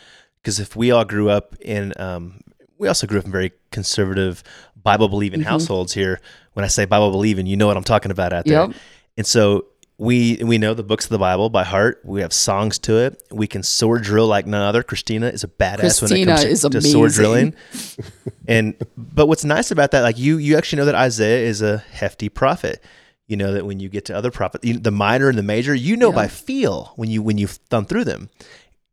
Because 0.42 0.60
if 0.60 0.76
we 0.76 0.92
all 0.92 1.06
grew 1.06 1.30
up 1.30 1.56
in, 1.62 1.94
um, 1.98 2.42
we 2.78 2.88
also 2.90 3.08
grew 3.08 3.20
up 3.20 3.26
in 3.26 3.32
very 3.32 3.54
conservative 3.72 4.44
Bible 4.76 5.08
believing 5.08 5.40
Mhm. 5.42 5.46
households 5.46 5.94
here. 5.94 6.20
When 6.54 6.66
I 6.66 6.68
say 6.68 6.84
Bible 6.86 7.12
believing, 7.12 7.46
you 7.46 7.56
know 7.56 7.68
what 7.68 7.78
I'm 7.78 7.84
talking 7.84 8.12
about 8.12 8.34
out 8.34 8.46
there. 8.46 8.66
Yep. 8.68 8.76
And 9.18 9.26
so 9.26 9.68
we 9.98 10.42
we 10.44 10.58
know 10.58 10.74
the 10.74 10.84
books 10.84 11.06
of 11.06 11.10
the 11.10 11.18
Bible 11.18 11.50
by 11.50 11.64
heart. 11.64 12.02
We 12.04 12.22
have 12.22 12.34
songs 12.34 12.78
to 12.80 12.98
it. 12.98 13.22
We 13.32 13.48
can 13.48 13.64
sword 13.64 14.04
drill 14.04 14.28
like 14.28 14.46
none 14.46 14.62
other. 14.62 14.84
Christina 14.84 15.28
is 15.28 15.44
a 15.44 15.48
badass 15.48 16.02
when 16.02 16.12
it 16.12 16.26
Christina 16.26 16.32
comes 16.32 16.42
to, 16.42 16.50
is 16.50 16.62
to 16.62 16.82
sword 16.82 17.12
amazing. 17.12 17.22
drilling. 17.24 17.56
and 18.48 18.76
but 18.98 19.28
what's 19.28 19.46
nice 19.46 19.72
about 19.72 19.92
that, 19.92 20.02
like 20.02 20.18
you 20.18 20.38
you 20.38 20.58
actually 20.58 20.78
know 20.80 20.86
that 20.86 20.96
Isaiah 20.96 21.48
is 21.48 21.62
a 21.62 21.78
hefty 21.92 22.28
prophet. 22.30 22.84
You 23.28 23.38
know 23.38 23.54
that 23.54 23.66
when 23.66 23.80
you 23.80 23.90
get 23.90 24.06
to 24.06 24.16
other 24.16 24.32
prophets, 24.32 24.68
the 24.80 24.92
minor 24.92 25.30
and 25.30 25.38
the 25.38 25.44
major, 25.44 25.74
you 25.74 25.96
know 25.98 26.10
Yeah. 26.10 26.16
by 26.16 26.28
feel 26.28 26.92
when 26.96 27.10
you 27.10 27.22
when 27.24 27.38
you 27.38 27.48
thumb 27.48 27.86
through 27.86 28.04
them. 28.06 28.30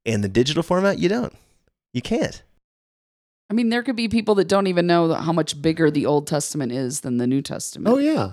In 0.05 0.21
the 0.21 0.29
digital 0.29 0.63
format, 0.63 0.99
you 0.99 1.09
don't. 1.09 1.33
You 1.93 2.01
can't. 2.03 2.43
I 3.51 3.55
mean, 3.55 3.69
there 3.69 3.83
could 3.83 3.97
be 3.97 4.09
people 4.09 4.35
that 4.37 4.49
don't 4.49 4.67
even 4.67 4.87
know 4.87 5.13
how 5.13 5.33
much 5.33 5.61
bigger 5.61 5.91
the 5.91 6.07
Old 6.07 6.27
Testament 6.27 6.73
is 6.73 7.01
than 7.03 7.19
the 7.19 7.27
New 7.27 7.43
Testament. 7.43 7.95
Oh 7.95 7.99
yeah. 7.99 8.33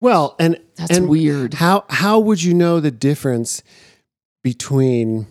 Well, 0.00 0.36
and 0.38 0.58
That's 0.76 0.96
and 0.96 1.08
weird. 1.08 1.54
How 1.54 1.84
how 1.88 2.18
would 2.18 2.42
you 2.42 2.54
know 2.54 2.80
the 2.80 2.90
difference 2.90 3.62
between 4.42 5.26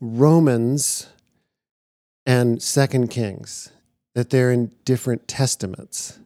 Romans 0.00 1.08
and 2.26 2.62
Second 2.62 3.08
Kings? 3.08 3.70
That 4.14 4.30
they're 4.30 4.50
in 4.50 4.72
different 4.84 5.28
testaments. 5.28 6.18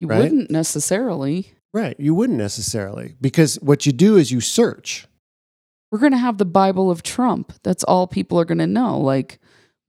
You 0.00 0.08
right? 0.08 0.22
wouldn't 0.22 0.50
necessarily. 0.50 1.52
Right. 1.72 1.94
You 2.00 2.14
wouldn't 2.14 2.38
necessarily. 2.38 3.14
Because 3.20 3.56
what 3.60 3.86
you 3.86 3.92
do 3.92 4.16
is 4.16 4.32
you 4.32 4.40
search. 4.40 5.06
We're 5.90 5.98
going 5.98 6.12
to 6.12 6.18
have 6.18 6.38
the 6.38 6.44
Bible 6.44 6.90
of 6.90 7.02
Trump. 7.02 7.52
That's 7.62 7.84
all 7.84 8.06
people 8.06 8.40
are 8.40 8.44
going 8.44 8.58
to 8.58 8.66
know. 8.66 8.98
Like 8.98 9.38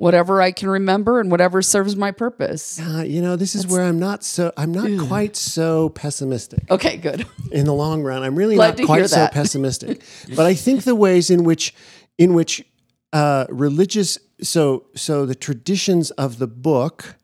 whatever 0.02 0.41
I 0.41 0.52
can 0.52 0.68
remember 0.68 1.20
and 1.20 1.30
whatever 1.30 1.62
serves 1.62 1.95
my 1.95 2.10
purpose. 2.12 2.80
Uh, 2.80 3.04
you 3.06 3.22
know, 3.22 3.36
this 3.36 3.54
is 3.54 3.62
That's- 3.62 3.78
where 3.78 3.88
I'm 3.88 3.99
not 3.99 4.24
so 4.24 4.52
I'm 4.58 4.72
not 4.72 4.89
Ugh. 4.89 5.08
quite 5.08 5.36
so 5.36 5.89
pessimistic. 5.89 6.70
Okay, 6.72 6.97
good. 6.97 7.28
in 7.52 7.66
the 7.66 7.74
long 7.74 8.02
run. 8.02 8.24
I'm 8.24 8.36
really 8.36 8.56
Glad 8.56 8.80
not 8.80 8.86
quite 8.88 9.08
so 9.10 9.28
pessimistic, 9.32 10.02
but 10.36 10.45
I 10.47 10.56
think 10.56 10.84
the 10.86 10.95
ways 10.95 11.30
in 11.30 11.43
which 11.43 11.74
in 12.18 12.34
which 12.34 12.66
uh, 13.14 13.45
religious 13.49 14.18
so 14.41 14.86
so 14.95 15.26
the 15.28 15.36
traditions 15.36 16.10
of 16.12 16.39
the 16.39 16.47
book, 16.47 17.16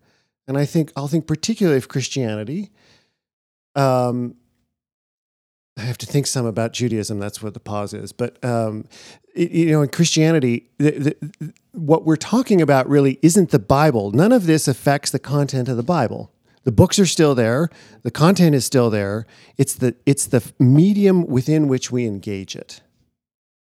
and 0.48 0.56
I 0.58 0.66
think 0.66 0.92
I'll 0.96 1.08
think 1.08 1.26
particularly 1.26 1.78
of 1.78 1.88
Christianity. 1.88 2.70
Um, 3.76 4.36
I 5.78 5.82
have 5.82 5.98
to 6.00 6.06
think 6.08 6.26
some 6.28 6.46
about 6.48 6.74
Judaism. 6.74 7.20
That's 7.20 7.42
what 7.44 7.54
the 7.54 7.60
pause 7.60 7.94
is. 7.94 8.12
But 8.12 8.44
um, 8.44 8.86
it- 9.36 9.52
you 9.52 9.72
know, 9.72 9.82
in 9.84 9.90
Christianity, 9.90 10.70
the, 10.80 10.92
the, 11.40 11.54
what 11.78 12.06
we're 12.06 12.16
talking 12.16 12.62
about 12.62 12.90
really 12.90 13.20
isn't 13.22 13.52
the 13.52 13.60
Bible. 13.60 14.12
None 14.12 14.32
of 14.32 14.48
this 14.48 14.68
affects 14.68 15.12
the 15.12 15.20
content 15.20 15.70
of 15.70 15.78
the 15.78 15.84
Bible. 15.84 16.32
The 16.64 16.72
books 16.72 17.00
are 17.00 17.06
still 17.06 17.36
there. 17.36 17.70
The 18.02 18.12
content 18.12 18.56
is 18.56 18.66
still 18.66 18.90
there. 18.90 19.26
It's 19.58 19.76
the 19.76 19.96
it's 20.06 20.26
the 20.26 20.44
medium 20.60 21.26
within 21.26 21.68
which 21.68 21.92
we 21.92 22.06
engage 22.06 22.56
it. 22.56 22.82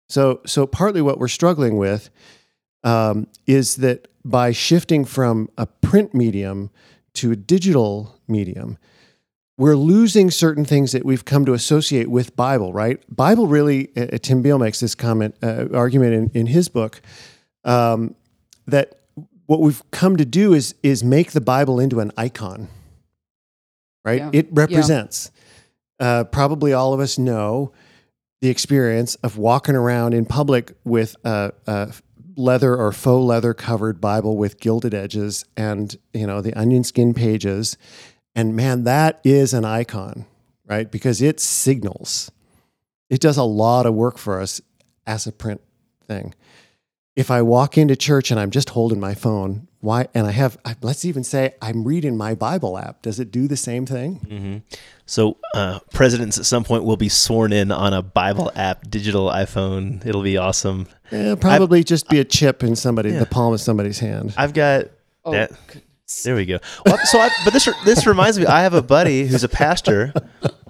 So 0.08 0.40
so 0.46 0.66
partly 0.66 1.02
what 1.02 1.18
we're 1.18 1.28
struggling 1.28 1.76
with 1.76 2.08
um, 2.84 3.26
is 3.46 3.76
that 3.76 4.08
by 4.24 4.52
shifting 4.52 5.04
from 5.04 5.50
a 5.58 5.66
print 5.66 6.14
medium 6.14 6.70
to 7.14 7.32
a 7.32 7.36
digital 7.36 8.18
medium, 8.28 8.78
we're 9.58 9.76
losing 9.76 10.30
certain 10.30 10.64
things 10.64 10.92
that 10.92 11.04
we've 11.04 11.24
come 11.24 11.44
to 11.44 11.52
associate 11.52 12.08
with 12.08 12.36
Bible. 12.36 12.72
Right? 12.72 13.02
Bible 13.14 13.48
really. 13.48 13.90
Uh, 13.96 14.16
Tim 14.22 14.40
Beal 14.40 14.58
makes 14.58 14.80
this 14.80 14.94
comment 14.94 15.34
uh, 15.42 15.66
argument 15.74 16.14
in, 16.14 16.40
in 16.40 16.46
his 16.46 16.68
book 16.68 17.02
um, 17.64 18.14
that 18.66 19.00
what 19.46 19.60
we've 19.60 19.82
come 19.90 20.16
to 20.16 20.24
do 20.24 20.52
is 20.52 20.74
is 20.82 21.02
make 21.02 21.32
the 21.32 21.40
Bible 21.40 21.80
into 21.80 22.00
an 22.00 22.12
icon. 22.16 22.68
Right? 24.04 24.20
Yeah. 24.20 24.30
It 24.32 24.48
represents. 24.50 25.30
Uh, 25.98 26.24
probably 26.24 26.72
all 26.72 26.94
of 26.94 27.00
us 27.00 27.18
know 27.18 27.72
the 28.40 28.48
experience 28.48 29.16
of 29.16 29.36
walking 29.36 29.74
around 29.74 30.14
in 30.14 30.24
public 30.24 30.72
with 30.84 31.16
a, 31.24 31.52
a 31.66 31.92
leather 32.36 32.76
or 32.76 32.92
faux 32.92 33.24
leather 33.24 33.52
covered 33.52 34.00
Bible 34.00 34.36
with 34.36 34.60
gilded 34.60 34.94
edges 34.94 35.44
and 35.56 35.96
you 36.12 36.26
know 36.26 36.40
the 36.40 36.54
onion 36.54 36.84
skin 36.84 37.14
pages, 37.14 37.76
and 38.34 38.54
man, 38.54 38.84
that 38.84 39.20
is 39.24 39.52
an 39.52 39.64
icon, 39.64 40.24
right? 40.66 40.90
Because 40.90 41.20
it 41.20 41.40
signals. 41.40 42.30
It 43.10 43.20
does 43.20 43.38
a 43.38 43.42
lot 43.42 43.86
of 43.86 43.94
work 43.94 44.18
for 44.18 44.40
us 44.40 44.60
as 45.06 45.26
a 45.26 45.32
print 45.32 45.60
thing. 46.06 46.34
If 47.18 47.32
I 47.32 47.42
walk 47.42 47.76
into 47.76 47.96
church 47.96 48.30
and 48.30 48.38
I'm 48.38 48.52
just 48.52 48.70
holding 48.70 49.00
my 49.00 49.12
phone, 49.14 49.66
why? 49.80 50.06
And 50.14 50.24
I 50.24 50.30
have, 50.30 50.56
let's 50.82 51.04
even 51.04 51.24
say 51.24 51.54
I'm 51.60 51.82
reading 51.82 52.16
my 52.16 52.36
Bible 52.36 52.78
app. 52.78 53.02
Does 53.02 53.18
it 53.18 53.32
do 53.32 53.48
the 53.48 53.56
same 53.56 53.86
thing? 53.86 54.14
hmm 54.28 54.76
So, 55.04 55.36
uh, 55.52 55.80
presidents 55.92 56.38
at 56.38 56.46
some 56.46 56.62
point 56.62 56.84
will 56.84 56.96
be 56.96 57.08
sworn 57.08 57.52
in 57.52 57.72
on 57.72 57.92
a 57.92 58.02
Bible 58.02 58.52
app, 58.54 58.88
digital 58.88 59.26
iPhone. 59.30 60.06
It'll 60.06 60.22
be 60.22 60.36
awesome. 60.36 60.86
Eh, 61.10 61.34
probably 61.34 61.82
just 61.82 62.08
be 62.08 62.20
a 62.20 62.24
chip 62.24 62.62
in 62.62 62.76
somebody, 62.76 63.10
Yeah. 63.10 63.18
the 63.18 63.26
palm 63.26 63.52
of 63.52 63.60
somebody's 63.60 63.98
hand. 63.98 64.32
I've 64.36 64.54
got 64.54 64.84
Oh, 65.24 65.32
that. 65.32 65.50
goodness. 65.66 66.22
There 66.22 66.36
we 66.36 66.46
go. 66.46 66.58
Well, 66.86 66.98
so, 67.04 67.18
I, 67.18 67.30
but 67.44 67.52
this 67.52 67.68
this 67.84 68.06
reminds 68.06 68.38
me. 68.38 68.46
I 68.46 68.62
have 68.62 68.74
a 68.74 68.80
buddy 68.82 69.26
who's 69.26 69.42
a 69.44 69.48
pastor. 69.48 70.12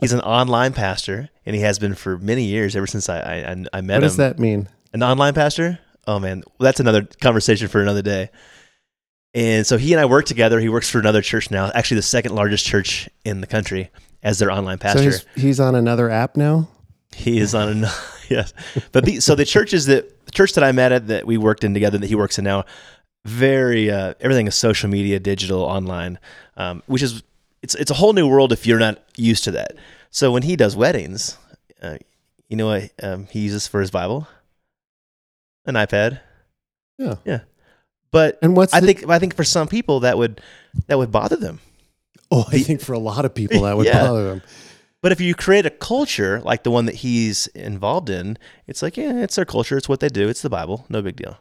He's 0.00 0.12
an 0.12 0.20
online 0.20 0.72
pastor, 0.72 1.28
and 1.46 1.54
he 1.54 1.62
has 1.62 1.78
been 1.78 1.94
for 1.94 2.16
many 2.18 2.44
years, 2.44 2.74
ever 2.74 2.86
since 2.88 3.08
I 3.08 3.18
I, 3.20 3.34
I- 3.34 3.50
I 3.50 3.52
met 3.52 3.66
What 3.66 3.78
him. 3.78 3.86
What 3.88 4.00
does 4.00 4.16
that 4.16 4.38
mean? 4.40 4.68
An 4.94 5.02
online 5.02 5.34
pastor? 5.34 5.78
Oh 6.08 6.18
man, 6.18 6.42
that's 6.58 6.80
another 6.80 7.06
conversation 7.20 7.68
for 7.68 7.82
another 7.82 8.00
day. 8.00 8.30
And 9.34 9.66
so 9.66 9.76
he 9.76 9.92
and 9.92 10.00
I 10.00 10.06
work 10.06 10.24
together. 10.24 10.58
He 10.58 10.70
works 10.70 10.88
for 10.88 10.98
another 10.98 11.20
church 11.20 11.50
now, 11.50 11.70
actually 11.74 11.96
the 11.96 12.02
second 12.02 12.34
largest 12.34 12.64
church 12.64 13.10
in 13.26 13.42
the 13.42 13.46
country, 13.46 13.90
as 14.22 14.38
their 14.38 14.50
online 14.50 14.78
pastor. 14.78 15.12
So 15.12 15.26
he's, 15.34 15.42
he's 15.42 15.60
on 15.60 15.74
another 15.74 16.08
app 16.08 16.34
now? 16.34 16.66
He 17.14 17.38
is 17.38 17.54
on 17.54 17.84
a 17.84 17.92
yes, 18.30 18.54
but 18.92 19.04
the, 19.04 19.20
so 19.20 19.34
the 19.34 19.44
churches 19.44 19.84
that 19.86 20.24
the 20.24 20.30
church 20.30 20.54
that 20.54 20.64
I 20.64 20.72
met 20.72 20.92
at 20.92 21.08
that 21.08 21.26
we 21.26 21.36
worked 21.36 21.62
in 21.62 21.74
together 21.74 21.98
that 21.98 22.06
he 22.06 22.14
works 22.14 22.38
in 22.38 22.44
now, 22.44 22.64
very 23.26 23.90
uh, 23.90 24.14
everything 24.20 24.46
is 24.46 24.54
social 24.54 24.88
media, 24.88 25.20
digital, 25.20 25.60
online, 25.60 26.18
um, 26.56 26.82
which 26.86 27.02
is 27.02 27.22
it's 27.62 27.74
it's 27.74 27.90
a 27.90 27.94
whole 27.94 28.14
new 28.14 28.26
world 28.26 28.50
if 28.50 28.66
you're 28.66 28.78
not 28.78 28.98
used 29.18 29.44
to 29.44 29.50
that. 29.50 29.72
So 30.10 30.32
when 30.32 30.42
he 30.42 30.56
does 30.56 30.74
weddings, 30.74 31.36
uh, 31.82 31.98
you 32.48 32.56
know 32.56 32.68
what 32.68 32.90
um, 33.02 33.26
he 33.26 33.40
uses 33.40 33.66
for 33.66 33.80
his 33.82 33.90
Bible? 33.90 34.26
An 35.68 35.74
iPad. 35.74 36.20
Yeah. 36.98 37.14
yeah. 37.24 37.40
But 38.10 38.38
And 38.42 38.56
what's 38.56 38.74
I 38.74 38.80
the- 38.80 38.86
think 38.86 39.08
I 39.08 39.18
think 39.20 39.36
for 39.36 39.44
some 39.44 39.68
people 39.68 40.00
that 40.00 40.18
would 40.18 40.40
that 40.88 40.98
would 40.98 41.12
bother 41.12 41.36
them. 41.36 41.60
Oh, 42.30 42.44
I 42.50 42.58
think 42.58 42.80
for 42.80 42.92
a 42.94 42.98
lot 42.98 43.24
of 43.24 43.34
people 43.34 43.62
that 43.62 43.76
would 43.76 43.86
Yeah. 43.92 44.06
bother 44.06 44.24
them. 44.30 44.42
But 45.00 45.12
if 45.12 45.20
you 45.20 45.34
create 45.34 45.64
a 45.64 45.70
culture 45.70 46.40
like 46.40 46.64
the 46.64 46.70
one 46.72 46.86
that 46.86 46.96
he's 46.96 47.46
involved 47.48 48.10
in, 48.10 48.36
it's 48.66 48.82
like, 48.82 48.96
yeah, 48.96 49.22
it's 49.22 49.36
their 49.36 49.44
culture. 49.44 49.76
It's 49.76 49.88
what 49.88 50.00
they 50.00 50.08
do. 50.08 50.28
It's 50.28 50.42
the 50.42 50.50
Bible. 50.50 50.86
No 50.88 51.00
big 51.02 51.14
deal. 51.16 51.38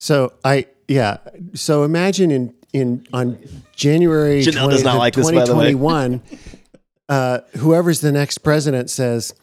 So 0.00 0.32
I 0.44 0.66
yeah. 0.88 1.18
So 1.54 1.84
imagine 1.84 2.30
in 2.30 2.54
in 2.72 3.06
on 3.12 3.38
January 3.76 4.42
Janelle 4.42 4.70
does 4.70 4.84
not 4.84 4.98
like 4.98 5.14
this, 5.14 5.26
by 5.30 5.44
the 5.44 5.54
way. 5.56 5.72
2021, 5.72 6.22
uh, 7.08 7.40
whoever's 7.58 8.00
the 8.00 8.12
next 8.12 8.38
president 8.38 8.90
says, 8.90 9.34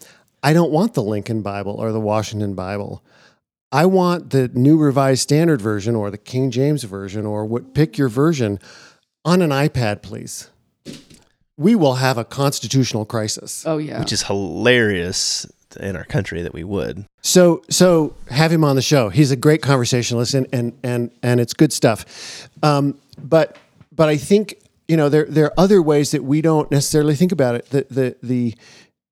"I 0.43 0.53
don't 0.53 0.71
want 0.71 0.93
the 0.93 1.03
Lincoln 1.03 1.41
Bible 1.41 1.73
or 1.73 1.91
the 1.91 1.99
Washington 1.99 2.53
Bible. 2.53 3.03
I 3.71 3.85
want 3.85 4.29
the 4.29 4.49
New 4.49 4.77
Revised 4.77 5.21
Standard 5.21 5.61
Version 5.61 5.95
or 5.95 6.09
the 6.09 6.17
King 6.17 6.51
James 6.51 6.83
Version 6.83 7.25
or 7.25 7.45
what 7.45 7.73
pick 7.73 7.97
your 7.97 8.09
version 8.09 8.59
on 9.25 9.41
an 9.41 9.49
iPad, 9.49 10.01
please." 10.01 10.49
We 11.59 11.73
will 11.73 11.95
have 11.95 12.19
a 12.19 12.23
constitutional 12.23 13.03
crisis. 13.05 13.65
Oh 13.65 13.79
yeah. 13.79 13.99
Which 13.99 14.13
is 14.13 14.23
hilarious 14.23 15.47
in 15.79 15.95
our 15.95 16.03
country 16.03 16.41
that 16.41 16.53
we 16.53 16.63
would. 16.63 17.05
So 17.21 17.61
so 17.69 18.15
have 18.29 18.51
him 18.51 18.63
on 18.63 18.75
the 18.75 18.81
show. 18.81 19.09
He's 19.09 19.31
a 19.31 19.35
great 19.35 19.61
conversationalist 19.61 20.33
and 20.33 20.47
and 20.53 20.77
and 20.83 21.11
and 21.23 21.39
it's 21.39 21.53
good 21.53 21.73
stuff. 21.73 22.49
Um, 22.63 22.99
but 23.17 23.57
but 23.91 24.07
I 24.07 24.17
think 24.17 24.55
you 24.87 24.97
know 24.97 25.09
there 25.09 25.25
there 25.25 25.45
are 25.45 25.53
other 25.57 25.81
ways 25.81 26.11
that 26.11 26.23
we 26.23 26.41
don't 26.41 26.69
necessarily 26.71 27.15
think 27.15 27.31
about 27.31 27.55
it. 27.55 27.69
The 27.69 27.85
the 27.89 28.15
the 28.23 28.55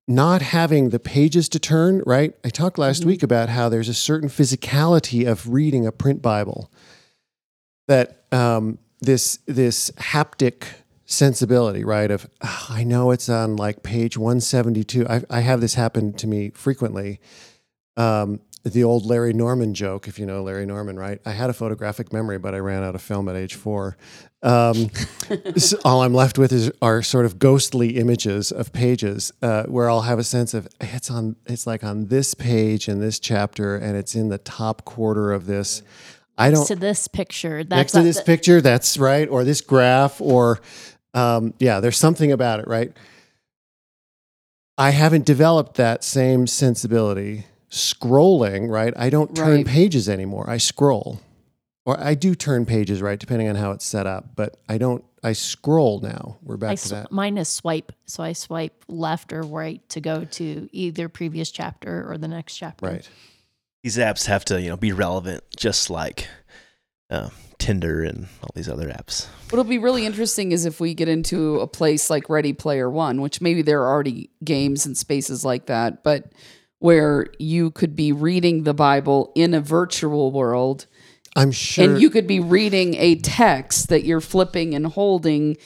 not 0.08 0.40
having 0.40 0.90
the 0.90 1.00
pages 1.00 1.48
to 1.50 1.58
turn 1.58 2.02
right. 2.06 2.34
I 2.44 2.50
talked 2.50 2.78
last 2.78 3.04
week 3.04 3.22
about 3.22 3.48
how 3.48 3.68
there's 3.68 3.88
a 3.88 3.94
certain 3.94 4.28
physicality 4.28 5.26
of 5.26 5.48
reading 5.48 5.86
a 5.86 5.92
print 5.92 6.22
Bible. 6.22 6.70
That 7.88 8.24
um, 8.32 8.78
this 9.00 9.38
this 9.46 9.90
haptic 9.92 10.64
sensibility, 11.04 11.84
right? 11.84 12.10
Of 12.10 12.28
"Ah, 12.42 12.66
I 12.70 12.84
know 12.84 13.10
it's 13.10 13.28
on 13.28 13.56
like 13.56 13.82
page 13.82 14.16
172. 14.16 15.06
I, 15.08 15.22
I 15.30 15.40
have 15.40 15.60
this 15.60 15.74
happen 15.74 16.12
to 16.14 16.26
me 16.26 16.50
frequently 16.50 17.20
um, 17.96 18.40
the 18.64 18.84
old 18.84 19.06
Larry 19.06 19.32
Norman 19.32 19.74
joke, 19.74 20.08
if 20.08 20.18
you 20.18 20.26
know 20.26 20.42
Larry 20.42 20.66
Norman, 20.66 20.98
right? 20.98 21.20
I 21.24 21.30
had 21.30 21.50
a 21.50 21.52
photographic 21.52 22.12
memory, 22.12 22.38
but 22.38 22.54
I 22.54 22.58
ran 22.58 22.82
out 22.82 22.94
of 22.94 23.02
film 23.02 23.28
at 23.28 23.36
age 23.36 23.54
four. 23.54 23.96
Um, 24.42 24.90
so 25.56 25.78
all 25.84 26.02
I'm 26.02 26.14
left 26.14 26.38
with 26.38 26.52
is 26.52 26.70
are 26.82 27.02
sort 27.02 27.24
of 27.26 27.38
ghostly 27.38 27.96
images 27.96 28.52
of 28.52 28.72
pages 28.72 29.32
uh, 29.42 29.64
where 29.64 29.88
I'll 29.90 30.02
have 30.02 30.18
a 30.18 30.24
sense 30.24 30.54
of 30.54 30.68
it's 30.80 31.10
on, 31.10 31.36
it's 31.46 31.66
like 31.66 31.82
on 31.82 32.06
this 32.06 32.34
page 32.34 32.88
in 32.88 33.00
this 33.00 33.18
chapter, 33.18 33.76
and 33.76 33.96
it's 33.96 34.14
in 34.14 34.28
the 34.28 34.38
top 34.38 34.84
quarter 34.84 35.32
of 35.32 35.46
this. 35.46 35.82
I 36.38 36.50
don't 36.50 36.66
to 36.66 36.76
this 36.76 37.08
picture. 37.08 37.64
That's 37.64 37.70
next 37.78 37.92
to 37.92 38.02
this 38.02 38.18
the- 38.18 38.24
picture, 38.24 38.60
that's 38.60 38.98
right, 38.98 39.28
or 39.28 39.42
this 39.42 39.62
graph, 39.62 40.20
or 40.20 40.60
um, 41.14 41.54
yeah, 41.58 41.80
there's 41.80 41.96
something 41.98 42.30
about 42.30 42.60
it, 42.60 42.68
right? 42.68 42.92
I 44.78 44.90
haven't 44.90 45.24
developed 45.24 45.76
that 45.76 46.04
same 46.04 46.46
sensibility 46.46 47.46
scrolling, 47.70 48.68
right? 48.68 48.92
I 48.96 49.08
don't 49.08 49.34
turn 49.34 49.56
Right. 49.56 49.66
pages 49.66 50.08
anymore. 50.08 50.48
I 50.48 50.58
scroll. 50.58 51.20
Or 51.86 51.98
I 51.98 52.14
do 52.14 52.34
turn 52.34 52.66
pages, 52.66 53.00
right, 53.00 53.18
depending 53.18 53.48
on 53.48 53.54
how 53.54 53.70
it's 53.70 53.86
set 53.86 54.06
up, 54.06 54.34
but 54.34 54.58
I 54.68 54.76
don't 54.76 55.04
I 55.22 55.32
scroll 55.32 56.00
now. 56.00 56.36
We're 56.42 56.56
back 56.56 56.72
I 56.72 56.74
to 56.74 56.80
sw- 56.80 56.90
that. 56.90 57.12
mine 57.12 57.38
is 57.38 57.48
swipe, 57.48 57.92
so 58.04 58.22
I 58.22 58.32
swipe 58.32 58.84
left 58.88 59.32
or 59.32 59.42
right 59.42 59.86
to 59.88 60.00
go 60.00 60.24
to 60.24 60.68
either 60.72 61.08
previous 61.08 61.50
chapter 61.50 62.08
or 62.10 62.18
the 62.18 62.28
next 62.28 62.56
chapter. 62.56 62.86
Right. 62.86 63.08
These 63.82 63.96
apps 63.98 64.26
have 64.26 64.44
to, 64.46 64.60
you 64.60 64.68
know, 64.68 64.76
be 64.76 64.92
relevant, 64.92 65.44
just 65.56 65.90
like 65.90 66.28
uh, 67.08 67.30
Tinder 67.58 68.02
and 68.02 68.26
all 68.42 68.50
these 68.54 68.68
other 68.68 68.88
apps. 68.88 69.26
What'll 69.50 69.64
be 69.64 69.78
really 69.78 70.06
interesting 70.06 70.50
is 70.52 70.64
if 70.64 70.80
we 70.80 70.92
get 70.94 71.08
into 71.08 71.60
a 71.60 71.66
place 71.66 72.10
like 72.10 72.28
Ready 72.28 72.52
Player 72.52 72.90
One, 72.90 73.20
which 73.20 73.40
maybe 73.40 73.62
there 73.62 73.82
are 73.82 73.92
already 73.92 74.30
games 74.44 74.86
and 74.86 74.96
spaces 74.96 75.44
like 75.44 75.66
that, 75.66 76.02
but 76.02 76.32
where 76.78 77.26
you 77.38 77.70
could 77.70 77.96
be 77.96 78.12
reading 78.12 78.64
the 78.64 78.74
Bible 78.74 79.32
in 79.34 79.54
a 79.54 79.60
virtual 79.60 80.30
world 80.30 80.86
I'm 81.36 81.52
sure. 81.52 81.84
and 81.84 82.00
you 82.00 82.10
could 82.10 82.26
be 82.26 82.40
reading 82.40 82.94
a 82.94 83.16
text 83.16 83.90
that 83.90 84.04
you're 84.04 84.20
flipping 84.20 84.74
and 84.74 84.86
holding 84.86 85.56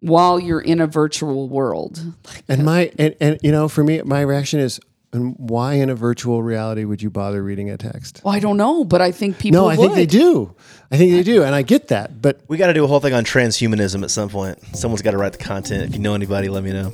while 0.00 0.40
you're 0.40 0.60
in 0.60 0.80
a 0.80 0.86
virtual 0.86 1.48
world. 1.48 2.02
and 2.48 2.64
my 2.64 2.90
and, 2.98 3.14
and 3.20 3.38
you 3.42 3.52
know, 3.52 3.68
for 3.68 3.84
me, 3.84 4.02
my 4.02 4.20
reaction 4.20 4.58
is, 4.58 4.80
and 5.12 5.36
why 5.38 5.74
in 5.74 5.90
a 5.90 5.94
virtual 5.94 6.42
reality 6.42 6.84
would 6.84 7.00
you 7.00 7.08
bother 7.10 7.42
reading 7.42 7.70
a 7.70 7.76
text? 7.78 8.20
Well, 8.24 8.34
I 8.34 8.40
don't 8.40 8.56
know, 8.56 8.82
but 8.84 9.00
I 9.00 9.12
think 9.12 9.38
people 9.38 9.60
No, 9.60 9.68
I 9.68 9.76
think 9.76 9.94
they 9.94 10.06
do. 10.06 10.54
I 10.90 10.96
think 10.96 11.12
they 11.12 11.22
do, 11.22 11.44
and 11.44 11.54
I 11.54 11.62
get 11.62 11.88
that. 11.88 12.20
But 12.20 12.40
We 12.48 12.56
got 12.56 12.66
to 12.66 12.74
do 12.74 12.82
a 12.84 12.86
whole 12.88 13.00
thing 13.00 13.14
on 13.14 13.24
transhumanism 13.24 14.02
at 14.02 14.10
some 14.10 14.28
point. 14.28 14.58
Someone's 14.76 15.02
got 15.02 15.12
to 15.12 15.18
write 15.18 15.32
the 15.32 15.38
content. 15.38 15.84
If 15.84 15.94
you 15.94 16.00
know 16.00 16.14
anybody, 16.14 16.48
let 16.48 16.64
me 16.64 16.72
know. 16.72 16.92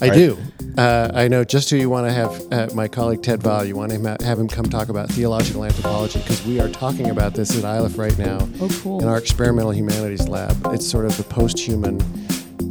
I 0.00 0.10
do. 0.10 0.38
Uh, 0.76 1.10
I 1.12 1.26
know 1.28 1.42
just 1.44 1.70
who 1.70 1.76
you 1.76 1.90
want 1.90 2.06
to 2.06 2.12
have. 2.12 2.52
Uh, 2.52 2.68
my 2.74 2.86
colleague 2.88 3.22
Ted 3.22 3.42
Vial. 3.42 3.64
You 3.64 3.74
want 3.76 3.90
to 3.92 4.16
have 4.24 4.38
him 4.38 4.48
come 4.48 4.66
talk 4.66 4.88
about 4.88 5.08
theological 5.10 5.64
anthropology 5.64 6.20
because 6.20 6.44
we 6.46 6.60
are 6.60 6.68
talking 6.68 7.10
about 7.10 7.34
this 7.34 7.56
at 7.56 7.64
Iliff 7.64 7.98
right 7.98 8.16
now 8.18 8.48
Oh, 8.60 8.68
cool. 8.82 9.02
in 9.02 9.08
our 9.08 9.18
experimental 9.18 9.72
humanities 9.72 10.28
lab. 10.28 10.56
It's 10.66 10.88
sort 10.88 11.04
of 11.04 11.16
the 11.16 11.24
post-human, 11.24 12.00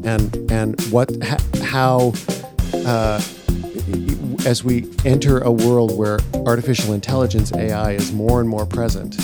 and 0.05 0.51
and 0.51 0.79
what 0.89 1.11
ha, 1.23 1.37
how. 1.63 2.13
Uh, 2.85 3.21
as 4.45 4.63
we 4.63 4.87
enter 5.03 5.39
a 5.39 5.51
world 5.51 5.97
where 5.97 6.19
artificial 6.45 6.93
intelligence 6.93 7.51
AI 7.53 7.91
is 7.93 8.13
more 8.13 8.39
and 8.39 8.47
more 8.47 8.65
present, 8.65 9.15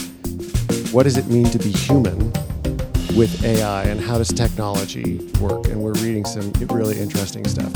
what 0.91 1.03
does 1.03 1.17
it 1.17 1.27
mean 1.27 1.45
to 1.45 1.59
be 1.59 1.71
human 1.71 2.31
with 3.15 3.43
AI 3.43 3.83
and 3.83 3.99
how 4.01 4.17
does 4.17 4.29
technology 4.29 5.19
work? 5.39 5.67
And 5.67 5.81
we're 5.81 5.93
reading 5.93 6.25
some 6.25 6.51
really 6.69 6.99
interesting 6.99 7.45
stuff. 7.47 7.73